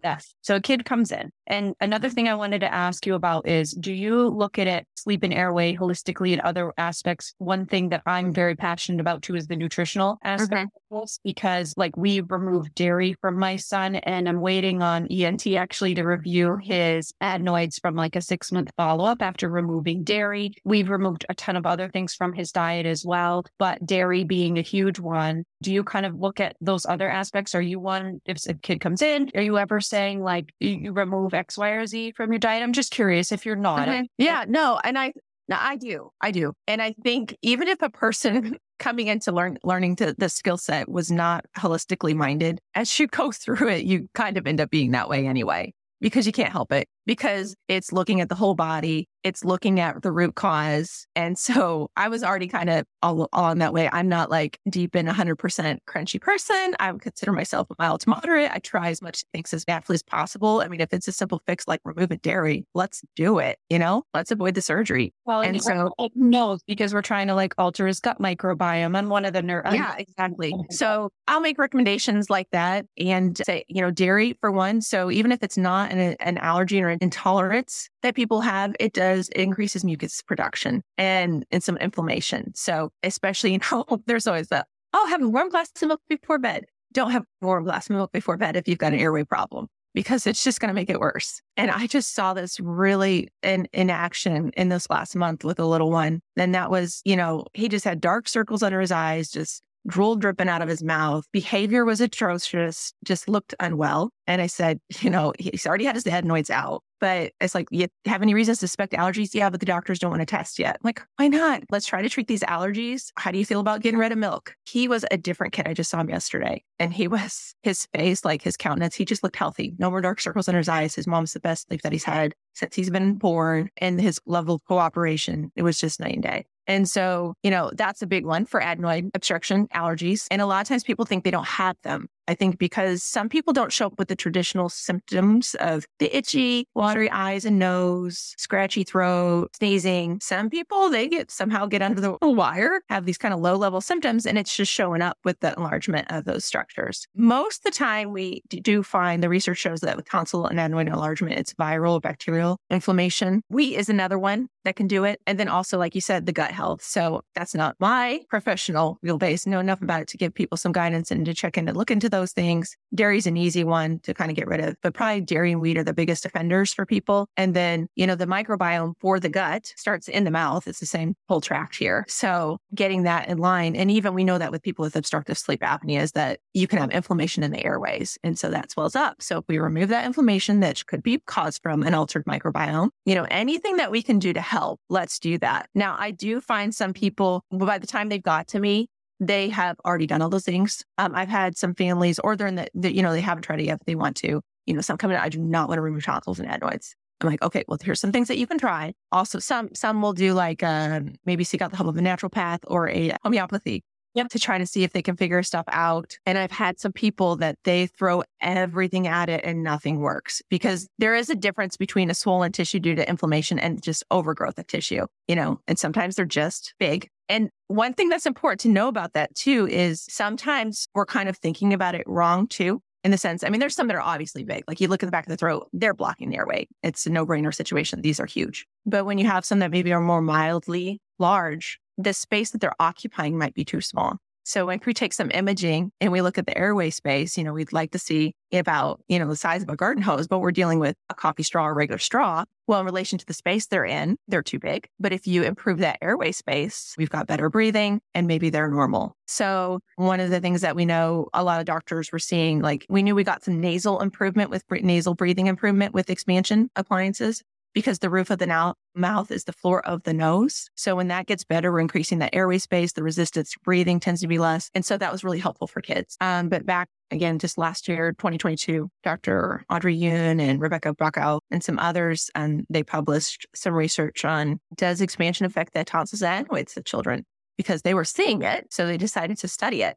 that. 0.02 0.24
So 0.42 0.56
a 0.56 0.60
kid 0.60 0.84
comes 0.84 1.12
in. 1.12 1.30
And 1.50 1.74
another 1.80 2.08
thing 2.08 2.28
I 2.28 2.34
wanted 2.34 2.60
to 2.60 2.72
ask 2.72 3.04
you 3.04 3.16
about 3.16 3.48
is 3.48 3.72
do 3.72 3.92
you 3.92 4.28
look 4.28 4.56
at 4.58 4.68
it 4.68 4.86
sleep 4.94 5.24
and 5.24 5.34
airway 5.34 5.74
holistically 5.74 6.32
and 6.32 6.40
other 6.42 6.72
aspects? 6.78 7.34
One 7.38 7.66
thing 7.66 7.88
that 7.88 8.02
I'm 8.06 8.32
very 8.32 8.54
passionate 8.54 9.00
about 9.00 9.22
too 9.22 9.34
is 9.34 9.48
the 9.48 9.56
nutritional 9.56 10.18
aspect 10.22 10.70
mm-hmm. 10.92 11.04
because 11.24 11.74
like 11.76 11.96
we 11.96 12.20
removed 12.20 12.74
dairy 12.76 13.16
from 13.20 13.36
my 13.36 13.56
son 13.56 13.96
and 13.96 14.28
I'm 14.28 14.40
waiting 14.40 14.80
on 14.80 15.08
ENT 15.08 15.44
actually 15.48 15.94
to 15.96 16.04
review 16.04 16.56
his 16.62 17.12
adenoids 17.20 17.80
from 17.80 17.96
like 17.96 18.14
a 18.14 18.20
six 18.20 18.52
month 18.52 18.70
follow 18.76 19.04
up 19.04 19.20
after 19.20 19.48
removing 19.48 20.04
dairy. 20.04 20.52
We've 20.64 20.88
removed 20.88 21.26
a 21.28 21.34
ton 21.34 21.56
of 21.56 21.66
other 21.66 21.88
things 21.88 22.14
from 22.14 22.32
his 22.32 22.52
diet 22.52 22.86
as 22.86 23.04
well, 23.04 23.44
but 23.58 23.84
dairy 23.84 24.22
being 24.22 24.56
a 24.56 24.62
huge 24.62 25.00
one. 25.00 25.44
Do 25.62 25.72
you 25.72 25.82
kind 25.82 26.06
of 26.06 26.14
look 26.14 26.38
at 26.38 26.56
those 26.60 26.86
other 26.86 27.10
aspects? 27.10 27.56
Are 27.56 27.60
you 27.60 27.80
one, 27.80 28.20
if 28.24 28.46
a 28.46 28.54
kid 28.54 28.80
comes 28.80 29.02
in, 29.02 29.30
are 29.34 29.42
you 29.42 29.58
ever 29.58 29.80
saying 29.80 30.22
like 30.22 30.54
you 30.60 30.92
remove 30.92 31.34
X, 31.40 31.58
Y, 31.58 31.70
or 31.70 31.86
Z 31.86 32.12
from 32.12 32.30
your 32.32 32.38
diet? 32.38 32.62
I'm 32.62 32.72
just 32.72 32.92
curious 32.92 33.32
if 33.32 33.44
you're 33.44 33.56
not. 33.56 33.88
Okay. 33.88 34.08
Yeah, 34.18 34.44
no. 34.46 34.78
And 34.84 34.98
I, 34.98 35.12
no, 35.48 35.56
I 35.58 35.76
do. 35.76 36.10
I 36.20 36.30
do. 36.30 36.52
And 36.68 36.80
I 36.80 36.94
think 37.02 37.36
even 37.42 37.66
if 37.66 37.82
a 37.82 37.90
person 37.90 38.58
coming 38.78 39.08
into 39.08 39.32
learn 39.32 39.58
learning 39.64 39.96
to 39.96 40.14
the 40.16 40.28
skill 40.28 40.56
set 40.56 40.88
was 40.88 41.10
not 41.10 41.44
holistically 41.58 42.14
minded, 42.14 42.60
as 42.74 42.98
you 43.00 43.08
go 43.08 43.32
through 43.32 43.68
it, 43.68 43.84
you 43.84 44.08
kind 44.14 44.36
of 44.36 44.46
end 44.46 44.60
up 44.60 44.70
being 44.70 44.92
that 44.92 45.08
way 45.08 45.26
anyway, 45.26 45.72
because 46.00 46.26
you 46.26 46.32
can't 46.32 46.52
help 46.52 46.72
it 46.72 46.88
because 47.06 47.54
it's 47.68 47.92
looking 47.92 48.20
at 48.20 48.28
the 48.28 48.34
whole 48.34 48.54
body. 48.54 49.08
It's 49.22 49.44
looking 49.44 49.80
at 49.80 50.00
the 50.00 50.10
root 50.10 50.34
cause. 50.34 51.06
And 51.14 51.36
so 51.36 51.90
I 51.94 52.08
was 52.08 52.24
already 52.24 52.48
kind 52.48 52.70
of 52.70 52.86
all, 53.02 53.28
all 53.34 53.44
on 53.44 53.58
that 53.58 53.74
way. 53.74 53.88
I'm 53.92 54.08
not 54.08 54.30
like 54.30 54.58
deep 54.68 54.96
in 54.96 55.06
100% 55.06 55.78
crunchy 55.86 56.20
person. 56.20 56.74
I 56.80 56.90
would 56.90 57.02
consider 57.02 57.32
myself 57.32 57.68
a 57.70 57.74
mild 57.78 58.00
to 58.02 58.08
moderate. 58.08 58.50
I 58.50 58.58
try 58.60 58.88
as 58.88 59.02
much 59.02 59.24
things 59.34 59.52
as 59.52 59.66
naturally 59.68 59.96
as 59.96 60.02
possible. 60.02 60.62
I 60.62 60.68
mean, 60.68 60.80
if 60.80 60.92
it's 60.92 61.06
a 61.06 61.12
simple 61.12 61.42
fix 61.46 61.68
like 61.68 61.80
removing 61.84 62.18
dairy, 62.22 62.64
let's 62.74 63.02
do 63.14 63.38
it. 63.38 63.58
You 63.68 63.78
know, 63.78 64.04
let's 64.14 64.30
avoid 64.30 64.54
the 64.54 64.62
surgery. 64.62 65.12
Well, 65.26 65.42
and, 65.42 65.56
and 65.56 65.62
so 65.62 65.92
no, 66.14 66.58
because 66.66 66.94
we're 66.94 67.02
trying 67.02 67.26
to 67.26 67.34
like 67.34 67.54
alter 67.58 67.86
his 67.86 68.00
gut 68.00 68.20
microbiome 68.20 68.98
and 68.98 69.10
one 69.10 69.26
of 69.26 69.34
the 69.34 69.42
nerve. 69.42 69.66
Yeah, 69.72 69.96
exactly. 69.98 70.54
So 70.70 71.10
I'll 71.26 71.40
make 71.40 71.58
recommendations 71.58 72.30
like 72.30 72.48
that 72.52 72.86
and 72.96 73.36
say, 73.44 73.64
you 73.68 73.82
know, 73.82 73.90
dairy 73.90 74.36
for 74.40 74.50
one. 74.50 74.80
So 74.80 75.10
even 75.10 75.32
if 75.32 75.42
it's 75.42 75.58
not 75.58 75.90
an, 75.90 76.16
an 76.20 76.38
allergy 76.38 76.80
or 76.80 76.89
an 76.90 76.98
intolerance 77.00 77.88
that 78.02 78.14
people 78.14 78.40
have, 78.40 78.74
it 78.80 78.92
does 78.92 79.28
it 79.30 79.40
increases 79.40 79.84
mucus 79.84 80.22
production 80.22 80.82
and, 80.98 81.44
and 81.50 81.62
some 81.62 81.76
inflammation. 81.78 82.52
So 82.54 82.90
especially, 83.02 83.52
you 83.54 83.60
know, 83.70 83.84
there's 84.06 84.26
always 84.26 84.48
that, 84.48 84.66
oh, 84.92 85.06
have 85.08 85.22
a 85.22 85.28
warm 85.28 85.48
glass 85.48 85.70
of 85.80 85.88
milk 85.88 86.00
before 86.08 86.38
bed. 86.38 86.66
Don't 86.92 87.12
have 87.12 87.22
a 87.22 87.46
warm 87.46 87.64
glass 87.64 87.88
of 87.88 87.96
milk 87.96 88.12
before 88.12 88.36
bed 88.36 88.56
if 88.56 88.66
you've 88.66 88.78
got 88.78 88.92
an 88.92 88.98
airway 88.98 89.24
problem 89.24 89.68
because 89.94 90.26
it's 90.26 90.44
just 90.44 90.60
going 90.60 90.68
to 90.68 90.74
make 90.74 90.90
it 90.90 91.00
worse. 91.00 91.40
And 91.56 91.70
I 91.70 91.86
just 91.86 92.14
saw 92.14 92.34
this 92.34 92.60
really 92.60 93.28
in, 93.42 93.68
in 93.72 93.90
action 93.90 94.50
in 94.56 94.68
this 94.68 94.88
last 94.88 95.16
month 95.16 95.44
with 95.44 95.58
a 95.58 95.66
little 95.66 95.90
one. 95.90 96.20
And 96.36 96.54
that 96.54 96.70
was, 96.70 97.00
you 97.04 97.16
know, 97.16 97.46
he 97.54 97.68
just 97.68 97.84
had 97.84 98.00
dark 98.00 98.28
circles 98.28 98.62
under 98.62 98.80
his 98.80 98.92
eyes, 98.92 99.30
just 99.30 99.62
drool 99.86 100.16
dripping 100.16 100.48
out 100.48 100.62
of 100.62 100.68
his 100.68 100.82
mouth. 100.82 101.24
Behavior 101.32 101.84
was 101.84 102.00
atrocious, 102.00 102.92
just 103.04 103.28
looked 103.28 103.54
unwell. 103.60 104.10
And 104.26 104.40
I 104.40 104.46
said, 104.46 104.80
you 105.00 105.10
know, 105.10 105.32
he's 105.38 105.66
already 105.66 105.84
had 105.84 105.96
his 105.96 106.06
adenoids 106.06 106.50
out. 106.50 106.82
But 107.00 107.32
it's 107.40 107.54
like, 107.54 107.66
you 107.70 107.88
have 108.04 108.20
any 108.20 108.34
reason 108.34 108.52
to 108.52 108.58
suspect 108.58 108.92
allergies? 108.92 109.34
Yeah, 109.34 109.48
but 109.48 109.60
the 109.60 109.66
doctors 109.66 109.98
don't 109.98 110.10
want 110.10 110.20
to 110.20 110.26
test 110.26 110.58
yet. 110.58 110.76
I'm 110.76 110.80
like, 110.84 111.02
why 111.16 111.28
not? 111.28 111.62
Let's 111.70 111.86
try 111.86 112.02
to 112.02 112.10
treat 112.10 112.28
these 112.28 112.42
allergies. 112.42 113.06
How 113.16 113.30
do 113.30 113.38
you 113.38 113.46
feel 113.46 113.60
about 113.60 113.80
getting 113.80 113.98
rid 113.98 114.12
of 114.12 114.18
milk? 114.18 114.54
He 114.66 114.86
was 114.86 115.06
a 115.10 115.16
different 115.16 115.54
kid. 115.54 115.66
I 115.66 115.72
just 115.72 115.90
saw 115.90 116.00
him 116.00 116.10
yesterday 116.10 116.62
and 116.78 116.92
he 116.92 117.08
was, 117.08 117.54
his 117.62 117.86
face, 117.94 118.22
like 118.22 118.42
his 118.42 118.58
countenance, 118.58 118.94
he 118.94 119.06
just 119.06 119.22
looked 119.22 119.36
healthy. 119.36 119.72
No 119.78 119.90
more 119.90 120.02
dark 120.02 120.20
circles 120.20 120.46
under 120.46 120.58
his 120.58 120.68
eyes. 120.68 120.94
His 120.94 121.06
mom's 121.06 121.32
the 121.32 121.40
best 121.40 121.68
sleep 121.68 121.80
that 121.82 121.92
he's 121.92 122.04
had 122.04 122.34
since 122.52 122.74
he's 122.74 122.90
been 122.90 123.14
born 123.14 123.70
and 123.78 123.98
his 123.98 124.20
level 124.26 124.56
of 124.56 124.64
cooperation, 124.66 125.50
it 125.56 125.62
was 125.62 125.78
just 125.78 126.00
night 126.00 126.14
and 126.14 126.22
day. 126.22 126.46
And 126.70 126.88
so, 126.88 127.34
you 127.42 127.50
know, 127.50 127.72
that's 127.74 128.00
a 128.00 128.06
big 128.06 128.24
one 128.24 128.46
for 128.46 128.60
adenoid 128.60 129.10
obstruction 129.12 129.66
allergies. 129.74 130.26
And 130.30 130.40
a 130.40 130.46
lot 130.46 130.60
of 130.60 130.68
times 130.68 130.84
people 130.84 131.04
think 131.04 131.24
they 131.24 131.32
don't 131.32 131.48
have 131.48 131.76
them. 131.82 132.06
I 132.30 132.34
think 132.34 132.58
because 132.58 133.02
some 133.02 133.28
people 133.28 133.52
don't 133.52 133.72
show 133.72 133.86
up 133.86 133.98
with 133.98 134.06
the 134.06 134.14
traditional 134.14 134.68
symptoms 134.68 135.56
of 135.58 135.84
the 135.98 136.16
itchy, 136.16 136.68
watery 136.76 137.10
eyes 137.10 137.44
and 137.44 137.58
nose, 137.58 138.34
scratchy 138.38 138.84
throat, 138.84 139.48
sneezing. 139.56 140.20
Some 140.22 140.48
people, 140.48 140.90
they 140.90 141.08
get 141.08 141.32
somehow 141.32 141.66
get 141.66 141.82
under 141.82 142.00
the 142.00 142.16
wire, 142.22 142.82
have 142.88 143.04
these 143.04 143.18
kind 143.18 143.34
of 143.34 143.40
low 143.40 143.56
level 143.56 143.80
symptoms, 143.80 144.26
and 144.26 144.38
it's 144.38 144.54
just 144.56 144.70
showing 144.70 145.02
up 145.02 145.18
with 145.24 145.40
the 145.40 145.52
enlargement 145.56 146.06
of 146.08 146.24
those 146.24 146.44
structures. 146.44 147.04
Most 147.16 147.66
of 147.66 147.72
the 147.72 147.76
time, 147.76 148.12
we 148.12 148.42
do 148.48 148.84
find 148.84 149.24
the 149.24 149.28
research 149.28 149.58
shows 149.58 149.80
that 149.80 149.96
with 149.96 150.08
tonsil 150.08 150.46
and 150.46 150.60
adenoid 150.60 150.86
enlargement, 150.86 151.36
it's 151.36 151.54
viral, 151.54 152.00
bacterial 152.00 152.58
inflammation. 152.70 153.42
Wheat 153.48 153.74
is 153.74 153.88
another 153.88 154.20
one 154.20 154.46
that 154.64 154.76
can 154.76 154.86
do 154.86 155.04
it. 155.04 155.20
And 155.26 155.40
then 155.40 155.48
also, 155.48 155.78
like 155.78 155.94
you 155.94 156.00
said, 156.00 156.26
the 156.26 156.32
gut 156.32 156.50
health. 156.50 156.82
So 156.82 157.22
that's 157.34 157.54
not 157.54 157.76
my 157.80 158.20
professional 158.28 158.98
real 159.02 159.18
base. 159.18 159.46
Know 159.46 159.58
enough 159.58 159.80
about 159.82 160.02
it 160.02 160.08
to 160.08 160.18
give 160.18 160.34
people 160.34 160.58
some 160.58 160.72
guidance 160.72 161.10
and 161.10 161.24
to 161.24 161.34
check 161.34 161.56
in 161.56 161.66
and 161.66 161.76
look 161.76 161.90
into 161.90 162.08
those 162.08 162.19
those 162.20 162.32
things. 162.32 162.76
Dairy's 162.94 163.26
an 163.26 163.36
easy 163.36 163.64
one 163.64 164.00
to 164.00 164.12
kind 164.12 164.30
of 164.30 164.36
get 164.36 164.46
rid 164.46 164.60
of, 164.60 164.76
but 164.82 164.94
probably 164.94 165.20
dairy 165.20 165.52
and 165.52 165.60
wheat 165.60 165.78
are 165.78 165.84
the 165.84 165.94
biggest 165.94 166.26
offenders 166.26 166.72
for 166.74 166.84
people. 166.84 167.28
And 167.36 167.54
then, 167.54 167.86
you 167.94 168.06
know, 168.06 168.14
the 168.14 168.26
microbiome 168.26 168.94
for 169.00 169.18
the 169.20 169.28
gut 169.28 169.72
starts 169.76 170.08
in 170.08 170.24
the 170.24 170.30
mouth. 170.30 170.66
It's 170.66 170.80
the 170.80 170.86
same 170.86 171.14
whole 171.28 171.40
tract 171.40 171.76
here. 171.76 172.04
So 172.08 172.58
getting 172.74 173.04
that 173.04 173.28
in 173.28 173.38
line. 173.38 173.76
And 173.76 173.90
even 173.90 174.14
we 174.14 174.24
know 174.24 174.38
that 174.38 174.50
with 174.50 174.62
people 174.62 174.82
with 174.82 174.96
obstructive 174.96 175.38
sleep 175.38 175.60
apnea 175.60 176.00
is 176.00 176.12
that 176.12 176.40
you 176.52 176.66
can 176.66 176.78
have 176.78 176.90
inflammation 176.90 177.42
in 177.42 177.52
the 177.52 177.64
airways. 177.64 178.18
And 178.22 178.38
so 178.38 178.50
that 178.50 178.70
swells 178.70 178.96
up. 178.96 179.22
So 179.22 179.38
if 179.38 179.44
we 179.48 179.58
remove 179.58 179.88
that 179.90 180.04
inflammation 180.04 180.60
that 180.60 180.84
could 180.86 181.02
be 181.02 181.20
caused 181.26 181.62
from 181.62 181.82
an 181.82 181.94
altered 181.94 182.24
microbiome, 182.24 182.90
you 183.04 183.14
know, 183.14 183.26
anything 183.30 183.76
that 183.76 183.90
we 183.90 184.02
can 184.02 184.18
do 184.18 184.32
to 184.32 184.40
help, 184.40 184.80
let's 184.88 185.18
do 185.18 185.38
that. 185.38 185.68
Now, 185.74 185.96
I 185.98 186.10
do 186.10 186.40
find 186.40 186.74
some 186.74 186.92
people, 186.92 187.44
by 187.52 187.78
the 187.78 187.86
time 187.86 188.08
they've 188.08 188.22
got 188.22 188.48
to 188.48 188.58
me, 188.58 188.88
they 189.20 189.50
have 189.50 189.76
already 189.84 190.06
done 190.06 190.22
all 190.22 190.30
those 190.30 190.44
things. 190.44 190.82
Um, 190.98 191.14
I've 191.14 191.28
had 191.28 191.56
some 191.56 191.74
families, 191.74 192.18
or 192.18 192.36
they're 192.36 192.46
in 192.46 192.56
the, 192.56 192.68
the, 192.74 192.94
you 192.94 193.02
know, 193.02 193.12
they 193.12 193.20
haven't 193.20 193.42
tried 193.42 193.60
it 193.60 193.66
yet, 193.66 193.78
but 193.78 193.86
they 193.86 193.94
want 193.94 194.16
to. 194.18 194.40
You 194.66 194.74
know, 194.74 194.80
some 194.80 194.96
come 194.96 195.10
in, 195.10 195.16
I 195.16 195.28
do 195.28 195.38
not 195.38 195.68
want 195.68 195.78
to 195.78 195.82
remove 195.82 196.04
tonsils 196.04 196.40
and 196.40 196.48
adenoids. 196.48 196.94
I'm 197.20 197.28
like, 197.28 197.42
okay, 197.42 197.64
well, 197.68 197.78
here's 197.82 198.00
some 198.00 198.12
things 198.12 198.28
that 198.28 198.38
you 198.38 198.46
can 198.46 198.58
try. 198.58 198.94
Also, 199.12 199.38
some 199.38 199.68
some 199.74 200.00
will 200.00 200.14
do 200.14 200.32
like 200.32 200.62
um, 200.62 201.14
maybe 201.26 201.44
seek 201.44 201.60
out 201.60 201.70
the 201.70 201.76
help 201.76 201.88
of 201.88 201.96
a 201.96 202.00
naturopath 202.00 202.60
or 202.66 202.88
a 202.88 203.14
homeopathy 203.22 203.84
yep. 204.14 204.28
to 204.28 204.38
try 204.38 204.58
to 204.58 204.66
see 204.66 204.84
if 204.84 204.92
they 204.92 205.02
can 205.02 205.16
figure 205.16 205.42
stuff 205.42 205.64
out. 205.68 206.16
And 206.26 206.38
I've 206.38 206.50
had 206.50 206.80
some 206.80 206.92
people 206.92 207.36
that 207.36 207.56
they 207.64 207.86
throw 207.86 208.22
everything 208.40 209.06
at 209.06 209.28
it 209.28 209.42
and 209.44 209.62
nothing 209.62 210.00
works 210.00 210.42
because 210.50 210.88
there 210.98 211.14
is 211.14 211.30
a 211.30 211.34
difference 211.34 211.76
between 211.76 212.10
a 212.10 212.14
swollen 212.14 212.52
tissue 212.52 212.80
due 212.80 212.94
to 212.94 213.08
inflammation 213.08 213.58
and 213.58 213.82
just 213.82 214.04
overgrowth 214.10 214.58
of 214.58 214.66
tissue, 214.66 215.06
you 215.28 215.36
know, 215.36 215.60
and 215.66 215.78
sometimes 215.78 216.16
they're 216.16 216.24
just 216.24 216.74
big. 216.78 217.08
And 217.30 217.48
one 217.68 217.94
thing 217.94 218.08
that's 218.08 218.26
important 218.26 218.60
to 218.62 218.68
know 218.68 218.88
about 218.88 219.12
that 219.12 219.32
too 219.36 219.68
is 219.70 220.04
sometimes 220.10 220.88
we're 220.96 221.06
kind 221.06 221.28
of 221.28 221.36
thinking 221.36 221.72
about 221.72 221.94
it 221.94 222.02
wrong 222.06 222.48
too. 222.48 222.82
In 223.04 223.12
the 223.12 223.16
sense, 223.16 223.44
I 223.44 223.48
mean, 223.48 223.60
there's 223.60 223.74
some 223.74 223.86
that 223.86 223.96
are 223.96 224.02
obviously 224.02 224.42
big. 224.42 224.64
Like 224.66 224.80
you 224.80 224.88
look 224.88 225.02
at 225.02 225.06
the 225.06 225.12
back 225.12 225.24
of 225.24 225.30
the 225.30 225.36
throat, 225.36 225.68
they're 225.72 225.94
blocking 225.94 226.28
the 226.28 226.36
airway. 226.36 226.66
It's 226.82 227.06
a 227.06 227.10
no 227.10 227.24
brainer 227.24 227.54
situation. 227.54 228.02
These 228.02 228.18
are 228.18 228.26
huge. 228.26 228.66
But 228.84 229.06
when 229.06 229.16
you 229.16 229.26
have 229.26 229.44
some 229.44 229.60
that 229.60 229.70
maybe 229.70 229.92
are 229.92 230.00
more 230.00 230.20
mildly 230.20 231.00
large, 231.20 231.78
the 231.96 232.12
space 232.12 232.50
that 232.50 232.60
they're 232.60 232.74
occupying 232.80 233.38
might 233.38 233.54
be 233.54 233.64
too 233.64 233.80
small. 233.80 234.18
So 234.50 234.66
when 234.66 234.80
we 234.84 234.94
take 234.94 235.12
some 235.12 235.30
imaging 235.30 235.92
and 236.00 236.10
we 236.10 236.22
look 236.22 236.36
at 236.36 236.44
the 236.44 236.58
airway 236.58 236.90
space, 236.90 237.38
you 237.38 237.44
know, 237.44 237.52
we'd 237.52 237.72
like 237.72 237.92
to 237.92 238.00
see 238.00 238.34
about, 238.52 239.00
you 239.06 239.16
know, 239.16 239.28
the 239.28 239.36
size 239.36 239.62
of 239.62 239.68
a 239.68 239.76
garden 239.76 240.02
hose, 240.02 240.26
but 240.26 240.40
we're 240.40 240.50
dealing 240.50 240.80
with 240.80 240.96
a 241.08 241.14
coffee 241.14 241.44
straw 241.44 241.68
or 241.68 241.72
regular 241.72 241.98
straw. 241.98 242.44
Well, 242.66 242.80
in 242.80 242.84
relation 242.86 243.16
to 243.18 243.26
the 243.26 243.32
space 243.32 243.68
they're 243.68 243.84
in, 243.84 244.16
they're 244.26 244.42
too 244.42 244.58
big. 244.58 244.88
But 244.98 245.12
if 245.12 245.28
you 245.28 245.44
improve 245.44 245.78
that 245.78 245.98
airway 246.02 246.32
space, 246.32 246.96
we've 246.98 247.10
got 247.10 247.28
better 247.28 247.48
breathing 247.48 248.00
and 248.12 248.26
maybe 248.26 248.50
they're 248.50 248.68
normal. 248.68 249.14
So 249.28 249.78
one 249.94 250.18
of 250.18 250.30
the 250.30 250.40
things 250.40 250.62
that 250.62 250.74
we 250.74 250.84
know 250.84 251.28
a 251.32 251.44
lot 251.44 251.60
of 251.60 251.66
doctors 251.66 252.10
were 252.10 252.18
seeing, 252.18 252.60
like 252.60 252.84
we 252.88 253.04
knew 253.04 253.14
we 253.14 253.22
got 253.22 253.44
some 253.44 253.60
nasal 253.60 254.00
improvement 254.00 254.50
with 254.50 254.64
nasal 254.68 255.14
breathing 255.14 255.46
improvement 255.46 255.94
with 255.94 256.10
expansion 256.10 256.70
appliances 256.74 257.44
because 257.74 257.98
the 257.98 258.10
roof 258.10 258.30
of 258.30 258.38
the 258.38 258.46
now- 258.46 258.74
mouth 258.94 259.30
is 259.30 259.44
the 259.44 259.52
floor 259.52 259.84
of 259.86 260.02
the 260.02 260.14
nose. 260.14 260.68
So 260.74 260.96
when 260.96 261.08
that 261.08 261.26
gets 261.26 261.44
better, 261.44 261.70
we're 261.72 261.80
increasing 261.80 262.18
the 262.18 262.34
airway 262.34 262.58
space. 262.58 262.92
The 262.92 263.02
resistance 263.02 263.54
breathing 263.64 264.00
tends 264.00 264.20
to 264.22 264.26
be 264.26 264.38
less. 264.38 264.70
And 264.74 264.84
so 264.84 264.98
that 264.98 265.12
was 265.12 265.24
really 265.24 265.38
helpful 265.38 265.66
for 265.66 265.80
kids. 265.80 266.16
Um, 266.20 266.48
but 266.48 266.66
back 266.66 266.88
again, 267.10 267.38
just 267.38 267.58
last 267.58 267.88
year, 267.88 268.12
2022, 268.12 268.88
Dr. 269.02 269.64
Audrey 269.70 269.96
Yoon 269.98 270.40
and 270.40 270.60
Rebecca 270.60 270.94
Bockow 270.94 271.40
and 271.50 271.62
some 271.62 271.78
others, 271.78 272.30
and 272.34 272.60
um, 272.60 272.66
they 272.70 272.82
published 272.82 273.46
some 273.54 273.74
research 273.74 274.24
on 274.24 274.60
does 274.76 275.00
expansion 275.00 275.46
affect 275.46 275.74
the 275.74 275.84
tonsils 275.84 276.22
and 276.22 276.46
adenoids 276.46 276.76
of 276.76 276.84
children? 276.84 277.24
Because 277.56 277.82
they 277.82 277.94
were 277.94 278.04
seeing 278.04 278.42
it. 278.42 278.66
So 278.70 278.86
they 278.86 278.96
decided 278.96 279.38
to 279.38 279.48
study 279.48 279.82
it. 279.82 279.96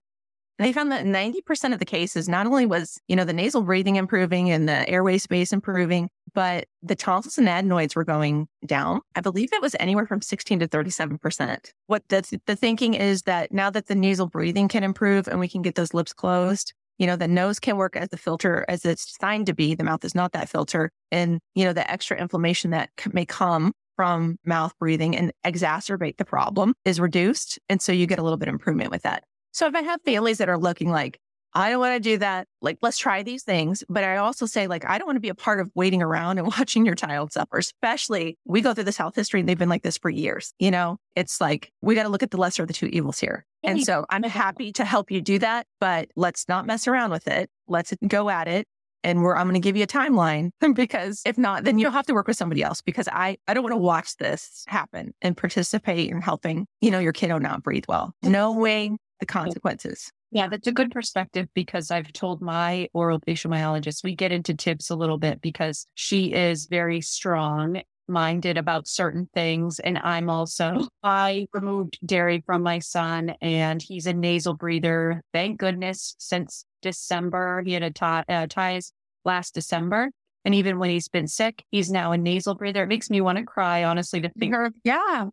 they 0.60 0.74
found 0.74 0.92
that 0.92 1.06
90% 1.06 1.74
of 1.74 1.80
the 1.80 1.86
cases, 1.86 2.28
not 2.28 2.46
only 2.46 2.66
was, 2.66 3.00
you 3.08 3.16
know, 3.16 3.26
the 3.26 3.34
nasal 3.34 3.62
breathing 3.62 3.96
improving 3.96 4.50
and 4.50 4.68
the 4.68 4.88
airway 4.90 5.18
space 5.18 5.54
improving, 5.54 6.10
but 6.34 6.66
the 6.82 6.96
tonsils 6.96 7.38
and 7.38 7.48
adenoids 7.48 7.96
were 7.96 8.04
going 8.04 8.48
down. 8.66 9.02
I 9.16 9.22
believe 9.22 9.54
it 9.54 9.62
was 9.62 9.76
anywhere 9.80 10.06
from 10.06 10.22
16 10.22 10.60
to 10.60 10.68
37%. 10.68 11.72
What 11.88 12.04
the, 12.10 12.40
the 12.46 12.56
thinking 12.56 12.94
is 12.94 13.24
that 13.24 13.52
now 13.52 13.70
that 13.70 13.88
the 13.88 13.96
nasal 13.96 14.28
breathing 14.28 14.68
can 14.68 14.84
improve 14.84 15.28
and 15.28 15.40
we 15.40 15.48
can 15.48 15.62
get 15.62 15.76
those 15.76 15.94
lips 15.94 16.14
closed, 16.14 16.74
you 16.98 17.08
know, 17.08 17.16
the 17.16 17.28
nose 17.28 17.60
can 17.60 17.78
work 17.78 17.96
as 17.96 18.10
the 18.10 18.18
filter 18.18 18.66
as 18.68 18.86
it's 18.86 19.14
designed 19.14 19.48
to 19.48 19.54
be. 19.54 19.76
The 19.76 19.84
mouth 19.84 20.06
is 20.06 20.16
not 20.16 20.32
that 20.34 20.50
filter. 20.50 20.92
And, 21.12 21.40
you 21.56 21.66
know, 21.66 21.74
the 21.74 21.90
extra 21.90 22.18
inflammation 22.18 22.72
that 22.72 22.90
may 23.12 23.26
come 23.26 23.74
from 23.96 24.38
mouth 24.46 24.74
breathing 24.80 25.16
and 25.16 25.32
exacerbate 25.46 26.18
the 26.18 26.26
problem 26.26 26.74
is 26.86 27.00
reduced. 27.00 27.60
And 27.70 27.82
so 27.82 27.92
you 27.92 28.08
get 28.08 28.20
a 28.20 28.24
little 28.24 28.38
bit 28.38 28.48
of 28.48 28.54
improvement 28.54 28.92
with 28.92 29.04
that. 29.04 29.24
So 29.52 29.68
if 29.68 29.76
I 29.76 29.82
have 29.82 30.02
families 30.04 30.40
that 30.40 30.50
are 30.50 30.58
looking 30.58 30.90
like, 30.90 31.20
I 31.56 31.70
don't 31.70 31.80
want 31.80 31.96
to 31.96 32.10
do 32.10 32.18
that. 32.18 32.48
Like, 32.62 32.80
let's 32.82 32.98
try 32.98 33.24
these 33.24 33.44
things. 33.44 33.84
But 33.88 34.04
I 34.04 34.18
also 34.18 34.46
say, 34.46 34.68
like, 34.68 34.86
I 34.90 34.98
don't 34.98 35.06
want 35.06 35.18
to 35.18 35.22
be 35.22 35.30
a 35.30 35.36
part 35.36 35.60
of 35.60 35.70
waiting 35.76 36.02
around 36.02 36.38
and 36.38 36.48
watching 36.58 36.86
your 36.86 36.96
child 36.96 37.32
suffer, 37.32 37.58
especially 37.58 38.38
we 38.46 38.62
go 38.62 38.74
through 38.74 38.86
this 38.86 38.98
health 38.98 39.16
history 39.16 39.40
and 39.40 39.50
they've 39.50 39.58
been 39.58 39.70
like 39.70 39.84
this 39.84 39.98
for 39.98 40.10
years. 40.10 40.54
You 40.60 40.72
know, 40.72 40.98
it's 41.16 41.40
like 41.40 41.72
we 41.82 41.96
got 41.96 42.04
to 42.04 42.10
look 42.10 42.24
at 42.24 42.32
the 42.32 42.38
lesser 42.38 42.64
of 42.64 42.68
the 42.68 42.74
two 42.74 42.88
evils 42.88 43.20
here. 43.20 43.46
And 43.66 43.84
so 43.84 44.06
I'm 44.10 44.24
happy 44.24 44.74
to 44.74 44.84
help 44.84 45.10
you 45.10 45.22
do 45.22 45.40
that, 45.40 45.68
but 45.80 46.10
let's 46.18 46.50
not 46.50 46.66
mess 46.66 46.86
around 46.88 47.12
with 47.12 47.28
it. 47.30 47.50
Let's 47.68 47.94
go 48.06 48.30
at 48.30 48.48
it. 48.48 48.68
And 49.06 49.22
we're, 49.22 49.36
I'm 49.36 49.48
going 49.48 49.56
to 49.56 49.60
give 49.60 49.78
you 49.78 49.84
a 49.84 49.88
timeline 49.88 50.52
because 50.74 51.22
if 51.26 51.38
not, 51.38 51.64
then 51.64 51.78
you'll 51.78 51.92
have 51.92 52.06
to 52.08 52.14
work 52.14 52.28
with 52.28 52.38
somebody 52.38 52.64
else 52.64 52.82
because 52.82 53.08
I, 53.12 53.38
I 53.48 53.54
don't 53.54 53.64
want 53.64 53.74
to 53.74 53.78
watch 53.78 54.18
this 54.18 54.64
happen 54.68 55.14
and 55.22 55.36
participate 55.36 56.10
in 56.10 56.22
helping, 56.22 56.68
you 56.82 56.92
know, 56.92 57.00
your 57.00 57.14
kiddo 57.14 57.38
not 57.38 57.64
breathe 57.64 57.86
well, 57.88 58.14
knowing 58.22 58.98
the 59.20 59.26
consequences. 59.26 60.12
Yeah, 60.34 60.48
that's 60.48 60.66
a 60.68 60.72
good 60.72 60.90
perspective 60.90 61.48
because 61.54 61.92
I've 61.92 62.12
told 62.12 62.42
my 62.42 62.90
oral 62.94 63.20
facial 63.24 63.52
myologist, 63.52 64.04
we 64.04 64.16
get 64.16 64.32
into 64.32 64.56
tips 64.56 64.90
a 64.90 64.96
little 64.96 65.20
bit 65.20 65.42
because 65.42 65.86
she 65.94 66.34
is 66.34 66.66
very 66.66 67.02
strong 67.02 67.82
minded 68.08 68.58
about 68.58 68.88
certain 68.88 69.30
things. 69.36 69.80
And 69.80 70.00
I'm 70.00 70.32
also, 70.32 70.88
I 71.04 71.46
removed 71.54 72.00
dairy 72.04 72.42
from 72.48 72.64
my 72.64 72.80
son 72.80 73.36
and 73.42 73.80
he's 73.82 74.08
a 74.08 74.14
nasal 74.14 74.56
breather. 74.56 75.22
Thank 75.34 75.60
goodness 75.60 76.16
since 76.18 76.66
December, 76.82 77.62
he 77.64 77.74
had 77.74 77.84
a 77.84 77.92
t- 77.92 78.04
uh, 78.04 78.48
ties 78.48 78.92
last 79.24 79.54
December. 79.54 80.10
And 80.46 80.54
even 80.56 80.78
when 80.78 80.90
he's 80.90 81.08
been 81.08 81.28
sick, 81.28 81.64
he's 81.72 81.90
now 81.90 82.12
a 82.12 82.18
nasal 82.18 82.56
breather. 82.56 82.84
It 82.84 82.88
makes 82.88 83.10
me 83.10 83.22
want 83.22 83.38
to 83.38 83.46
cry, 83.46 83.84
honestly, 83.84 84.20
to 84.22 84.30
think, 84.38 84.54
yeah, 84.84 85.28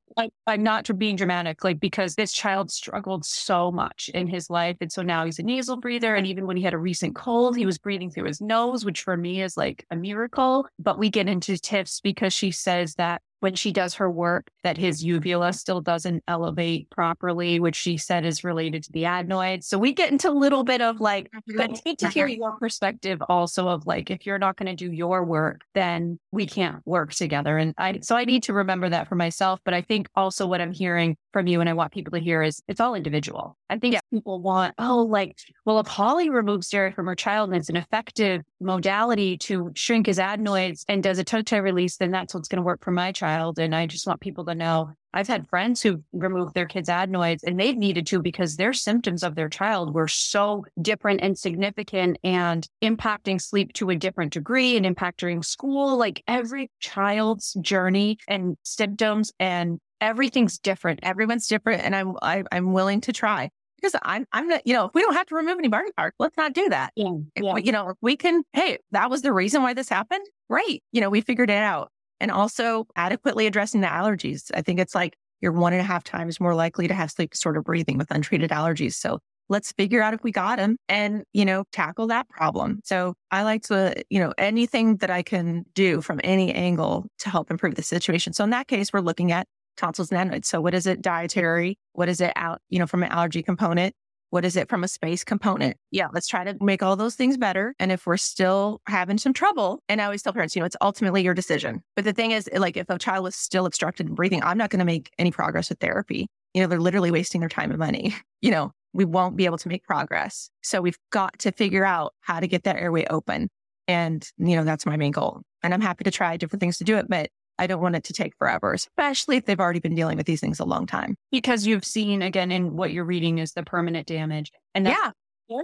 I'm 0.46 0.62
not 0.62 0.88
being 0.98 1.16
dramatic, 1.16 1.64
like 1.64 1.80
because 1.80 2.14
this 2.14 2.32
child 2.32 2.70
struggled 2.70 3.24
so 3.24 3.72
much 3.72 4.08
in 4.14 4.28
his 4.28 4.50
life. 4.50 4.76
And 4.80 4.92
so 4.92 5.02
now 5.02 5.24
he's 5.24 5.38
a 5.38 5.42
nasal 5.42 5.78
breather. 5.78 6.14
And 6.14 6.26
even 6.26 6.46
when 6.46 6.56
he 6.56 6.62
had 6.62 6.74
a 6.74 6.78
recent 6.78 7.16
cold, 7.16 7.56
he 7.56 7.66
was 7.66 7.78
breathing 7.78 8.10
through 8.10 8.26
his 8.26 8.40
nose, 8.40 8.84
which 8.84 9.02
for 9.02 9.16
me 9.16 9.42
is 9.42 9.56
like 9.56 9.84
a 9.90 9.96
miracle. 9.96 10.66
But 10.78 10.98
we 10.98 11.10
get 11.10 11.28
into 11.28 11.58
tips 11.58 12.00
because 12.00 12.32
she 12.32 12.50
says 12.50 12.94
that 12.94 13.22
when 13.40 13.54
she 13.54 13.72
does 13.72 13.94
her 13.94 14.10
work 14.10 14.50
that 14.62 14.76
his 14.78 15.02
uvula 15.02 15.52
still 15.52 15.80
doesn't 15.80 16.22
elevate 16.28 16.88
properly, 16.90 17.58
which 17.58 17.76
she 17.76 17.96
said 17.96 18.24
is 18.24 18.44
related 18.44 18.82
to 18.84 18.92
the 18.92 19.06
adenoids. 19.06 19.66
So 19.66 19.78
we 19.78 19.92
get 19.92 20.12
into 20.12 20.30
a 20.30 20.32
little 20.32 20.62
bit 20.62 20.80
of 20.80 21.00
like, 21.00 21.30
but 21.56 21.70
it's 21.70 21.80
good 21.80 21.98
to 21.98 22.08
hear 22.08 22.26
mm-hmm. 22.26 22.40
your 22.40 22.52
perspective 22.58 23.22
also 23.28 23.68
of 23.68 23.86
like, 23.86 24.10
if 24.10 24.26
you're 24.26 24.38
not 24.38 24.56
going 24.56 24.74
to 24.74 24.76
do 24.76 24.92
your 24.92 25.24
work, 25.24 25.62
then 25.74 26.18
we 26.30 26.46
can't 26.46 26.86
work 26.86 27.12
together. 27.12 27.58
And 27.58 27.74
I, 27.78 28.00
so 28.02 28.16
I 28.16 28.24
need 28.24 28.42
to 28.44 28.52
remember 28.52 28.88
that 28.88 29.08
for 29.08 29.14
myself. 29.14 29.60
But 29.64 29.74
I 29.74 29.82
think 29.82 30.08
also 30.14 30.46
what 30.46 30.60
I'm 30.60 30.72
hearing 30.72 31.16
from 31.32 31.46
you 31.46 31.60
and 31.60 31.68
I 31.68 31.72
want 31.72 31.92
people 31.92 32.12
to 32.12 32.20
hear 32.20 32.42
is 32.42 32.62
it's 32.68 32.80
all 32.80 32.94
individual. 32.94 33.56
I 33.68 33.78
think 33.78 33.94
yeah. 33.94 34.00
people 34.12 34.40
want, 34.40 34.74
oh, 34.78 35.02
like, 35.02 35.38
well, 35.64 35.80
if 35.80 35.86
Holly 35.86 36.28
removes 36.28 36.68
dairy 36.68 36.92
from 36.92 37.06
her 37.06 37.14
child 37.14 37.50
and 37.50 37.56
it's 37.56 37.68
an 37.68 37.76
effective 37.76 38.42
modality 38.60 39.38
to 39.38 39.72
shrink 39.74 40.06
his 40.06 40.18
adenoids 40.18 40.84
and 40.88 41.02
does 41.02 41.18
a 41.18 41.24
toe 41.24 41.58
release, 41.58 41.96
then 41.96 42.10
that's 42.10 42.34
what's 42.34 42.48
going 42.48 42.58
to 42.58 42.66
work 42.66 42.84
for 42.84 42.90
my 42.90 43.12
child. 43.12 43.58
And 43.58 43.74
I 43.74 43.86
just 43.86 44.06
want 44.06 44.20
people 44.20 44.44
to 44.46 44.54
know 44.54 44.92
I've 45.12 45.26
had 45.26 45.48
friends 45.48 45.82
who 45.82 46.04
removed 46.12 46.54
their 46.54 46.66
kids' 46.66 46.88
adenoids 46.88 47.42
and 47.42 47.58
they've 47.58 47.76
needed 47.76 48.06
to 48.08 48.22
because 48.22 48.56
their 48.56 48.72
symptoms 48.72 49.22
of 49.22 49.34
their 49.34 49.48
child 49.48 49.92
were 49.92 50.08
so 50.08 50.64
different 50.80 51.20
and 51.22 51.36
significant 51.36 52.18
and 52.22 52.68
impacting 52.82 53.40
sleep 53.40 53.72
to 53.74 53.90
a 53.90 53.96
different 53.96 54.32
degree 54.32 54.76
and 54.76 54.86
impacting 54.86 55.44
school. 55.44 55.96
Like 55.96 56.22
every 56.28 56.70
child's 56.78 57.54
journey 57.60 58.18
and 58.28 58.56
symptoms 58.62 59.32
and 59.40 59.80
everything's 60.00 60.58
different. 60.58 61.00
Everyone's 61.02 61.48
different. 61.48 61.82
And 61.82 61.94
I'm, 61.96 62.14
I, 62.22 62.38
am 62.38 62.46
i 62.52 62.56
am 62.56 62.72
willing 62.72 63.00
to 63.02 63.12
try 63.12 63.50
because 63.80 63.96
I'm, 64.02 64.26
I'm 64.32 64.48
not, 64.48 64.66
you 64.66 64.74
know, 64.74 64.86
if 64.86 64.90
we 64.94 65.02
don't 65.02 65.14
have 65.14 65.26
to 65.26 65.34
remove 65.34 65.58
any 65.58 65.68
body 65.68 65.90
parts, 65.96 66.16
let's 66.18 66.36
not 66.36 66.52
do 66.52 66.68
that. 66.68 66.92
Yeah, 66.96 67.12
yeah. 67.36 67.56
You 67.56 67.72
know, 67.72 67.94
we 68.00 68.16
can, 68.16 68.42
hey, 68.52 68.78
that 68.92 69.10
was 69.10 69.22
the 69.22 69.32
reason 69.32 69.62
why 69.62 69.74
this 69.74 69.88
happened. 69.88 70.26
Great. 70.48 70.82
You 70.92 71.00
know, 71.00 71.10
we 71.10 71.20
figured 71.20 71.50
it 71.50 71.54
out 71.54 71.90
and 72.20 72.30
also 72.30 72.86
adequately 72.96 73.46
addressing 73.46 73.80
the 73.80 73.86
allergies. 73.86 74.50
I 74.54 74.62
think 74.62 74.78
it's 74.80 74.94
like 74.94 75.14
you're 75.40 75.52
one 75.52 75.72
and 75.72 75.80
a 75.80 75.84
half 75.84 76.04
times 76.04 76.38
more 76.38 76.54
likely 76.54 76.86
to 76.88 76.94
have 76.94 77.10
sleep 77.10 77.30
disorder 77.30 77.62
breathing 77.62 77.96
with 77.96 78.10
untreated 78.10 78.50
allergies. 78.50 78.94
So 78.94 79.20
let's 79.48 79.72
figure 79.72 80.00
out 80.02 80.14
if 80.14 80.22
we 80.22 80.30
got 80.30 80.58
them 80.58 80.76
and, 80.88 81.24
you 81.32 81.44
know, 81.44 81.64
tackle 81.72 82.06
that 82.08 82.28
problem. 82.28 82.80
So 82.84 83.14
I 83.30 83.42
like 83.42 83.62
to, 83.64 83.94
you 84.08 84.20
know, 84.20 84.32
anything 84.38 84.98
that 84.98 85.10
I 85.10 85.22
can 85.22 85.64
do 85.74 86.00
from 86.00 86.20
any 86.22 86.52
angle 86.52 87.06
to 87.20 87.30
help 87.30 87.50
improve 87.50 87.74
the 87.74 87.82
situation. 87.82 88.32
So 88.32 88.44
in 88.44 88.50
that 88.50 88.68
case, 88.68 88.92
we're 88.92 89.00
looking 89.00 89.32
at 89.32 89.46
tonsils 89.80 90.10
and 90.12 90.20
adenoids. 90.20 90.48
So 90.48 90.60
what 90.60 90.74
is 90.74 90.86
it 90.86 91.02
dietary? 91.02 91.78
What 91.94 92.08
is 92.08 92.20
it 92.20 92.32
out, 92.36 92.60
you 92.68 92.78
know, 92.78 92.86
from 92.86 93.02
an 93.02 93.10
allergy 93.10 93.42
component? 93.42 93.94
What 94.30 94.44
is 94.44 94.54
it 94.54 94.68
from 94.68 94.84
a 94.84 94.88
space 94.88 95.24
component? 95.24 95.76
Yeah, 95.90 96.06
let's 96.12 96.28
try 96.28 96.44
to 96.44 96.56
make 96.60 96.84
all 96.84 96.94
those 96.94 97.16
things 97.16 97.36
better. 97.36 97.74
And 97.80 97.90
if 97.90 98.06
we're 98.06 98.16
still 98.16 98.80
having 98.86 99.18
some 99.18 99.32
trouble, 99.32 99.82
and 99.88 100.00
I 100.00 100.04
always 100.04 100.22
tell 100.22 100.32
parents, 100.32 100.54
you 100.54 100.60
know, 100.60 100.66
it's 100.66 100.76
ultimately 100.80 101.24
your 101.24 101.34
decision. 101.34 101.82
But 101.96 102.04
the 102.04 102.12
thing 102.12 102.30
is, 102.30 102.48
like, 102.54 102.76
if 102.76 102.88
a 102.88 102.98
child 102.98 103.26
is 103.26 103.34
still 103.34 103.66
obstructed 103.66 104.06
in 104.06 104.14
breathing, 104.14 104.40
I'm 104.44 104.56
not 104.56 104.70
going 104.70 104.78
to 104.78 104.84
make 104.84 105.10
any 105.18 105.32
progress 105.32 105.68
with 105.68 105.80
therapy. 105.80 106.28
You 106.54 106.62
know, 106.62 106.68
they're 106.68 106.78
literally 106.78 107.10
wasting 107.10 107.40
their 107.40 107.48
time 107.48 107.70
and 107.70 107.78
money. 107.78 108.14
You 108.42 108.50
know, 108.50 108.72
we 108.94 109.04
won't 109.04 109.36
be 109.36 109.44
able 109.44 109.58
to 109.58 109.68
make 109.68 109.84
progress. 109.84 110.48
So 110.62 110.80
we've 110.80 110.96
got 111.10 111.38
to 111.40 111.52
figure 111.52 111.84
out 111.84 112.14
how 112.20 112.40
to 112.40 112.46
get 112.46 112.64
that 112.64 112.76
airway 112.76 113.04
open. 113.10 113.50
And, 113.86 114.26
you 114.38 114.56
know, 114.56 114.64
that's 114.64 114.86
my 114.86 114.96
main 114.96 115.12
goal. 115.12 115.42
And 115.62 115.74
I'm 115.74 115.82
happy 115.82 116.04
to 116.04 116.10
try 116.10 116.38
different 116.38 116.60
things 116.60 116.78
to 116.78 116.84
do 116.84 116.96
it. 116.96 117.06
But 117.06 117.28
I 117.60 117.66
don't 117.66 117.82
want 117.82 117.94
it 117.94 118.04
to 118.04 118.14
take 118.14 118.34
forever, 118.38 118.72
especially 118.72 119.36
if 119.36 119.44
they've 119.44 119.60
already 119.60 119.80
been 119.80 119.94
dealing 119.94 120.16
with 120.16 120.24
these 120.24 120.40
things 120.40 120.60
a 120.60 120.64
long 120.64 120.86
time. 120.86 121.16
Because 121.30 121.66
you've 121.66 121.84
seen 121.84 122.22
again 122.22 122.50
in 122.50 122.74
what 122.74 122.90
you're 122.90 123.04
reading 123.04 123.38
is 123.38 123.52
the 123.52 123.62
permanent 123.62 124.06
damage. 124.06 124.50
And 124.74 124.86
yeah. 124.86 125.10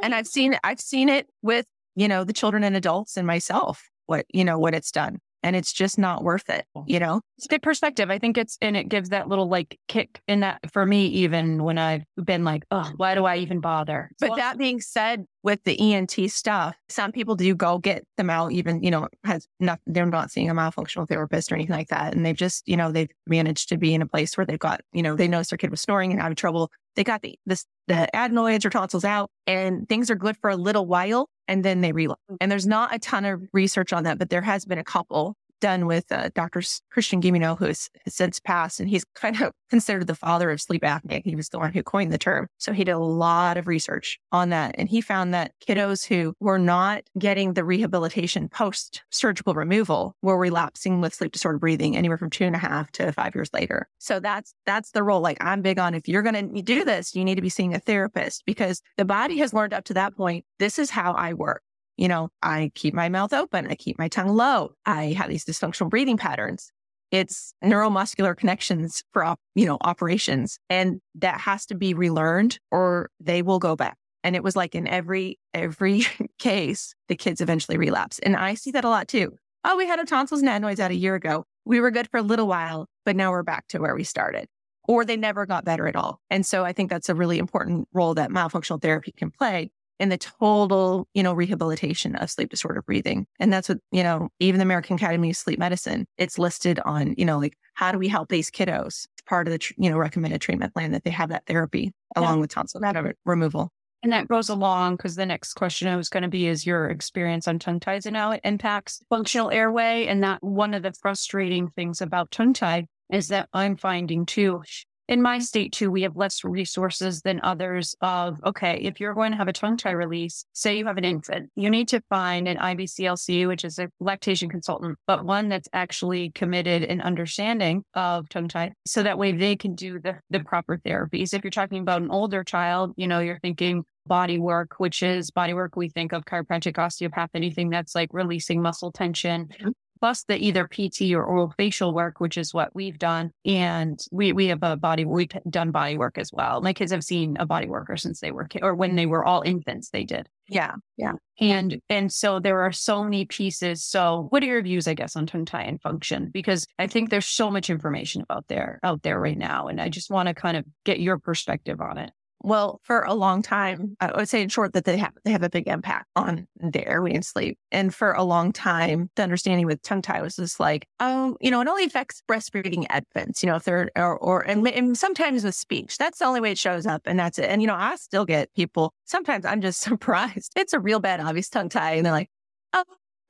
And 0.02 0.14
I've 0.14 0.26
seen 0.26 0.58
I've 0.62 0.80
seen 0.80 1.08
it 1.08 1.26
with, 1.40 1.64
you 1.94 2.06
know, 2.06 2.22
the 2.22 2.34
children 2.34 2.64
and 2.64 2.76
adults 2.76 3.16
and 3.16 3.26
myself, 3.26 3.82
what, 4.06 4.26
you 4.28 4.44
know, 4.44 4.58
what 4.58 4.74
it's 4.74 4.90
done 4.90 5.20
and 5.46 5.54
it's 5.54 5.72
just 5.72 5.96
not 5.96 6.24
worth 6.24 6.50
it, 6.50 6.66
you 6.86 6.98
know? 6.98 7.20
It's 7.38 7.46
good 7.46 7.62
perspective. 7.62 8.10
I 8.10 8.18
think 8.18 8.36
it's, 8.36 8.58
and 8.60 8.76
it 8.76 8.88
gives 8.88 9.10
that 9.10 9.28
little 9.28 9.48
like 9.48 9.78
kick 9.86 10.20
in 10.26 10.40
that 10.40 10.58
for 10.72 10.84
me, 10.84 11.06
even 11.06 11.62
when 11.62 11.78
I've 11.78 12.02
been 12.22 12.42
like, 12.42 12.64
oh, 12.72 12.90
why 12.96 13.14
do 13.14 13.24
I 13.24 13.36
even 13.36 13.60
bother? 13.60 14.10
But 14.18 14.30
so, 14.30 14.36
that 14.36 14.58
being 14.58 14.80
said, 14.80 15.24
with 15.44 15.62
the 15.62 15.78
ENT 15.78 16.12
stuff, 16.28 16.76
some 16.88 17.12
people 17.12 17.36
do 17.36 17.54
go 17.54 17.78
get 17.78 18.02
them 18.16 18.28
out, 18.28 18.50
even, 18.50 18.82
you 18.82 18.90
know, 18.90 19.06
has 19.22 19.46
not, 19.60 19.78
they're 19.86 20.04
not 20.04 20.32
seeing 20.32 20.50
a 20.50 20.54
myofunctional 20.54 21.08
therapist 21.08 21.52
or 21.52 21.54
anything 21.54 21.76
like 21.76 21.86
that. 21.88 22.12
And 22.12 22.26
they've 22.26 22.36
just, 22.36 22.66
you 22.66 22.76
know, 22.76 22.90
they've 22.90 23.08
managed 23.28 23.68
to 23.68 23.76
be 23.76 23.94
in 23.94 24.02
a 24.02 24.06
place 24.06 24.36
where 24.36 24.44
they've 24.44 24.58
got, 24.58 24.80
you 24.92 25.04
know, 25.04 25.14
they 25.14 25.28
noticed 25.28 25.50
their 25.50 25.58
kid 25.58 25.70
was 25.70 25.80
snoring 25.80 26.10
and 26.10 26.20
having 26.20 26.34
trouble. 26.34 26.72
They 26.96 27.04
got 27.04 27.22
the, 27.22 27.38
this, 27.46 27.66
the 27.86 28.14
adenoids 28.14 28.64
or 28.64 28.70
tonsils 28.70 29.04
out 29.04 29.30
and 29.46 29.88
things 29.88 30.10
are 30.10 30.14
good 30.14 30.36
for 30.38 30.50
a 30.50 30.56
little 30.56 30.86
while 30.86 31.28
and 31.46 31.64
then 31.64 31.80
they 31.80 31.92
relapse. 31.92 32.22
Mm. 32.30 32.36
And 32.40 32.50
there's 32.52 32.66
not 32.66 32.94
a 32.94 32.98
ton 32.98 33.24
of 33.24 33.42
research 33.52 33.92
on 33.92 34.04
that, 34.04 34.18
but 34.18 34.30
there 34.30 34.42
has 34.42 34.64
been 34.64 34.78
a 34.78 34.84
couple 34.84 35.36
done 35.60 35.86
with 35.86 36.10
uh, 36.10 36.30
Dr. 36.34 36.62
Christian 36.90 37.20
Guilleminault, 37.20 37.58
who 37.58 37.66
has, 37.66 37.90
has, 38.04 38.14
since 38.14 38.40
passed, 38.40 38.80
and 38.80 38.88
he's 38.88 39.04
kind 39.14 39.40
of 39.40 39.52
considered 39.70 40.06
the 40.06 40.14
father 40.14 40.50
of 40.50 40.60
sleep 40.60 40.82
apnea. 40.82 41.22
He 41.24 41.36
was 41.36 41.48
the 41.48 41.58
one 41.58 41.72
who 41.72 41.82
coined 41.82 42.12
the 42.12 42.18
term. 42.18 42.46
So 42.58 42.72
he 42.72 42.84
did 42.84 42.92
a 42.92 42.98
lot 42.98 43.56
of 43.56 43.66
research 43.66 44.18
on 44.32 44.50
that. 44.50 44.74
And 44.78 44.88
he 44.88 45.00
found 45.00 45.34
that 45.34 45.52
kiddos 45.66 46.06
who 46.06 46.34
were 46.40 46.58
not 46.58 47.02
getting 47.18 47.54
the 47.54 47.64
rehabilitation 47.64 48.48
post 48.48 49.02
surgical 49.10 49.54
removal 49.54 50.14
were 50.22 50.38
relapsing 50.38 51.00
with 51.00 51.14
sleep 51.14 51.32
disorder 51.32 51.58
breathing 51.58 51.96
anywhere 51.96 52.18
from 52.18 52.30
two 52.30 52.44
and 52.44 52.54
a 52.54 52.58
half 52.58 52.90
to 52.92 53.12
five 53.12 53.34
years 53.34 53.50
later. 53.52 53.88
So 53.98 54.20
that's, 54.20 54.54
that's 54.66 54.92
the 54.92 55.02
role. 55.02 55.20
Like 55.20 55.38
I'm 55.40 55.62
big 55.62 55.78
on 55.78 55.94
if 55.94 56.08
you're 56.08 56.22
going 56.22 56.54
to 56.54 56.62
do 56.62 56.84
this, 56.84 57.14
you 57.14 57.24
need 57.24 57.36
to 57.36 57.42
be 57.42 57.48
seeing 57.48 57.74
a 57.74 57.80
therapist 57.80 58.44
because 58.46 58.82
the 58.96 59.04
body 59.04 59.38
has 59.38 59.52
learned 59.52 59.74
up 59.74 59.84
to 59.84 59.94
that 59.94 60.16
point, 60.16 60.44
this 60.58 60.78
is 60.78 60.90
how 60.90 61.12
I 61.12 61.34
work. 61.34 61.62
You 61.96 62.08
know, 62.08 62.28
I 62.42 62.70
keep 62.74 62.94
my 62.94 63.08
mouth 63.08 63.32
open. 63.32 63.66
I 63.68 63.74
keep 63.74 63.98
my 63.98 64.08
tongue 64.08 64.28
low. 64.34 64.72
I 64.84 65.12
have 65.12 65.28
these 65.28 65.44
dysfunctional 65.44 65.88
breathing 65.90 66.16
patterns. 66.18 66.70
It's 67.10 67.54
neuromuscular 67.64 68.36
connections 68.36 69.02
for, 69.12 69.34
you 69.54 69.64
know, 69.64 69.78
operations. 69.80 70.58
And 70.68 71.00
that 71.14 71.40
has 71.40 71.64
to 71.66 71.74
be 71.74 71.94
relearned 71.94 72.58
or 72.70 73.10
they 73.20 73.42
will 73.42 73.58
go 73.60 73.76
back. 73.76 73.96
And 74.24 74.34
it 74.36 74.42
was 74.42 74.56
like 74.56 74.74
in 74.74 74.86
every, 74.88 75.38
every 75.54 76.02
case, 76.38 76.94
the 77.08 77.16
kids 77.16 77.40
eventually 77.40 77.78
relapse. 77.78 78.18
And 78.18 78.36
I 78.36 78.54
see 78.54 78.72
that 78.72 78.84
a 78.84 78.88
lot 78.90 79.08
too. 79.08 79.36
Oh, 79.64 79.76
we 79.76 79.86
had 79.86 79.98
our 79.98 80.04
tonsils 80.04 80.40
and 80.40 80.48
adenoids 80.48 80.80
out 80.80 80.90
a 80.90 80.94
year 80.96 81.14
ago. 81.14 81.44
We 81.64 81.80
were 81.80 81.90
good 81.90 82.08
for 82.10 82.18
a 82.18 82.22
little 82.22 82.46
while, 82.46 82.86
but 83.04 83.16
now 83.16 83.30
we're 83.30 83.42
back 83.42 83.68
to 83.68 83.78
where 83.78 83.94
we 83.94 84.04
started. 84.04 84.48
or 84.88 85.04
they 85.04 85.16
never 85.16 85.46
got 85.46 85.64
better 85.64 85.88
at 85.88 85.96
all. 85.96 86.20
And 86.30 86.46
so 86.46 86.64
I 86.64 86.72
think 86.72 86.90
that's 86.90 87.08
a 87.08 87.14
really 87.14 87.38
important 87.38 87.88
role 87.92 88.14
that 88.14 88.30
myofunctional 88.30 88.80
therapy 88.80 89.12
can 89.16 89.30
play 89.30 89.70
in 89.98 90.08
the 90.08 90.18
total, 90.18 91.08
you 91.14 91.22
know, 91.22 91.32
rehabilitation 91.32 92.16
of 92.16 92.30
sleep 92.30 92.50
disorder 92.50 92.82
breathing. 92.82 93.26
And 93.38 93.52
that's 93.52 93.68
what, 93.68 93.78
you 93.90 94.02
know, 94.02 94.28
even 94.40 94.58
the 94.58 94.64
American 94.64 94.96
Academy 94.96 95.30
of 95.30 95.36
Sleep 95.36 95.58
Medicine, 95.58 96.06
it's 96.18 96.38
listed 96.38 96.78
on, 96.84 97.14
you 97.16 97.24
know, 97.24 97.38
like 97.38 97.56
how 97.74 97.92
do 97.92 97.98
we 97.98 98.08
help 98.08 98.28
these 98.28 98.50
kiddos? 98.50 99.06
It's 99.12 99.22
part 99.26 99.48
of 99.48 99.52
the, 99.52 99.74
you 99.78 99.90
know, 99.90 99.98
recommended 99.98 100.40
treatment 100.40 100.74
plan 100.74 100.92
that 100.92 101.04
they 101.04 101.10
have 101.10 101.30
that 101.30 101.46
therapy 101.46 101.92
yeah. 102.16 102.22
along 102.22 102.40
with 102.40 102.50
tonsil 102.50 102.80
removal. 103.24 103.70
And 104.02 104.12
that 104.12 104.28
goes 104.28 104.48
along 104.48 104.96
because 104.96 105.16
the 105.16 105.26
next 105.26 105.54
question 105.54 105.88
I 105.88 105.96
was 105.96 106.08
going 106.08 106.22
to 106.22 106.28
be 106.28 106.46
is 106.46 106.66
your 106.66 106.88
experience 106.88 107.48
on 107.48 107.58
tongue 107.58 107.80
ties 107.80 108.06
and 108.06 108.16
how 108.16 108.30
it 108.32 108.40
impacts 108.44 109.02
functional 109.08 109.50
airway. 109.50 110.06
And 110.06 110.22
that 110.22 110.42
one 110.42 110.74
of 110.74 110.82
the 110.82 110.92
frustrating 110.92 111.68
things 111.70 112.00
about 112.00 112.30
tongue 112.30 112.52
tie 112.52 112.86
is 113.10 113.28
that 113.28 113.48
I'm 113.52 113.76
finding 113.76 114.26
too 114.26 114.62
in 115.08 115.22
my 115.22 115.38
state 115.38 115.72
too, 115.72 115.90
we 115.90 116.02
have 116.02 116.16
less 116.16 116.42
resources 116.44 117.22
than 117.22 117.40
others 117.42 117.94
of, 118.00 118.40
okay, 118.44 118.78
if 118.82 119.00
you're 119.00 119.14
going 119.14 119.30
to 119.30 119.36
have 119.36 119.48
a 119.48 119.52
tongue 119.52 119.76
tie 119.76 119.92
release, 119.92 120.44
say 120.52 120.78
you 120.78 120.86
have 120.86 120.96
an 120.96 121.04
infant, 121.04 121.50
you 121.54 121.70
need 121.70 121.88
to 121.88 122.02
find 122.08 122.48
an 122.48 122.56
IBCLC, 122.56 123.46
which 123.46 123.64
is 123.64 123.78
a 123.78 123.88
lactation 124.00 124.48
consultant, 124.48 124.98
but 125.06 125.24
one 125.24 125.48
that's 125.48 125.68
actually 125.72 126.30
committed 126.30 126.82
and 126.82 127.00
understanding 127.02 127.84
of 127.94 128.28
tongue 128.28 128.48
tie. 128.48 128.72
So 128.84 129.02
that 129.02 129.18
way 129.18 129.32
they 129.32 129.56
can 129.56 129.74
do 129.74 130.00
the, 130.00 130.18
the 130.30 130.40
proper 130.40 130.78
therapies. 130.78 131.32
If 131.32 131.44
you're 131.44 131.50
talking 131.50 131.80
about 131.80 132.02
an 132.02 132.10
older 132.10 132.42
child, 132.42 132.92
you 132.96 133.06
know, 133.06 133.20
you're 133.20 133.38
thinking 133.38 133.84
body 134.06 134.38
work, 134.38 134.74
which 134.78 135.02
is 135.02 135.30
body 135.30 135.54
work. 135.54 135.76
We 135.76 135.88
think 135.88 136.12
of 136.12 136.24
chiropractic, 136.24 136.78
osteopath, 136.78 137.30
anything 137.34 137.70
that's 137.70 137.94
like 137.94 138.10
releasing 138.12 138.62
muscle 138.62 138.92
tension. 138.92 139.46
Mm-hmm. 139.46 139.70
Plus 140.00 140.24
the 140.24 140.36
either 140.36 140.66
PT 140.66 141.12
or 141.12 141.24
oral 141.24 141.52
facial 141.56 141.92
work, 141.92 142.20
which 142.20 142.36
is 142.36 142.52
what 142.52 142.74
we've 142.74 142.98
done. 142.98 143.30
And 143.44 143.98
we, 144.10 144.32
we 144.32 144.46
have 144.46 144.62
a 144.62 144.76
body, 144.76 145.04
we've 145.04 145.28
done 145.48 145.70
body 145.70 145.96
work 145.96 146.18
as 146.18 146.30
well. 146.32 146.60
My 146.60 146.72
kids 146.72 146.92
have 146.92 147.04
seen 147.04 147.36
a 147.38 147.46
body 147.46 147.66
worker 147.66 147.96
since 147.96 148.20
they 148.20 148.30
were, 148.30 148.48
or 148.62 148.74
when 148.74 148.96
they 148.96 149.06
were 149.06 149.24
all 149.24 149.42
infants, 149.42 149.90
they 149.90 150.04
did. 150.04 150.28
Yeah. 150.48 150.74
Yeah. 150.96 151.12
And, 151.40 151.80
and 151.88 152.12
so 152.12 152.38
there 152.38 152.62
are 152.62 152.72
so 152.72 153.02
many 153.02 153.24
pieces. 153.24 153.84
So 153.84 154.26
what 154.30 154.42
are 154.42 154.46
your 154.46 154.62
views, 154.62 154.86
I 154.86 154.94
guess, 154.94 155.16
on 155.16 155.26
tongue 155.26 155.44
tie 155.44 155.64
and 155.64 155.80
function? 155.80 156.30
Because 156.32 156.66
I 156.78 156.86
think 156.86 157.10
there's 157.10 157.26
so 157.26 157.50
much 157.50 157.68
information 157.68 158.22
about 158.22 158.46
there, 158.48 158.78
out 158.82 159.02
there 159.02 159.18
right 159.20 159.36
now. 159.36 159.66
And 159.68 159.80
I 159.80 159.88
just 159.88 160.10
want 160.10 160.28
to 160.28 160.34
kind 160.34 160.56
of 160.56 160.64
get 160.84 161.00
your 161.00 161.18
perspective 161.18 161.80
on 161.80 161.98
it. 161.98 162.10
Well, 162.42 162.80
for 162.84 163.00
a 163.02 163.14
long 163.14 163.42
time, 163.42 163.96
I 163.98 164.12
would 164.14 164.28
say 164.28 164.42
in 164.42 164.48
short 164.48 164.72
that 164.74 164.84
they 164.84 164.98
have 164.98 165.14
they 165.24 165.32
have 165.32 165.42
a 165.42 165.48
big 165.48 165.66
impact 165.66 166.06
on 166.14 166.46
the 166.60 166.86
airway 166.86 167.14
and 167.14 167.24
sleep. 167.24 167.58
And 167.72 167.94
for 167.94 168.12
a 168.12 168.22
long 168.22 168.52
time, 168.52 169.10
the 169.16 169.22
understanding 169.22 169.66
with 169.66 169.82
tongue 169.82 170.02
tie 170.02 170.22
was 170.22 170.36
just 170.36 170.60
like, 170.60 170.86
oh, 171.00 171.36
you 171.40 171.50
know, 171.50 171.60
it 171.60 171.68
only 171.68 171.84
affects 171.84 172.22
breastfeeding 172.28 172.86
infants, 172.94 173.42
you 173.42 173.48
know, 173.48 173.56
if 173.56 173.64
they're 173.64 173.90
or, 173.96 174.18
or 174.18 174.42
and, 174.42 174.66
and 174.68 174.96
sometimes 174.96 175.44
with 175.44 175.54
speech. 175.54 175.98
That's 175.98 176.18
the 176.18 176.26
only 176.26 176.40
way 176.40 176.52
it 176.52 176.58
shows 176.58 176.86
up, 176.86 177.02
and 177.06 177.18
that's 177.18 177.38
it. 177.38 177.46
And 177.46 177.62
you 177.62 177.68
know, 177.68 177.74
I 177.74 177.96
still 177.96 178.24
get 178.24 178.54
people. 178.54 178.92
Sometimes 179.06 179.44
I'm 179.44 179.60
just 179.60 179.80
surprised. 179.86 180.52
It's 180.56 180.72
a 180.72 180.80
real 180.80 181.00
bad, 181.00 181.20
obvious 181.20 181.48
tongue 181.48 181.70
tie, 181.70 181.94
and 181.94 182.04
they're 182.04 182.12
like, 182.12 182.30
oh, 182.74 182.84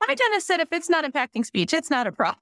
my 0.05 0.13
dentist 0.13 0.47
said 0.47 0.59
if 0.59 0.69
it's 0.71 0.89
not 0.89 1.05
impacting 1.05 1.45
speech, 1.45 1.73
it's 1.73 1.89
not 1.89 2.07
a 2.07 2.11
problem. 2.11 2.39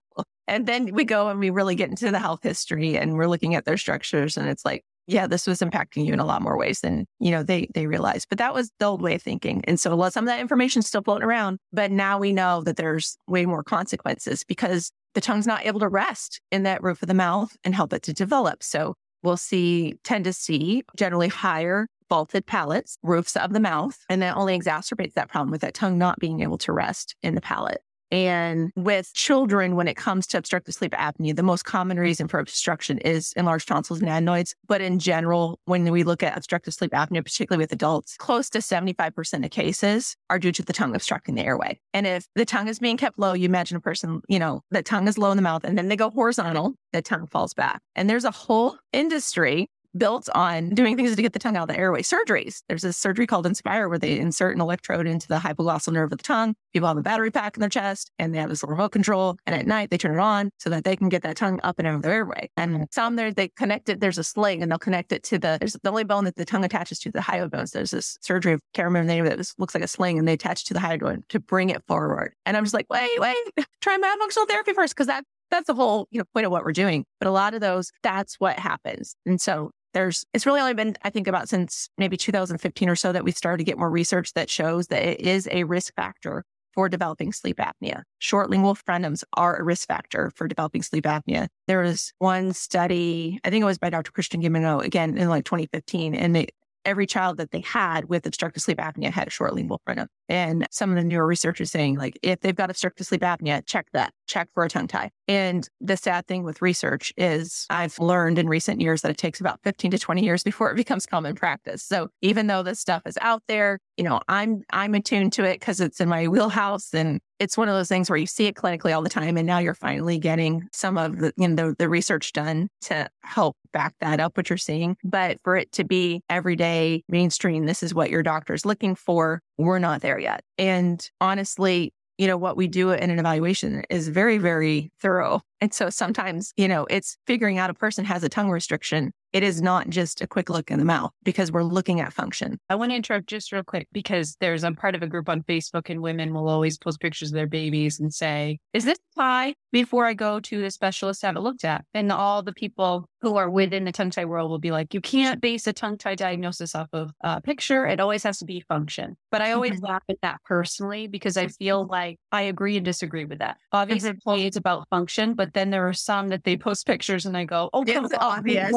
And 0.48 0.68
then 0.68 0.94
we 0.94 1.06
go 1.06 1.30
and 1.30 1.40
we 1.40 1.50
really 1.50 1.76
get 1.76 1.90
into 1.90 2.12
the 2.12 2.20
health 2.20 2.44
history 2.44 2.98
and 2.98 3.14
we're 3.14 3.28
looking 3.28 3.56
at 3.56 3.66
their 3.66 3.78
structures, 3.78 4.36
and 4.36 4.50
it's 4.50 4.66
like, 4.66 4.84
yeah, 5.08 5.28
this 5.28 5.46
was 5.46 5.60
impacting 5.60 6.06
you 6.06 6.14
in 6.14 6.20
a 6.20 6.26
lot 6.26 6.42
more 6.42 6.58
ways 6.58 6.82
than, 6.82 7.06
you 7.20 7.32
know, 7.32 7.44
they, 7.44 7.68
they 7.74 7.88
realized. 7.88 8.28
But 8.30 8.38
that 8.40 8.54
was 8.54 8.72
the 8.80 8.86
old 8.86 9.02
way 9.02 9.16
of 9.16 9.22
thinking. 9.22 9.64
And 9.66 9.80
so 9.80 10.02
a 10.02 10.12
some 10.12 10.26
of 10.26 10.28
that 10.28 10.40
information 10.40 10.80
is 10.80 10.88
still 10.88 11.04
floating 11.04 11.26
around, 11.26 11.60
but 11.72 11.92
now 11.92 12.18
we 12.18 12.34
know 12.34 12.62
that 12.62 12.78
there's 12.78 13.18
way 13.28 13.46
more 13.46 13.64
consequences 13.64 14.44
because 14.44 14.92
the 15.14 15.22
tongue's 15.22 15.48
not 15.48 15.66
able 15.66 15.80
to 15.80 15.88
rest 15.88 16.42
in 16.52 16.64
that 16.64 16.84
roof 16.84 17.02
of 17.02 17.08
the 17.08 17.14
mouth 17.14 17.56
and 17.64 17.76
help 17.76 17.94
it 17.94 18.02
to 18.04 18.14
develop. 18.14 18.64
So 18.64 18.96
we'll 19.24 19.38
see, 19.38 19.96
tend 20.04 20.26
to 20.26 20.34
see 20.34 20.84
generally 20.98 21.30
higher 21.30 21.88
vaulted 22.10 22.46
palates, 22.46 22.98
roofs 23.04 23.36
of 23.36 23.54
the 23.54 23.60
mouth, 23.60 23.98
and 24.10 24.22
that 24.22 24.38
only 24.38 24.58
exacerbates 24.58 25.14
that 25.14 25.30
problem 25.30 25.52
with 25.52 25.62
that 25.62 25.74
tongue 25.74 25.98
not 25.98 26.20
being 26.20 26.42
able 26.42 26.58
to 26.60 26.72
rest 26.72 27.16
in 27.24 27.36
the 27.36 27.42
palate. 27.42 27.82
And 28.12 28.72
with 28.76 29.14
children, 29.14 29.76
when 29.76 29.88
it 29.88 29.96
comes 29.96 30.28
to 30.28 30.38
obstructive 30.38 30.76
sleep 30.76 30.92
apnea, 30.94 31.36
the 31.36 31.44
most 31.44 31.66
common 31.66 32.00
reason 32.00 32.28
for 32.28 32.40
obstruction 32.40 32.98
is 33.00 33.34
enlarged 33.36 33.68
tonsils 33.68 34.00
and 34.00 34.10
adenoids. 34.10 34.56
But 34.68 34.82
in 34.82 35.00
general, 35.00 35.60
when 35.66 35.92
we 35.92 36.04
look 36.04 36.24
at 36.24 36.38
obstructive 36.38 36.74
sleep 36.74 36.92
apnea, 36.92 37.24
particularly 37.24 37.64
with 37.64 37.74
adults, 37.74 38.16
close 38.18 38.50
to 38.52 38.60
75% 38.60 39.46
of 39.46 39.52
cases 39.52 40.16
are 40.30 40.40
due 40.40 40.52
to 40.52 40.64
the 40.64 40.74
tongue 40.74 40.96
obstructing 40.96 41.36
the 41.36 41.44
airway. 41.44 41.80
And 41.94 42.06
if 42.06 42.28
the 42.36 42.46
tongue 42.46 42.68
is 42.68 42.80
being 42.80 42.98
kept 42.98 43.20
low, 43.20 43.34
you 43.34 43.46
imagine 43.46 43.78
a 43.78 43.82
person, 43.82 44.22
you 44.28 44.40
know, 44.40 44.62
the 44.72 44.84
tongue 44.84 45.08
is 45.08 45.18
low 45.18 45.32
in 45.32 45.38
the 45.38 45.44
mouth 45.44 45.64
and 45.64 45.78
then 45.78 45.88
they 45.88 45.96
go 45.96 46.10
horizontal, 46.10 46.76
the 46.94 47.02
tongue 47.02 47.28
falls 47.28 47.54
back. 47.54 47.82
And 47.96 48.10
there's 48.10 48.26
a 48.26 48.32
whole 48.32 48.78
industry 48.94 49.68
built 49.98 50.30
on 50.36 50.70
doing 50.70 50.96
things 50.96 51.16
to 51.16 51.22
get 51.22 51.34
the 51.34 51.40
tongue 51.40 51.56
out 51.56 51.70
of 51.70 51.76
the 51.76 51.80
airway. 51.80 52.02
Surgeries. 52.02 52.62
There's 52.68 52.84
a 52.84 52.94
surgery 52.94 53.28
called 53.28 53.46
Inspire 53.46 53.90
where 53.90 53.98
they 53.98 54.20
insert 54.20 54.56
an 54.56 54.62
electrode 54.62 55.08
into 55.08 55.28
the 55.28 55.38
hypoglossal 55.38 55.94
nerve 55.94 56.12
of 56.12 56.18
the 56.18 56.24
tongue. 56.24 56.56
People 56.74 56.88
have 56.88 56.98
a 56.98 57.02
battery 57.02 57.32
pack 57.32 57.56
in 57.56 57.62
their 57.62 57.70
chest 57.70 58.12
and 58.20 58.34
they 58.34 58.40
have 58.40 58.50
this 58.50 58.64
remote 58.64 58.92
control. 58.92 59.38
And 59.46 59.56
at 59.56 59.66
night 59.66 59.90
they 59.90 59.98
turn 59.98 60.16
it 60.16 60.22
on 60.22 60.52
so 60.60 60.70
that 60.70 60.84
they 60.84 60.96
can 60.96 61.10
get 61.10 61.24
that 61.24 61.38
tongue 61.38 61.60
up 61.64 61.80
and 61.80 61.88
out 61.88 61.96
of 61.96 62.02
the 62.02 62.10
airway. 62.10 62.50
And 62.58 62.74
mm-hmm. 62.74 62.84
some 62.92 63.16
there, 63.16 63.32
they 63.32 63.50
connect 63.50 63.90
it. 63.90 64.00
There's 64.00 64.18
a 64.18 64.24
sling 64.24 64.62
and 64.62 64.72
they'll 64.72 64.80
connect 64.80 65.12
it 65.12 65.24
to 65.24 65.40
the, 65.40 65.58
there's 65.60 65.74
the 65.74 65.90
only 65.90 66.04
bone 66.04 66.26
that 66.26 66.36
the 66.36 66.46
tongue 66.46 66.66
attaches 66.66 67.00
to 67.00 67.12
the 67.12 67.20
hyoid 67.20 67.52
bones. 67.52 67.72
There's 67.72 67.92
this 67.92 68.18
surgery, 68.22 68.54
I 68.54 68.60
can't 68.74 68.86
remember 68.86 69.08
the 69.08 69.16
name 69.16 69.26
of 69.26 69.32
it. 69.32 69.40
It 69.40 69.54
looks 69.58 69.74
like 69.74 69.84
a 69.84 69.88
sling 69.88 70.20
and 70.20 70.28
they 70.28 70.34
attach 70.34 70.62
it 70.62 70.66
to 70.68 70.74
the 70.74 70.80
hyoid 70.80 71.28
to 71.30 71.40
bring 71.40 71.70
it 71.70 71.84
forward. 71.88 72.34
And 72.46 72.58
I'm 72.58 72.64
just 72.64 72.74
like, 72.74 72.88
wait, 72.90 73.20
wait, 73.20 73.38
try 73.82 73.98
myofunctional 73.98 74.48
therapy 74.48 74.74
first. 74.74 74.96
Cause 74.96 75.08
that 75.08 75.24
that's 75.52 75.68
the 75.68 75.74
whole 75.74 76.08
you 76.12 76.20
know 76.20 76.26
point 76.34 76.46
of 76.46 76.52
what 76.52 76.64
we're 76.64 76.72
doing 76.72 77.06
but 77.20 77.28
a 77.28 77.32
lot 77.32 77.54
of 77.54 77.62
those 77.62 77.92
that's 78.04 78.40
what 78.40 78.58
happens 78.58 79.16
and 79.26 79.40
so 79.40 79.72
there's, 79.96 80.26
it's 80.34 80.46
really 80.46 80.60
only 80.60 80.74
been, 80.74 80.96
I 81.04 81.10
think, 81.10 81.28
about 81.28 81.48
since 81.48 81.90
maybe 81.98 82.18
2015 82.18 82.90
or 82.90 82.98
so 82.98 83.14
that 83.14 83.24
we 83.24 83.32
started 83.32 83.60
to 83.60 83.64
get 83.64 83.78
more 83.78 83.90
research 83.90 84.34
that 84.34 84.50
shows 84.50 84.88
that 84.88 85.02
it 85.02 85.22
is 85.22 85.48
a 85.52 85.64
risk 85.64 85.96
factor 85.96 86.44
for 86.74 86.90
developing 86.90 87.32
sleep 87.32 87.58
apnea. 87.58 88.04
Short 88.20 88.50
lingual 88.50 88.76
frenums 88.76 89.24
are 89.38 89.56
a 89.56 89.64
risk 89.64 89.88
factor 89.88 90.34
for 90.36 90.50
developing 90.50 90.84
sleep 90.84 91.06
apnea. 91.06 91.48
There 91.68 91.80
was 91.80 92.12
one 92.20 92.52
study, 92.52 93.40
I 93.46 93.50
think 93.50 93.62
it 93.62 93.66
was 93.66 93.78
by 93.78 93.90
Dr. 93.90 94.12
Christian 94.12 94.42
Guilleminault 94.42 94.84
again 94.84 95.18
in 95.18 95.30
like 95.30 95.46
2015, 95.46 96.14
and 96.14 96.36
they, 96.36 96.48
every 96.86 97.06
child 97.06 97.38
that 97.38 97.52
they 97.52 97.62
had 97.62 98.06
with 98.06 98.26
obstructive 98.26 98.64
sleep 98.64 98.78
apnea 98.78 99.12
had 99.12 99.28
a 99.28 99.32
short 99.32 99.54
lingual 99.54 99.82
frenum. 99.88 100.08
And 100.28 100.68
some 100.72 100.90
of 100.90 100.96
the 100.96 101.04
newer 101.04 101.26
researchers 101.26 101.72
saying, 101.72 101.98
like, 101.98 102.18
if 102.24 102.40
they've 102.42 102.56
got 102.56 102.70
obstructive 102.70 103.06
sleep 103.06 103.22
apnea, 103.22 103.66
check 103.66 103.88
that, 103.94 104.14
check 104.28 104.50
for 104.54 104.64
a 104.64 104.70
tongue 104.70 104.88
tie. 104.88 105.12
And 105.28 105.68
the 105.82 105.98
sad 105.98 106.28
thing 106.28 106.44
with 106.44 106.62
research 106.62 107.14
is 107.18 107.66
I've 107.70 108.00
learned 108.00 108.40
in 108.40 108.48
recent 108.48 108.82
years 108.82 109.02
that 109.02 109.12
it 109.12 109.18
takes 109.18 109.40
about 109.40 109.60
15 109.64 109.92
to 109.92 110.00
20 110.00 110.24
years 110.24 110.44
before 110.44 110.72
it 110.72 110.76
becomes 110.86 111.06
common 111.06 111.36
practice. 111.36 111.84
So 111.84 112.10
even 112.22 112.48
though 112.48 112.64
this 112.64 112.80
stuff 112.80 113.04
is 113.06 113.18
out 113.22 113.44
there, 113.48 113.80
you 113.98 114.04
know, 114.04 114.20
I'm, 114.28 114.62
I'm 114.72 114.96
attuned 114.96 115.34
to 115.34 115.44
it 115.44 115.60
because 115.60 115.80
it's 115.80 116.00
in 116.00 116.10
my 116.10 116.28
wheelhouse 116.28 116.94
and 116.94 117.20
it's 117.40 117.58
one 117.58 117.68
of 117.68 117.76
those 117.76 117.90
things 117.90 118.10
where 118.10 118.18
you 118.18 118.26
see 118.26 118.46
it 118.46 118.56
clinically 118.56 118.96
all 118.96 119.02
the 119.02 119.10
time. 119.10 119.38
And 119.38 119.46
now 119.46 119.60
you're 119.60 119.74
finally 119.74 120.18
getting 120.18 120.68
some 120.72 120.98
of 120.98 121.20
the, 121.20 121.34
you 121.38 121.48
know, 121.48 121.70
the, 121.70 121.76
the 121.78 121.90
research 121.90 122.34
done 122.34 122.70
to 122.82 123.10
help 123.24 123.58
back 123.74 123.94
that 124.00 124.20
up, 124.20 124.38
what 124.38 124.50
you're 124.50 124.58
seeing. 124.58 124.96
But 125.04 125.38
for 125.44 125.58
it 125.58 125.72
to 125.74 125.84
be 125.84 126.22
everyday 126.30 127.04
mainstream, 127.10 127.66
this 127.66 127.84
is 127.84 127.94
what 127.94 128.10
your 128.10 128.24
doctor's 128.24 128.66
looking 128.66 128.96
for. 128.96 129.42
We're 129.58 129.80
not 129.80 130.02
there 130.02 130.20
yet. 130.20 130.42
And 130.58 131.08
honestly, 131.20 131.94
you 132.18 132.28
know, 132.28 132.38
what 132.38 132.56
we 132.56 132.68
do 132.68 132.92
in 132.92 133.10
an 133.10 133.20
evaluation 133.20 133.84
is 133.90 134.08
very, 134.08 134.38
very 134.38 134.92
thorough. 135.02 135.42
And 135.60 135.74
so 135.74 135.90
sometimes, 135.90 136.54
you 136.56 136.68
know, 136.68 136.86
it's 136.90 137.18
figuring 137.28 137.58
out 137.58 137.70
a 137.70 137.74
person 137.74 138.06
has 138.06 138.24
a 138.24 138.30
tongue 138.30 138.50
restriction 138.50 139.12
it 139.36 139.44
is 139.44 139.62
not 139.62 139.90
just 139.90 140.22
a 140.22 140.28
quick 140.28 140.50
look 140.50 140.72
in 140.72 140.80
the 140.80 140.86
mouth 140.86 141.12
because 141.26 141.52
we're 141.52 141.62
looking 141.62 142.00
at 142.00 142.14
function. 142.14 142.58
I 142.70 142.76
want 142.76 142.94
to 142.94 142.96
interrupt 142.96 143.28
just 143.28 143.52
real 143.52 143.64
quick 143.64 143.86
because 143.92 144.38
there's 144.40 144.64
I'm 144.64 144.78
part 144.78 144.96
of 144.96 145.04
a 145.04 145.08
group 145.08 145.28
on 145.28 145.44
Facebook 145.44 145.90
and 145.90 146.02
women 146.02 146.34
will 146.34 146.48
always 146.48 146.78
post 146.78 147.02
pictures 147.02 147.32
of 147.32 147.36
their 147.36 147.46
babies 147.46 148.00
and 148.00 148.14
say, 148.14 148.60
Is 148.72 148.86
this 148.86 148.98
pie? 149.16 149.56
Before 149.72 150.06
I 150.06 150.14
go 150.14 150.40
to 150.40 150.62
the 150.62 150.72
specialist 150.72 151.22
to 151.22 151.28
have 151.28 151.36
it 151.36 151.42
looked 151.42 151.66
at. 151.66 151.84
And 151.94 152.12
all 152.12 152.42
the 152.42 152.54
people 152.54 153.10
who 153.22 153.36
are 153.36 153.50
within 153.50 153.84
the 153.86 153.92
tongue 153.92 154.12
tie 154.12 154.24
world 154.24 154.50
will 154.50 154.60
be 154.60 154.72
like, 154.72 154.94
you 154.94 155.02
can't 155.02 155.42
base 155.42 155.68
a 155.68 155.74
tongue 155.74 155.98
tie 155.98 156.16
diagnosis 156.16 156.76
off 156.76 156.88
of 156.94 157.12
a 157.22 157.42
picture. 157.42 157.86
It 157.86 158.00
always 158.00 158.24
has 158.24 158.38
to 158.40 158.46
be 158.46 158.62
function. 158.62 159.18
But 159.32 159.42
I 159.42 159.52
always 159.52 159.74
mm-hmm. 159.74 159.88
laugh 159.88 160.04
at 160.10 160.18
that 160.22 160.42
personally 160.46 161.08
because 161.08 161.36
I 161.36 161.48
feel 161.48 161.86
like 161.86 162.20
I 162.32 162.44
agree 162.44 162.78
and 162.78 162.86
disagree 162.86 163.26
with 163.26 163.40
that. 163.40 163.58
Obviously, 163.72 164.12
mm-hmm. 164.12 164.46
it's 164.46 164.58
about 164.58 164.88
function, 164.90 165.34
but 165.34 165.54
then 165.54 165.72
there 165.72 165.88
are 165.88 165.94
some 165.94 166.30
that 166.30 166.44
they 166.44 166.56
post 166.56 166.86
pictures 166.86 167.26
and 167.26 167.36
I 167.36 167.46
go, 167.46 167.70
oh, 167.74 167.84
come 167.84 168.06
it's 168.06 168.14
obvious. 168.20 168.72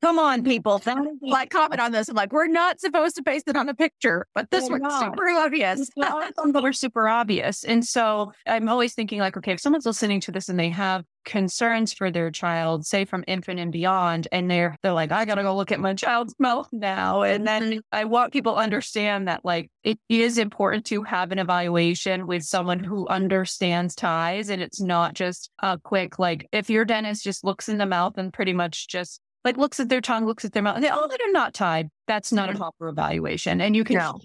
Come 0.00 0.18
on, 0.18 0.44
people. 0.44 0.78
That 0.78 0.98
is 0.98 1.18
like 1.20 1.50
comment 1.50 1.80
on 1.80 1.92
this. 1.92 2.08
I'm 2.08 2.14
like, 2.14 2.32
we're 2.32 2.46
not 2.46 2.80
supposed 2.80 3.16
to 3.16 3.22
base 3.22 3.42
it 3.46 3.56
on 3.56 3.68
a 3.68 3.74
picture, 3.74 4.26
but 4.34 4.50
this 4.50 4.70
one's 4.70 4.94
super 4.94 5.28
obvious. 5.28 5.90
some 6.36 6.52
that 6.52 6.64
are 6.64 6.72
super 6.72 7.08
obvious. 7.08 7.64
And 7.64 7.84
so 7.84 8.32
I'm 8.46 8.68
always 8.68 8.94
thinking 8.94 9.18
like, 9.18 9.36
okay, 9.36 9.52
if 9.52 9.60
someone's 9.82 9.86
listening 9.86 10.20
to 10.20 10.32
this 10.32 10.48
and 10.48 10.58
they 10.58 10.70
have 10.70 11.04
concerns 11.24 11.92
for 11.92 12.10
their 12.10 12.30
child, 12.30 12.84
say 12.84 13.04
from 13.04 13.22
infant 13.28 13.60
and 13.60 13.70
beyond, 13.70 14.26
and 14.32 14.50
they're 14.50 14.76
they're 14.82 14.92
like, 14.92 15.12
I 15.12 15.24
gotta 15.24 15.42
go 15.42 15.56
look 15.56 15.70
at 15.70 15.78
my 15.78 15.94
child's 15.94 16.34
mouth 16.40 16.68
now. 16.72 17.22
And 17.22 17.46
then 17.46 17.62
mm-hmm. 17.62 17.78
I 17.92 18.04
want 18.04 18.32
people 18.32 18.54
to 18.54 18.60
understand 18.60 19.28
that 19.28 19.44
like 19.44 19.70
it 19.84 19.98
is 20.08 20.38
important 20.38 20.86
to 20.86 21.04
have 21.04 21.30
an 21.30 21.38
evaluation 21.38 22.26
with 22.26 22.42
someone 22.42 22.82
who 22.82 23.06
understands 23.08 23.94
ties 23.94 24.48
and 24.48 24.60
it's 24.60 24.80
not 24.80 25.14
just 25.14 25.50
a 25.62 25.78
quick 25.78 26.18
like 26.18 26.48
if 26.52 26.68
your 26.68 26.84
dentist 26.84 27.22
just 27.22 27.44
looks 27.44 27.68
in 27.68 27.78
the 27.78 27.86
mouth 27.86 28.18
and 28.18 28.32
pretty 28.32 28.52
much 28.52 28.88
just 28.88 29.20
like 29.48 29.56
looks 29.56 29.80
at 29.80 29.88
their 29.88 30.02
tongue, 30.02 30.26
looks 30.26 30.44
at 30.44 30.52
their 30.52 30.62
mouth, 30.62 30.80
they, 30.82 30.90
oh, 30.92 31.08
they're 31.08 31.32
not 31.32 31.54
tied. 31.54 31.88
That's 32.06 32.32
not 32.32 32.50
a 32.50 32.52
Mhm. 32.52 32.56
proper 32.58 32.88
evaluation. 32.88 33.60
And 33.62 33.74
you 33.74 33.82
can 33.82 33.96
No. 33.96 34.20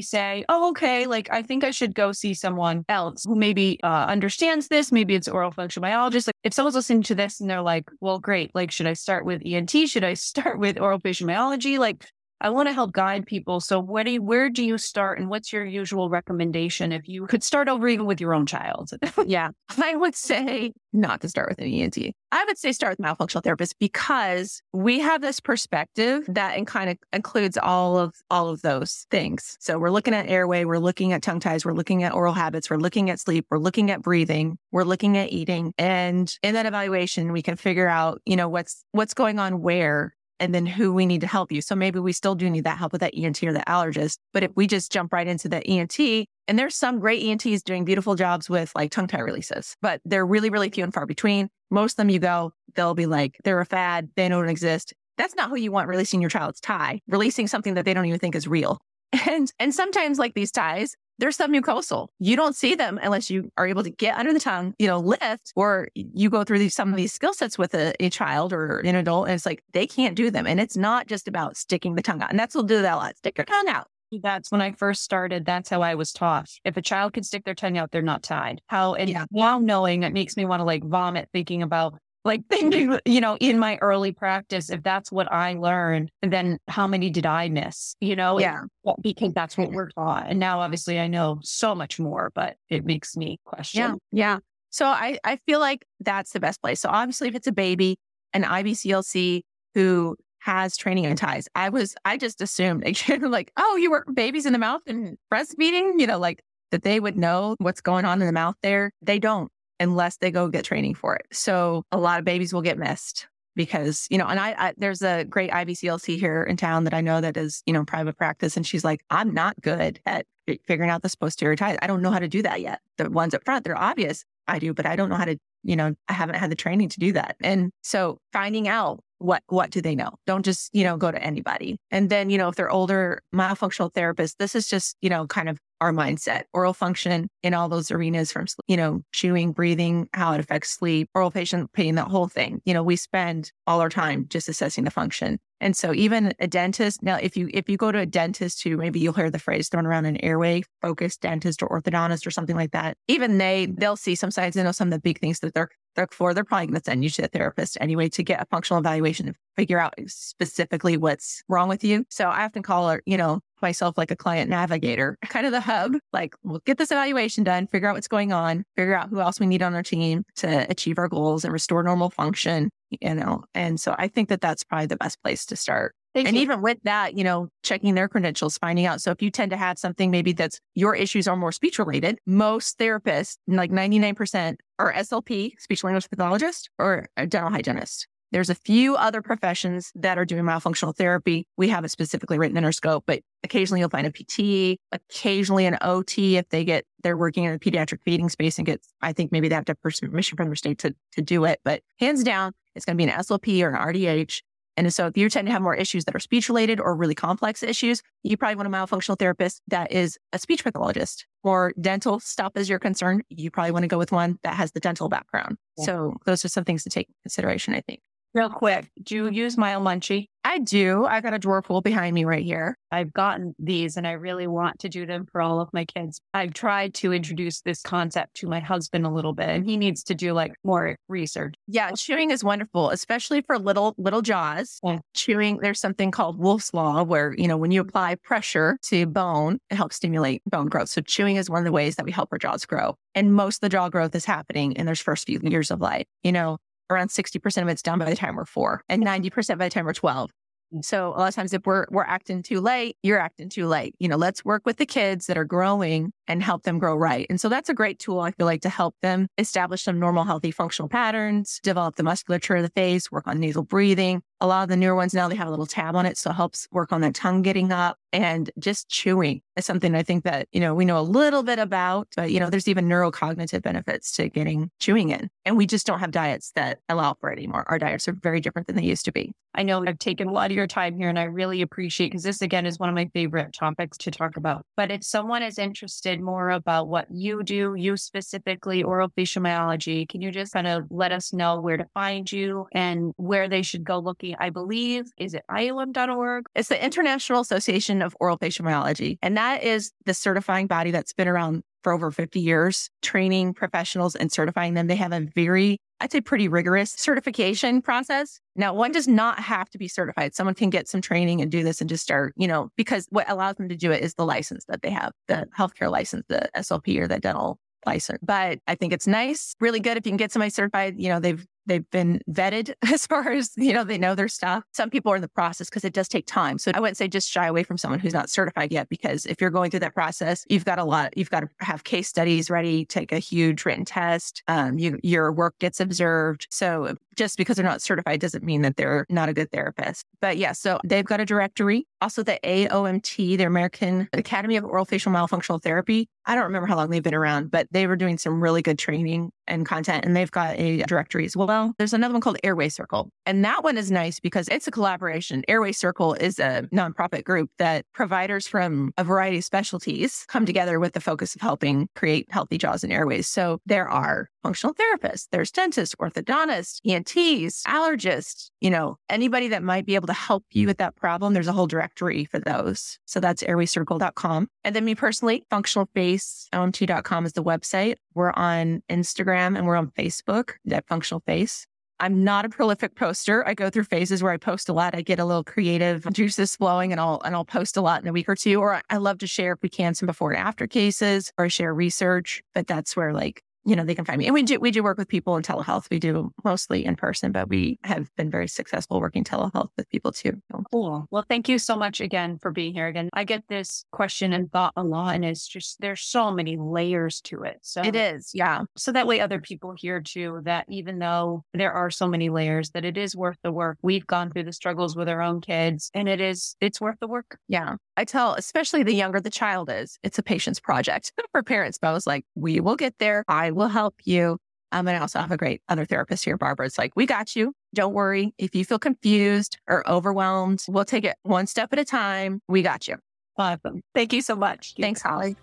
say, 0.00 0.44
oh, 0.48 0.70
okay, 0.70 1.06
like 1.06 1.28
I 1.30 1.42
think 1.42 1.62
I 1.62 1.70
should 1.70 1.94
go 1.94 2.12
see 2.12 2.32
someone 2.32 2.84
else 2.88 3.24
who 3.24 3.36
maybe 3.36 3.78
uh, 3.82 4.06
understands 4.08 4.68
this. 4.68 4.90
Maybe 4.90 5.14
it's 5.14 5.28
oral 5.28 5.50
facial 5.50 5.82
myologist. 5.82 6.26
Like 6.26 6.36
if 6.42 6.54
someone's 6.54 6.74
listening 6.74 7.02
to 7.04 7.14
this 7.14 7.40
and 7.40 7.50
they're 7.50 7.60
like, 7.62 7.84
well, 8.00 8.18
great. 8.18 8.50
Like, 8.54 8.70
should 8.70 8.86
I 8.86 8.94
start 8.94 9.24
with 9.26 9.42
ENT? 9.44 9.70
Should 9.88 10.04
I 10.04 10.14
start 10.14 10.58
with 10.58 10.78
oral 10.80 10.98
facial 11.00 11.26
myology? 11.26 11.78
Like, 11.78 12.06
I 12.42 12.50
want 12.50 12.68
to 12.68 12.72
help 12.72 12.90
guide 12.90 13.24
people. 13.24 13.60
So 13.60 13.78
where 13.78 14.02
do 14.02 14.10
you, 14.10 14.20
where 14.20 14.50
do 14.50 14.64
you 14.64 14.76
start 14.76 15.20
and 15.20 15.30
what's 15.30 15.52
your 15.52 15.64
usual 15.64 16.10
recommendation 16.10 16.90
if 16.90 17.08
you 17.08 17.28
could 17.28 17.44
start 17.44 17.68
over 17.68 17.86
even 17.86 18.04
with 18.04 18.20
your 18.20 18.34
own 18.34 18.46
child? 18.46 18.90
Yeah. 19.24 19.50
I 19.78 19.94
would 19.94 20.16
say 20.16 20.72
not 20.92 21.20
to 21.20 21.28
start 21.28 21.48
with 21.48 21.58
an 21.58 21.72
ENT. 21.72 21.96
I 22.32 22.44
would 22.44 22.58
say 22.58 22.72
start 22.72 22.98
with 22.98 23.06
myofunctional 23.06 23.42
therapist 23.42 23.78
because 23.78 24.60
we 24.72 24.98
have 24.98 25.20
this 25.20 25.38
perspective 25.38 26.24
that 26.28 26.56
and 26.56 26.66
kind 26.66 26.90
of 26.90 26.98
includes 27.12 27.56
all 27.56 27.98
of 27.98 28.14
all 28.30 28.48
of 28.48 28.62
those 28.62 29.06
things. 29.10 29.56
So 29.60 29.78
we're 29.78 29.90
looking 29.90 30.14
at 30.14 30.28
airway, 30.28 30.64
we're 30.64 30.78
looking 30.78 31.12
at 31.12 31.22
tongue 31.22 31.40
ties, 31.40 31.64
we're 31.64 31.72
looking 31.72 32.02
at 32.02 32.12
oral 32.12 32.34
habits, 32.34 32.68
we're 32.68 32.78
looking 32.78 33.10
at 33.10 33.20
sleep, 33.20 33.46
we're 33.50 33.58
looking 33.58 33.90
at 33.90 34.02
breathing, 34.02 34.58
we're 34.72 34.84
looking 34.84 35.16
at 35.16 35.30
eating. 35.30 35.72
And 35.78 36.34
in 36.42 36.54
that 36.54 36.66
evaluation, 36.66 37.32
we 37.32 37.42
can 37.42 37.56
figure 37.56 37.88
out, 37.88 38.20
you 38.26 38.36
know, 38.36 38.48
what's 38.48 38.84
what's 38.90 39.14
going 39.14 39.38
on 39.38 39.60
where 39.60 40.14
and 40.42 40.52
then 40.52 40.66
who 40.66 40.92
we 40.92 41.06
need 41.06 41.20
to 41.20 41.26
help 41.28 41.52
you. 41.52 41.62
So 41.62 41.76
maybe 41.76 42.00
we 42.00 42.12
still 42.12 42.34
do 42.34 42.50
need 42.50 42.64
that 42.64 42.76
help 42.76 42.90
with 42.90 43.00
that 43.00 43.14
ENT 43.16 43.40
or 43.44 43.52
the 43.52 43.60
allergist. 43.60 44.18
But 44.34 44.42
if 44.42 44.50
we 44.56 44.66
just 44.66 44.90
jump 44.90 45.12
right 45.12 45.26
into 45.26 45.48
the 45.48 45.64
ENT, 45.64 46.26
and 46.48 46.58
there's 46.58 46.74
some 46.74 46.98
great 46.98 47.22
ENTs 47.22 47.62
doing 47.62 47.84
beautiful 47.84 48.16
jobs 48.16 48.50
with 48.50 48.72
like 48.74 48.90
tongue 48.90 49.06
tie 49.06 49.20
releases, 49.20 49.76
but 49.80 50.00
they're 50.04 50.26
really, 50.26 50.50
really 50.50 50.68
few 50.68 50.82
and 50.82 50.92
far 50.92 51.06
between. 51.06 51.48
Most 51.70 51.92
of 51.92 51.96
them 51.98 52.08
you 52.08 52.18
go, 52.18 52.52
they'll 52.74 52.92
be 52.92 53.06
like, 53.06 53.38
they're 53.44 53.60
a 53.60 53.64
fad. 53.64 54.10
They 54.16 54.28
don't 54.28 54.48
exist. 54.48 54.92
That's 55.16 55.36
not 55.36 55.50
who 55.50 55.56
you 55.56 55.70
want 55.70 55.88
releasing 55.88 56.20
your 56.20 56.30
child's 56.30 56.60
tie, 56.60 57.00
releasing 57.06 57.46
something 57.46 57.74
that 57.74 57.84
they 57.84 57.94
don't 57.94 58.06
even 58.06 58.18
think 58.18 58.34
is 58.34 58.48
real. 58.48 58.80
And, 59.26 59.52
and 59.60 59.74
sometimes 59.74 60.18
like 60.18 60.34
these 60.34 60.50
ties, 60.50 60.96
they're 61.22 61.30
submucosal. 61.30 62.08
You 62.18 62.34
don't 62.34 62.56
see 62.56 62.74
them 62.74 62.98
unless 63.00 63.30
you 63.30 63.48
are 63.56 63.64
able 63.64 63.84
to 63.84 63.90
get 63.90 64.16
under 64.16 64.32
the 64.32 64.40
tongue, 64.40 64.74
you 64.80 64.88
know, 64.88 64.98
lift, 64.98 65.52
or 65.54 65.86
you 65.94 66.28
go 66.28 66.42
through 66.42 66.58
these, 66.58 66.74
some 66.74 66.90
of 66.90 66.96
these 66.96 67.12
skill 67.12 67.32
sets 67.32 67.56
with 67.56 67.74
a, 67.76 67.94
a 68.00 68.10
child 68.10 68.52
or 68.52 68.80
an 68.80 68.96
adult. 68.96 69.28
And 69.28 69.34
it's 69.36 69.46
like, 69.46 69.62
they 69.72 69.86
can't 69.86 70.16
do 70.16 70.32
them. 70.32 70.48
And 70.48 70.58
it's 70.58 70.76
not 70.76 71.06
just 71.06 71.28
about 71.28 71.56
sticking 71.56 71.94
the 71.94 72.02
tongue 72.02 72.20
out. 72.22 72.30
And 72.30 72.40
that's 72.40 72.56
what 72.56 72.62
we'll 72.62 72.76
do 72.76 72.82
that 72.82 72.94
a 72.94 72.96
lot. 72.96 73.16
Stick 73.16 73.38
your 73.38 73.44
tongue 73.44 73.68
out. 73.68 73.86
That's 74.20 74.50
when 74.50 74.60
I 74.60 74.72
first 74.72 75.04
started. 75.04 75.46
That's 75.46 75.70
how 75.70 75.80
I 75.80 75.94
was 75.94 76.12
taught. 76.12 76.48
If 76.64 76.76
a 76.76 76.82
child 76.82 77.12
can 77.12 77.22
stick 77.22 77.44
their 77.44 77.54
tongue 77.54 77.78
out, 77.78 77.92
they're 77.92 78.02
not 78.02 78.24
tied. 78.24 78.60
How, 78.66 78.94
and 78.94 79.08
Yeah. 79.08 79.26
now 79.30 79.60
knowing 79.60 80.02
it 80.02 80.12
makes 80.12 80.36
me 80.36 80.44
want 80.44 80.58
to 80.58 80.64
like 80.64 80.82
vomit 80.82 81.28
thinking 81.32 81.62
about 81.62 81.94
like 82.24 82.42
thinking, 82.50 82.98
you 83.04 83.20
know, 83.20 83.36
in 83.40 83.58
my 83.58 83.78
early 83.80 84.12
practice, 84.12 84.70
if 84.70 84.82
that's 84.82 85.10
what 85.10 85.30
I 85.32 85.54
learned, 85.54 86.10
then 86.22 86.58
how 86.68 86.86
many 86.86 87.10
did 87.10 87.26
I 87.26 87.48
miss? 87.48 87.94
You 88.00 88.16
know, 88.16 88.38
Yeah. 88.38 88.62
Well, 88.82 88.96
because 89.00 89.32
that's 89.32 89.56
what 89.56 89.72
we're 89.72 89.90
taught. 89.90 90.26
And 90.28 90.38
now 90.38 90.60
obviously 90.60 90.98
I 90.98 91.08
know 91.08 91.40
so 91.42 91.74
much 91.74 91.98
more, 91.98 92.30
but 92.34 92.56
it 92.68 92.84
makes 92.84 93.16
me 93.16 93.38
question. 93.44 93.80
Yeah. 93.80 93.94
Yeah. 94.12 94.38
So 94.70 94.86
I, 94.86 95.18
I 95.24 95.36
feel 95.46 95.60
like 95.60 95.84
that's 96.00 96.32
the 96.32 96.40
best 96.40 96.60
place. 96.62 96.80
So 96.80 96.88
obviously 96.88 97.28
if 97.28 97.34
it's 97.34 97.46
a 97.46 97.52
baby, 97.52 97.96
an 98.32 98.44
IBCLC 98.44 99.42
who 99.74 100.16
has 100.40 100.76
training 100.76 101.06
and 101.06 101.16
ties, 101.16 101.46
I 101.54 101.68
was, 101.68 101.94
I 102.04 102.16
just 102.16 102.40
assumed 102.40 102.84
like, 103.22 103.52
oh, 103.56 103.76
you 103.76 103.90
work 103.90 104.06
babies 104.14 104.46
in 104.46 104.52
the 104.52 104.58
mouth 104.58 104.80
and 104.86 105.16
breastfeeding, 105.32 106.00
you 106.00 106.06
know, 106.06 106.18
like 106.18 106.42
that 106.70 106.82
they 106.82 106.98
would 106.98 107.16
know 107.16 107.54
what's 107.58 107.80
going 107.80 108.04
on 108.04 108.20
in 108.20 108.26
the 108.26 108.32
mouth 108.32 108.56
there. 108.62 108.92
They 109.02 109.18
don't 109.18 109.52
unless 109.82 110.16
they 110.18 110.30
go 110.30 110.48
get 110.48 110.64
training 110.64 110.94
for 110.94 111.16
it. 111.16 111.26
So 111.32 111.82
a 111.90 111.98
lot 111.98 112.20
of 112.20 112.24
babies 112.24 112.52
will 112.52 112.62
get 112.62 112.78
missed 112.78 113.26
because, 113.56 114.06
you 114.10 114.16
know, 114.16 114.26
and 114.26 114.38
I, 114.38 114.54
I 114.56 114.74
there's 114.76 115.02
a 115.02 115.24
great 115.24 115.50
IBCLC 115.50 116.18
here 116.18 116.42
in 116.44 116.56
town 116.56 116.84
that 116.84 116.94
I 116.94 117.00
know 117.00 117.20
that 117.20 117.36
is, 117.36 117.62
you 117.66 117.72
know, 117.72 117.84
private 117.84 118.16
practice. 118.16 118.56
And 118.56 118.66
she's 118.66 118.84
like, 118.84 119.04
I'm 119.10 119.34
not 119.34 119.60
good 119.60 120.00
at 120.06 120.24
figuring 120.66 120.90
out 120.90 121.02
this 121.02 121.16
posterior 121.16 121.56
ties. 121.56 121.76
I 121.82 121.88
don't 121.88 122.00
know 122.00 122.12
how 122.12 122.20
to 122.20 122.28
do 122.28 122.42
that 122.42 122.60
yet. 122.60 122.80
The 122.96 123.10
ones 123.10 123.34
up 123.34 123.44
front, 123.44 123.64
they're 123.64 123.78
obvious. 123.78 124.24
I 124.48 124.58
do, 124.58 124.72
but 124.72 124.86
I 124.86 124.96
don't 124.96 125.08
know 125.08 125.16
how 125.16 125.24
to, 125.24 125.36
you 125.62 125.76
know, 125.76 125.94
I 126.08 126.12
haven't 126.12 126.36
had 126.36 126.50
the 126.50 126.56
training 126.56 126.88
to 126.90 127.00
do 127.00 127.12
that. 127.12 127.36
And 127.40 127.70
so 127.82 128.18
finding 128.32 128.68
out 128.68 129.00
what, 129.18 129.42
what 129.48 129.70
do 129.70 129.80
they 129.80 129.94
know? 129.94 130.10
Don't 130.26 130.44
just, 130.44 130.74
you 130.74 130.82
know, 130.82 130.96
go 130.96 131.12
to 131.12 131.22
anybody. 131.22 131.76
And 131.90 132.10
then, 132.10 132.28
you 132.28 132.38
know, 132.38 132.48
if 132.48 132.56
they're 132.56 132.70
older 132.70 133.22
myofunctional 133.32 133.92
therapists, 133.92 134.36
this 134.38 134.56
is 134.56 134.68
just, 134.68 134.96
you 135.00 135.10
know, 135.10 135.26
kind 135.26 135.48
of 135.48 135.58
our 135.82 135.92
mindset, 135.92 136.44
oral 136.52 136.72
function 136.72 137.28
in 137.42 137.54
all 137.54 137.68
those 137.68 137.90
arenas 137.90 138.30
from, 138.30 138.46
you 138.68 138.76
know, 138.76 139.02
chewing, 139.10 139.50
breathing, 139.50 140.08
how 140.14 140.32
it 140.32 140.38
affects 140.38 140.70
sleep, 140.70 141.08
oral 141.12 141.32
facial 141.32 141.66
pain, 141.74 141.96
that 141.96 142.06
whole 142.06 142.28
thing. 142.28 142.62
You 142.64 142.72
know, 142.72 142.84
we 142.84 142.94
spend 142.94 143.50
all 143.66 143.80
our 143.80 143.88
time 143.88 144.26
just 144.28 144.48
assessing 144.48 144.84
the 144.84 144.92
function. 144.92 145.40
And 145.60 145.76
so 145.76 145.92
even 145.92 146.34
a 146.38 146.46
dentist, 146.46 147.02
now 147.02 147.16
if 147.16 147.36
you, 147.36 147.50
if 147.52 147.68
you 147.68 147.76
go 147.76 147.90
to 147.90 147.98
a 147.98 148.06
dentist 148.06 148.62
who 148.62 148.76
maybe 148.76 149.00
you'll 149.00 149.12
hear 149.12 149.28
the 149.28 149.40
phrase 149.40 149.68
thrown 149.68 149.86
around 149.86 150.06
an 150.06 150.22
airway 150.24 150.62
focused 150.80 151.20
dentist 151.20 151.64
or 151.64 151.68
orthodontist 151.68 152.28
or 152.28 152.30
something 152.30 152.56
like 152.56 152.70
that, 152.70 152.96
even 153.08 153.38
they, 153.38 153.66
they'll 153.66 153.96
see 153.96 154.14
some 154.14 154.30
signs, 154.30 154.54
they 154.54 154.62
know 154.62 154.70
some 154.70 154.88
of 154.88 154.92
the 154.92 155.00
big 155.00 155.18
things 155.18 155.40
that 155.40 155.52
they're, 155.52 155.68
they're 155.96 156.08
for. 156.12 156.32
They're 156.32 156.44
probably 156.44 156.68
to 156.68 156.80
send 156.84 157.02
you 157.02 157.10
to 157.10 157.24
a 157.24 157.28
therapist 157.28 157.76
anyway 157.80 158.08
to 158.10 158.22
get 158.22 158.40
a 158.40 158.46
functional 158.46 158.78
evaluation 158.78 159.26
and 159.26 159.36
figure 159.56 159.80
out 159.80 159.94
specifically 160.06 160.96
what's 160.96 161.42
wrong 161.48 161.68
with 161.68 161.82
you. 161.82 162.04
So 162.08 162.28
I 162.28 162.44
often 162.44 162.62
call 162.62 162.88
her, 162.88 163.02
you 163.04 163.16
know, 163.16 163.40
myself 163.62 163.96
like 163.96 164.10
a 164.10 164.16
client 164.16 164.50
navigator, 164.50 165.18
kind 165.28 165.46
of 165.46 165.52
the 165.52 165.60
hub, 165.60 165.94
like 166.12 166.34
we'll 166.42 166.60
get 166.66 166.78
this 166.78 166.90
evaluation 166.90 167.44
done, 167.44 167.66
figure 167.66 167.88
out 167.88 167.94
what's 167.94 168.08
going 168.08 168.32
on, 168.32 168.64
figure 168.76 168.94
out 168.94 169.08
who 169.08 169.20
else 169.20 169.40
we 169.40 169.46
need 169.46 169.62
on 169.62 169.74
our 169.74 169.82
team 169.82 170.24
to 170.36 170.66
achieve 170.70 170.98
our 170.98 171.08
goals 171.08 171.44
and 171.44 171.52
restore 171.52 171.82
normal 171.82 172.10
function, 172.10 172.70
you 172.90 173.14
know. 173.14 173.44
And 173.54 173.80
so 173.80 173.94
I 173.98 174.08
think 174.08 174.28
that 174.28 174.40
that's 174.40 174.64
probably 174.64 174.86
the 174.86 174.96
best 174.96 175.22
place 175.22 175.46
to 175.46 175.56
start. 175.56 175.94
Thank 176.14 176.28
and 176.28 176.36
you. 176.36 176.42
even 176.42 176.60
with 176.60 176.78
that, 176.84 177.16
you 177.16 177.24
know, 177.24 177.48
checking 177.62 177.94
their 177.94 178.06
credentials, 178.06 178.58
finding 178.58 178.84
out. 178.84 179.00
So 179.00 179.10
if 179.12 179.22
you 179.22 179.30
tend 179.30 179.50
to 179.50 179.56
have 179.56 179.78
something 179.78 180.10
maybe 180.10 180.32
that's 180.32 180.60
your 180.74 180.94
issues 180.94 181.26
are 181.26 181.36
more 181.36 181.52
speech 181.52 181.78
related, 181.78 182.18
most 182.26 182.78
therapists, 182.78 183.36
like 183.46 183.70
99% 183.70 184.56
are 184.78 184.92
SLP, 184.92 185.52
speech 185.58 185.82
language 185.82 186.10
pathologist 186.10 186.68
or 186.78 187.08
a 187.16 187.26
dental 187.26 187.50
hygienist. 187.50 188.06
There's 188.32 188.50
a 188.50 188.54
few 188.54 188.96
other 188.96 189.20
professions 189.20 189.92
that 189.94 190.16
are 190.16 190.24
doing 190.24 190.42
myofunctional 190.42 190.96
therapy. 190.96 191.46
We 191.58 191.68
have 191.68 191.84
it 191.84 191.90
specifically 191.90 192.38
written 192.38 192.56
in 192.56 192.64
our 192.64 192.72
scope, 192.72 193.04
but 193.06 193.20
occasionally 193.44 193.80
you'll 193.80 193.90
find 193.90 194.06
a 194.06 194.10
PT, 194.10 194.80
occasionally 194.90 195.66
an 195.66 195.76
OT 195.82 196.38
if 196.38 196.48
they 196.48 196.64
get, 196.64 196.84
they're 197.02 197.16
working 197.16 197.44
in 197.44 197.52
a 197.52 197.58
pediatric 197.58 198.02
feeding 198.02 198.30
space 198.30 198.58
and 198.58 198.66
gets, 198.66 198.88
I 199.02 199.12
think 199.12 199.32
maybe 199.32 199.48
they 199.48 199.54
have 199.54 199.66
to 199.66 199.72
have 199.72 200.00
permission 200.00 200.36
from 200.36 200.48
their 200.48 200.56
state 200.56 200.78
to, 200.78 200.94
to 201.12 201.20
do 201.20 201.44
it. 201.44 201.60
But 201.62 201.82
hands 202.00 202.24
down, 202.24 202.52
it's 202.74 202.86
going 202.86 202.96
to 202.96 203.04
be 203.04 203.10
an 203.10 203.18
SLP 203.18 203.62
or 203.62 203.68
an 203.68 203.76
RDH. 203.76 204.40
And 204.78 204.92
so 204.92 205.06
if 205.06 205.18
you 205.18 205.28
tend 205.28 205.46
to 205.48 205.52
have 205.52 205.60
more 205.60 205.74
issues 205.74 206.06
that 206.06 206.14
are 206.14 206.18
speech 206.18 206.48
related 206.48 206.80
or 206.80 206.96
really 206.96 207.14
complex 207.14 207.62
issues, 207.62 208.02
you 208.22 208.38
probably 208.38 208.56
want 208.56 208.68
a 208.68 208.70
myofunctional 208.70 209.18
therapist 209.18 209.60
that 209.68 209.92
is 209.92 210.18
a 210.32 210.38
speech 210.38 210.64
pathologist 210.64 211.26
or 211.42 211.74
dental 211.78 212.20
stuff 212.20 212.52
is 212.56 212.70
your 212.70 212.78
concern. 212.78 213.22
You 213.28 213.50
probably 213.50 213.72
want 213.72 213.82
to 213.82 213.88
go 213.88 213.98
with 213.98 214.12
one 214.12 214.38
that 214.42 214.54
has 214.54 214.72
the 214.72 214.80
dental 214.80 215.10
background. 215.10 215.58
Yeah. 215.76 215.84
So 215.84 216.14
those 216.24 216.42
are 216.46 216.48
some 216.48 216.64
things 216.64 216.84
to 216.84 216.90
take 216.90 217.08
into 217.08 217.20
consideration, 217.22 217.74
I 217.74 217.82
think. 217.82 218.00
Real 218.34 218.48
quick, 218.48 218.90
do 219.02 219.14
you 219.14 219.30
use 219.30 219.56
Myomunchee? 219.56 220.28
I 220.44 220.58
do. 220.58 221.04
I 221.04 221.20
got 221.20 221.34
a 221.34 221.38
drawer 221.38 221.62
full 221.62 221.82
behind 221.82 222.14
me 222.14 222.24
right 222.24 222.42
here. 222.42 222.76
I've 222.90 223.12
gotten 223.12 223.54
these 223.58 223.96
and 223.96 224.06
I 224.06 224.12
really 224.12 224.46
want 224.46 224.78
to 224.80 224.88
do 224.88 225.04
them 225.06 225.26
for 225.30 225.40
all 225.40 225.60
of 225.60 225.68
my 225.72 225.84
kids. 225.84 226.20
I've 226.32 226.52
tried 226.54 226.94
to 226.94 227.12
introduce 227.12 227.60
this 227.60 227.82
concept 227.82 228.34
to 228.36 228.48
my 228.48 228.58
husband 228.58 229.06
a 229.06 229.10
little 229.10 229.34
bit 229.34 229.50
and 229.50 229.64
he 229.64 229.76
needs 229.76 230.02
to 230.04 230.14
do 230.14 230.32
like 230.32 230.54
more 230.64 230.96
research. 231.08 231.54
Yeah, 231.68 231.90
chewing 231.92 232.30
is 232.30 232.42
wonderful, 232.42 232.90
especially 232.90 233.42
for 233.42 233.58
little 233.58 233.94
little 233.98 234.22
jaws. 234.22 234.80
Yeah. 234.82 234.98
Chewing, 235.14 235.58
there's 235.58 235.78
something 235.78 236.10
called 236.10 236.38
Wolff's 236.38 236.74
Law 236.74 237.02
where, 237.02 237.34
you 237.36 237.46
know, 237.46 237.58
when 237.58 237.70
you 237.70 237.82
apply 237.82 238.16
pressure 238.16 238.78
to 238.84 239.06
bone, 239.06 239.58
it 239.70 239.76
helps 239.76 239.96
stimulate 239.96 240.42
bone 240.46 240.66
growth. 240.66 240.88
So 240.88 241.02
chewing 241.02 241.36
is 241.36 241.50
one 241.50 241.60
of 241.60 241.66
the 241.66 241.72
ways 241.72 241.96
that 241.96 242.04
we 242.04 242.12
help 242.12 242.30
our 242.32 242.38
jaws 242.38 242.64
grow. 242.64 242.96
And 243.14 243.34
most 243.34 243.56
of 243.56 243.60
the 243.60 243.68
jaw 243.68 243.90
growth 243.90 244.14
is 244.14 244.24
happening 244.24 244.72
in 244.72 244.86
those 244.86 245.00
first 245.00 245.26
few 245.26 245.38
years 245.42 245.70
of 245.70 245.80
life. 245.80 246.06
You 246.22 246.32
know, 246.32 246.56
around 246.92 247.08
60% 247.08 247.62
of 247.62 247.68
it's 247.68 247.82
done 247.82 247.98
by 247.98 248.08
the 248.08 248.16
time 248.16 248.36
we're 248.36 248.44
four 248.44 248.82
and 248.88 249.04
90% 249.04 249.58
by 249.58 249.66
the 249.66 249.70
time 249.70 249.84
we're 249.84 249.92
12. 249.92 250.30
Mm. 250.74 250.84
So 250.84 251.08
a 251.08 251.18
lot 251.18 251.28
of 251.28 251.34
times 251.34 251.52
if 251.52 251.66
we're 251.66 251.86
we're 251.90 252.04
acting 252.04 252.42
too 252.42 252.60
late, 252.60 252.96
you're 253.02 253.18
acting 253.18 253.48
too 253.48 253.66
late. 253.66 253.94
You 253.98 254.08
know, 254.08 254.16
let's 254.16 254.44
work 254.44 254.62
with 254.64 254.78
the 254.78 254.86
kids 254.86 255.26
that 255.26 255.36
are 255.36 255.44
growing 255.44 256.12
and 256.26 256.42
help 256.42 256.62
them 256.62 256.78
grow 256.78 256.94
right. 256.94 257.26
And 257.28 257.40
so 257.40 257.48
that's 257.48 257.68
a 257.68 257.74
great 257.74 257.98
tool 257.98 258.20
I 258.20 258.30
feel 258.30 258.46
like 258.46 258.62
to 258.62 258.68
help 258.68 258.94
them 259.02 259.28
establish 259.38 259.82
some 259.82 259.98
normal 259.98 260.24
healthy 260.24 260.50
functional 260.50 260.88
patterns, 260.88 261.60
develop 261.62 261.96
the 261.96 262.02
musculature 262.02 262.56
of 262.56 262.62
the 262.62 262.70
face, 262.70 263.10
work 263.10 263.26
on 263.26 263.40
nasal 263.40 263.62
breathing. 263.62 264.22
A 264.42 264.46
lot 264.46 264.64
of 264.64 264.68
the 264.68 264.76
newer 264.76 264.96
ones 264.96 265.14
now 265.14 265.28
they 265.28 265.36
have 265.36 265.46
a 265.46 265.50
little 265.50 265.66
tab 265.66 265.94
on 265.94 266.04
it 266.04 266.18
so 266.18 266.30
it 266.30 266.34
helps 266.34 266.66
work 266.72 266.92
on 266.92 267.00
that 267.02 267.14
tongue 267.14 267.42
getting 267.42 267.70
up 267.70 267.96
and 268.12 268.50
just 268.58 268.88
chewing 268.88 269.40
is 269.56 269.64
something 269.64 269.94
I 269.94 270.02
think 270.02 270.24
that, 270.24 270.48
you 270.52 270.60
know, 270.60 270.74
we 270.74 270.84
know 270.84 270.98
a 270.98 271.02
little 271.02 271.42
bit 271.42 271.58
about, 271.58 272.08
but 272.16 272.30
you 272.30 272.40
know, 272.40 272.50
there's 272.50 272.68
even 272.68 272.88
neurocognitive 272.88 273.62
benefits 273.62 274.12
to 274.16 274.28
getting 274.28 274.70
chewing 274.80 275.10
in. 275.10 275.28
And 275.44 275.56
we 275.56 275.66
just 275.66 275.86
don't 275.86 276.00
have 276.00 276.10
diets 276.10 276.52
that 276.54 276.78
allow 276.88 277.14
for 277.14 277.30
it 277.30 277.38
anymore. 277.38 277.64
Our 277.68 277.78
diets 277.78 278.08
are 278.08 278.12
very 278.12 278.40
different 278.40 278.66
than 278.66 278.76
they 278.76 278.82
used 278.82 279.04
to 279.06 279.12
be. 279.12 279.32
I 279.54 279.62
know 279.62 279.84
I've 279.86 279.98
taken 279.98 280.28
a 280.28 280.32
lot 280.32 280.50
of 280.50 280.56
your 280.56 280.66
time 280.66 280.96
here 280.96 281.10
and 281.10 281.18
I 281.18 281.24
really 281.24 281.60
appreciate 281.60 282.08
because 282.08 282.22
this 282.22 282.40
again 282.40 282.64
is 282.64 282.78
one 282.78 282.88
of 282.88 282.94
my 282.94 283.10
favorite 283.12 283.52
topics 283.52 283.98
to 283.98 284.10
talk 284.10 284.36
about. 284.36 284.64
But 284.76 284.90
if 284.90 285.04
someone 285.04 285.42
is 285.42 285.58
interested 285.58 286.20
more 286.20 286.50
about 286.50 286.88
what 286.88 287.06
you 287.10 287.42
do, 287.42 287.74
you 287.76 287.96
specifically 287.98 288.82
oral 288.82 289.12
facial 289.14 289.42
myology, 289.42 290.08
can 290.08 290.22
you 290.22 290.30
just 290.30 290.54
kind 290.54 290.66
of 290.66 290.84
let 290.90 291.12
us 291.12 291.32
know 291.34 291.60
where 291.60 291.76
to 291.76 291.86
find 291.92 292.30
you 292.30 292.66
and 292.72 293.12
where 293.16 293.48
they 293.48 293.60
should 293.60 293.84
go 293.84 293.98
looking 293.98 294.31
I 294.38 294.50
believe, 294.50 295.06
is 295.16 295.34
it 295.34 295.44
IOM.org? 295.50 296.46
It's 296.54 296.68
the 296.68 296.84
International 296.84 297.40
Association 297.40 298.02
of 298.02 298.16
Oral 298.20 298.36
Facial 298.36 298.64
Myology. 298.64 299.18
And 299.22 299.36
that 299.36 299.62
is 299.62 299.92
the 300.04 300.14
certifying 300.14 300.66
body 300.66 300.90
that's 300.90 301.12
been 301.12 301.28
around 301.28 301.62
for 301.82 301.92
over 301.92 302.10
50 302.10 302.40
years, 302.40 302.90
training 303.02 303.54
professionals 303.54 304.14
and 304.14 304.30
certifying 304.30 304.74
them. 304.74 304.86
They 304.86 304.96
have 304.96 305.12
a 305.12 305.20
very, 305.34 305.78
I'd 306.00 306.12
say, 306.12 306.20
pretty 306.20 306.48
rigorous 306.48 306.92
certification 306.92 307.82
process. 307.82 308.40
Now, 308.54 308.72
one 308.72 308.92
does 308.92 309.08
not 309.08 309.40
have 309.40 309.68
to 309.70 309.78
be 309.78 309.88
certified. 309.88 310.34
Someone 310.34 310.54
can 310.54 310.70
get 310.70 310.88
some 310.88 311.00
training 311.00 311.40
and 311.40 311.50
do 311.50 311.64
this 311.64 311.80
and 311.80 311.90
just 311.90 312.02
start, 312.02 312.34
you 312.36 312.46
know, 312.46 312.70
because 312.76 313.06
what 313.10 313.28
allows 313.28 313.56
them 313.56 313.68
to 313.68 313.76
do 313.76 313.90
it 313.90 314.02
is 314.02 314.14
the 314.14 314.24
license 314.24 314.64
that 314.68 314.82
they 314.82 314.90
have, 314.90 315.12
the 315.28 315.46
healthcare 315.58 315.90
license, 315.90 316.24
the 316.28 316.48
SLP 316.56 317.00
or 317.00 317.08
the 317.08 317.18
dental 317.18 317.58
license. 317.86 318.18
But 318.22 318.58
I 318.66 318.74
think 318.74 318.92
it's 318.92 319.06
nice, 319.06 319.54
really 319.60 319.80
good 319.80 319.96
if 319.96 320.06
you 320.06 320.10
can 320.10 320.16
get 320.16 320.32
somebody 320.32 320.50
certified. 320.50 320.94
You 320.98 321.08
know, 321.08 321.20
they've 321.20 321.44
they've 321.66 321.88
been 321.90 322.20
vetted 322.30 322.74
as 322.92 323.06
far 323.06 323.30
as, 323.30 323.52
you 323.56 323.72
know, 323.72 323.84
they 323.84 323.98
know 323.98 324.14
their 324.14 324.28
stuff. 324.28 324.64
Some 324.72 324.90
people 324.90 325.12
are 325.12 325.16
in 325.16 325.22
the 325.22 325.28
process 325.28 325.68
because 325.68 325.84
it 325.84 325.92
does 325.92 326.08
take 326.08 326.26
time. 326.26 326.58
So 326.58 326.72
I 326.74 326.80
wouldn't 326.80 326.96
say 326.96 327.08
just 327.08 327.30
shy 327.30 327.46
away 327.46 327.62
from 327.62 327.78
someone 327.78 328.00
who's 328.00 328.14
not 328.14 328.30
certified 328.30 328.72
yet, 328.72 328.88
because 328.88 329.26
if 329.26 329.40
you're 329.40 329.50
going 329.50 329.70
through 329.70 329.80
that 329.80 329.94
process, 329.94 330.44
you've 330.48 330.64
got 330.64 330.78
a 330.78 330.84
lot, 330.84 331.16
you've 331.16 331.30
got 331.30 331.40
to 331.40 331.48
have 331.60 331.84
case 331.84 332.08
studies 332.08 332.50
ready, 332.50 332.84
take 332.84 333.12
a 333.12 333.18
huge 333.18 333.64
written 333.64 333.84
test. 333.84 334.42
Um, 334.48 334.78
you, 334.78 334.98
your 335.02 335.32
work 335.32 335.58
gets 335.58 335.80
observed. 335.80 336.46
So 336.50 336.96
just 337.16 337.36
because 337.36 337.56
they're 337.56 337.64
not 337.64 337.82
certified 337.82 338.20
doesn't 338.20 338.44
mean 338.44 338.62
that 338.62 338.76
they're 338.76 339.06
not 339.08 339.28
a 339.28 339.32
good 339.32 339.50
therapist. 339.50 340.06
But 340.20 340.36
yeah, 340.36 340.52
so 340.52 340.78
they've 340.84 341.04
got 341.04 341.20
a 341.20 341.26
directory. 341.26 341.86
Also 342.02 342.24
the 342.24 342.40
AOMT, 342.42 343.38
the 343.38 343.44
American 343.44 344.08
Academy 344.12 344.56
of 344.56 344.64
Oral 344.64 344.84
Facial 344.84 345.12
Myofunctional 345.12 345.62
Therapy. 345.62 346.08
I 346.26 346.34
don't 346.34 346.44
remember 346.44 346.66
how 346.66 346.76
long 346.76 346.90
they've 346.90 347.02
been 347.02 347.14
around, 347.14 347.52
but 347.52 347.68
they 347.70 347.86
were 347.86 347.94
doing 347.94 348.18
some 348.18 348.42
really 348.42 348.60
good 348.60 348.78
training 348.78 349.30
and 349.46 349.66
content 349.66 350.04
and 350.04 350.16
they've 350.16 350.30
got 350.30 350.58
a 350.58 350.82
directory 350.82 351.24
as 351.24 351.36
well. 351.36 351.74
There's 351.78 351.92
another 351.92 352.14
one 352.14 352.20
called 352.20 352.38
Airway 352.44 352.68
Circle. 352.68 353.10
And 353.26 353.44
that 353.44 353.62
one 353.64 353.76
is 353.76 353.90
nice 353.90 354.20
because 354.20 354.48
it's 354.48 354.66
a 354.66 354.70
collaboration. 354.70 355.44
Airway 355.48 355.72
Circle 355.72 356.14
is 356.14 356.38
a 356.38 356.68
nonprofit 356.72 357.24
group 357.24 357.50
that 357.58 357.84
providers 357.92 358.48
from 358.48 358.92
a 358.98 359.04
variety 359.04 359.38
of 359.38 359.44
specialties 359.44 360.24
come 360.28 360.46
together 360.46 360.80
with 360.80 360.92
the 360.92 361.00
focus 361.00 361.34
of 361.34 361.40
helping 361.40 361.88
create 361.94 362.26
healthy 362.30 362.58
jaws 362.58 362.82
and 362.82 362.92
airways. 362.92 363.26
So 363.28 363.60
there 363.66 363.88
are 363.88 364.28
functional 364.42 364.74
therapists, 364.74 365.28
there's 365.30 365.52
dentists, 365.52 365.94
orthodontists, 365.96 366.80
ENTs, 366.84 367.62
allergists, 367.64 368.50
you 368.60 368.70
know, 368.70 368.96
anybody 369.08 369.48
that 369.48 369.62
might 369.62 369.86
be 369.86 369.94
able 369.94 370.08
to 370.08 370.12
help 370.12 370.44
you 370.52 370.66
with 370.66 370.78
that 370.78 370.96
problem. 370.96 371.32
There's 371.32 371.46
a 371.46 371.52
whole 371.52 371.68
directory 371.68 371.91
for 371.96 372.38
those. 372.38 372.98
So 373.06 373.20
that's 373.20 373.42
airwaycircle.com. 373.42 374.48
And 374.64 374.76
then 374.76 374.84
me 374.84 374.94
personally, 374.94 375.44
functionalfaceomt.com 375.50 377.26
is 377.26 377.32
the 377.32 377.44
website. 377.44 377.96
We're 378.14 378.32
on 378.32 378.82
Instagram 378.88 379.56
and 379.56 379.66
we're 379.66 379.76
on 379.76 379.90
Facebook 379.90 380.52
at 380.70 380.86
Functional 380.88 381.20
Face. 381.26 381.66
I'm 382.00 382.24
not 382.24 382.44
a 382.44 382.48
prolific 382.48 382.96
poster. 382.96 383.46
I 383.46 383.54
go 383.54 383.70
through 383.70 383.84
phases 383.84 384.24
where 384.24 384.32
I 384.32 384.36
post 384.36 384.68
a 384.68 384.72
lot. 384.72 384.96
I 384.96 385.02
get 385.02 385.20
a 385.20 385.24
little 385.24 385.44
creative 385.44 386.04
juices 386.12 386.56
flowing 386.56 386.90
and 386.90 387.00
I'll, 387.00 387.20
and 387.24 387.34
I'll 387.36 387.44
post 387.44 387.76
a 387.76 387.80
lot 387.80 388.02
in 388.02 388.08
a 388.08 388.12
week 388.12 388.28
or 388.28 388.34
two. 388.34 388.60
Or 388.60 388.82
I 388.90 388.96
love 388.96 389.18
to 389.18 389.28
share 389.28 389.52
if 389.52 389.62
we 389.62 389.68
can 389.68 389.94
some 389.94 390.06
before 390.06 390.32
and 390.32 390.40
after 390.40 390.66
cases 390.66 391.32
or 391.38 391.48
share 391.48 391.72
research, 391.72 392.42
but 392.54 392.66
that's 392.66 392.96
where 392.96 393.12
like 393.12 393.44
you 393.64 393.76
know, 393.76 393.84
they 393.84 393.94
can 393.94 394.04
find 394.04 394.18
me. 394.18 394.26
And 394.26 394.34
we 394.34 394.42
do, 394.42 394.58
we 394.58 394.70
do 394.70 394.82
work 394.82 394.98
with 394.98 395.08
people 395.08 395.36
in 395.36 395.42
telehealth. 395.42 395.88
We 395.90 395.98
do 395.98 396.32
mostly 396.44 396.84
in 396.84 396.96
person, 396.96 397.32
but 397.32 397.48
we 397.48 397.78
have 397.84 398.14
been 398.16 398.30
very 398.30 398.48
successful 398.48 399.00
working 399.00 399.24
telehealth 399.24 399.68
with 399.76 399.88
people 399.88 400.12
too. 400.12 400.42
Cool. 400.70 401.06
Well, 401.10 401.24
thank 401.28 401.48
you 401.48 401.58
so 401.58 401.76
much 401.76 402.00
again 402.00 402.38
for 402.40 402.50
being 402.50 402.72
here 402.72 402.86
again. 402.86 403.08
I 403.12 403.24
get 403.24 403.44
this 403.48 403.84
question 403.92 404.32
and 404.32 404.50
thought 404.50 404.72
a 404.76 404.82
lot, 404.82 405.14
and 405.14 405.24
it's 405.24 405.46
just, 405.46 405.80
there's 405.80 406.00
so 406.00 406.32
many 406.32 406.56
layers 406.56 407.20
to 407.22 407.42
it. 407.42 407.58
So 407.62 407.82
it 407.82 407.94
is. 407.94 408.30
Yeah. 408.34 408.62
So 408.76 408.92
that 408.92 409.06
way 409.06 409.20
other 409.20 409.40
people 409.40 409.74
hear 409.76 410.00
too, 410.00 410.40
that 410.44 410.66
even 410.68 410.98
though 410.98 411.44
there 411.54 411.72
are 411.72 411.90
so 411.90 412.08
many 412.08 412.30
layers, 412.30 412.70
that 412.70 412.84
it 412.84 412.96
is 412.96 413.14
worth 413.14 413.38
the 413.42 413.52
work. 413.52 413.78
We've 413.82 414.06
gone 414.06 414.30
through 414.30 414.44
the 414.44 414.52
struggles 414.52 414.96
with 414.96 415.08
our 415.08 415.22
own 415.22 415.40
kids 415.40 415.90
and 415.94 416.08
it 416.08 416.20
is, 416.20 416.56
it's 416.60 416.80
worth 416.80 416.96
the 417.00 417.08
work. 417.08 417.38
Yeah. 417.48 417.76
I 417.96 418.04
tell, 418.04 418.34
especially 418.34 418.82
the 418.82 418.94
younger 418.94 419.20
the 419.20 419.30
child 419.30 419.70
is, 419.70 419.98
it's 420.02 420.18
a 420.18 420.22
patience 420.22 420.58
project 420.58 421.12
for 421.32 421.42
parents. 421.42 421.78
But 421.80 421.88
I 421.88 421.92
was 421.92 422.06
like, 422.06 422.24
we 422.34 422.60
will 422.60 422.76
get 422.76 422.98
there. 422.98 423.24
I 423.28 423.51
will 423.52 423.68
help 423.68 423.94
you. 424.04 424.38
Um, 424.72 424.88
and 424.88 424.96
I 424.96 425.00
also 425.00 425.18
have 425.18 425.30
a 425.30 425.36
great 425.36 425.60
other 425.68 425.84
therapist 425.84 426.24
here, 426.24 426.38
Barbara. 426.38 426.66
It's 426.66 426.78
like, 426.78 426.92
we 426.96 427.04
got 427.04 427.36
you. 427.36 427.52
Don't 427.74 427.92
worry. 427.92 428.32
If 428.38 428.54
you 428.54 428.64
feel 428.64 428.78
confused 428.78 429.58
or 429.68 429.88
overwhelmed, 429.88 430.64
we'll 430.66 430.86
take 430.86 431.04
it 431.04 431.16
one 431.22 431.46
step 431.46 431.72
at 431.72 431.78
a 431.78 431.84
time. 431.84 432.40
We 432.48 432.62
got 432.62 432.88
you. 432.88 432.96
Awesome. 433.36 433.82
Thank 433.94 434.12
you 434.12 434.22
so 434.22 434.34
much. 434.34 434.74
Thanks, 434.78 435.02
Holly. 435.02 435.36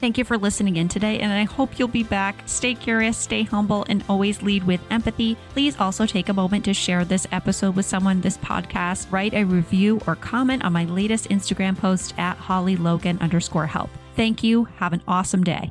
Thank 0.00 0.18
you 0.18 0.24
for 0.24 0.36
listening 0.36 0.78
in 0.78 0.88
today, 0.88 1.20
and 1.20 1.32
I 1.32 1.44
hope 1.44 1.78
you'll 1.78 1.86
be 1.86 2.02
back. 2.02 2.42
Stay 2.46 2.74
curious, 2.74 3.16
stay 3.16 3.44
humble, 3.44 3.86
and 3.88 4.02
always 4.08 4.42
lead 4.42 4.64
with 4.64 4.80
empathy. 4.90 5.36
Please 5.50 5.78
also 5.78 6.06
take 6.06 6.28
a 6.28 6.32
moment 6.32 6.64
to 6.64 6.74
share 6.74 7.04
this 7.04 7.24
episode 7.30 7.76
with 7.76 7.86
someone, 7.86 8.20
this 8.20 8.36
podcast, 8.38 9.12
write 9.12 9.32
a 9.32 9.44
review 9.44 10.00
or 10.08 10.16
comment 10.16 10.64
on 10.64 10.72
my 10.72 10.86
latest 10.86 11.28
Instagram 11.28 11.78
post 11.78 12.14
at 12.18 12.36
Holly 12.36 12.74
Logan 12.74 13.16
underscore 13.20 13.66
help. 13.66 13.90
Thank 14.16 14.42
you. 14.42 14.64
Have 14.64 14.92
an 14.92 15.02
awesome 15.06 15.44
day. 15.44 15.70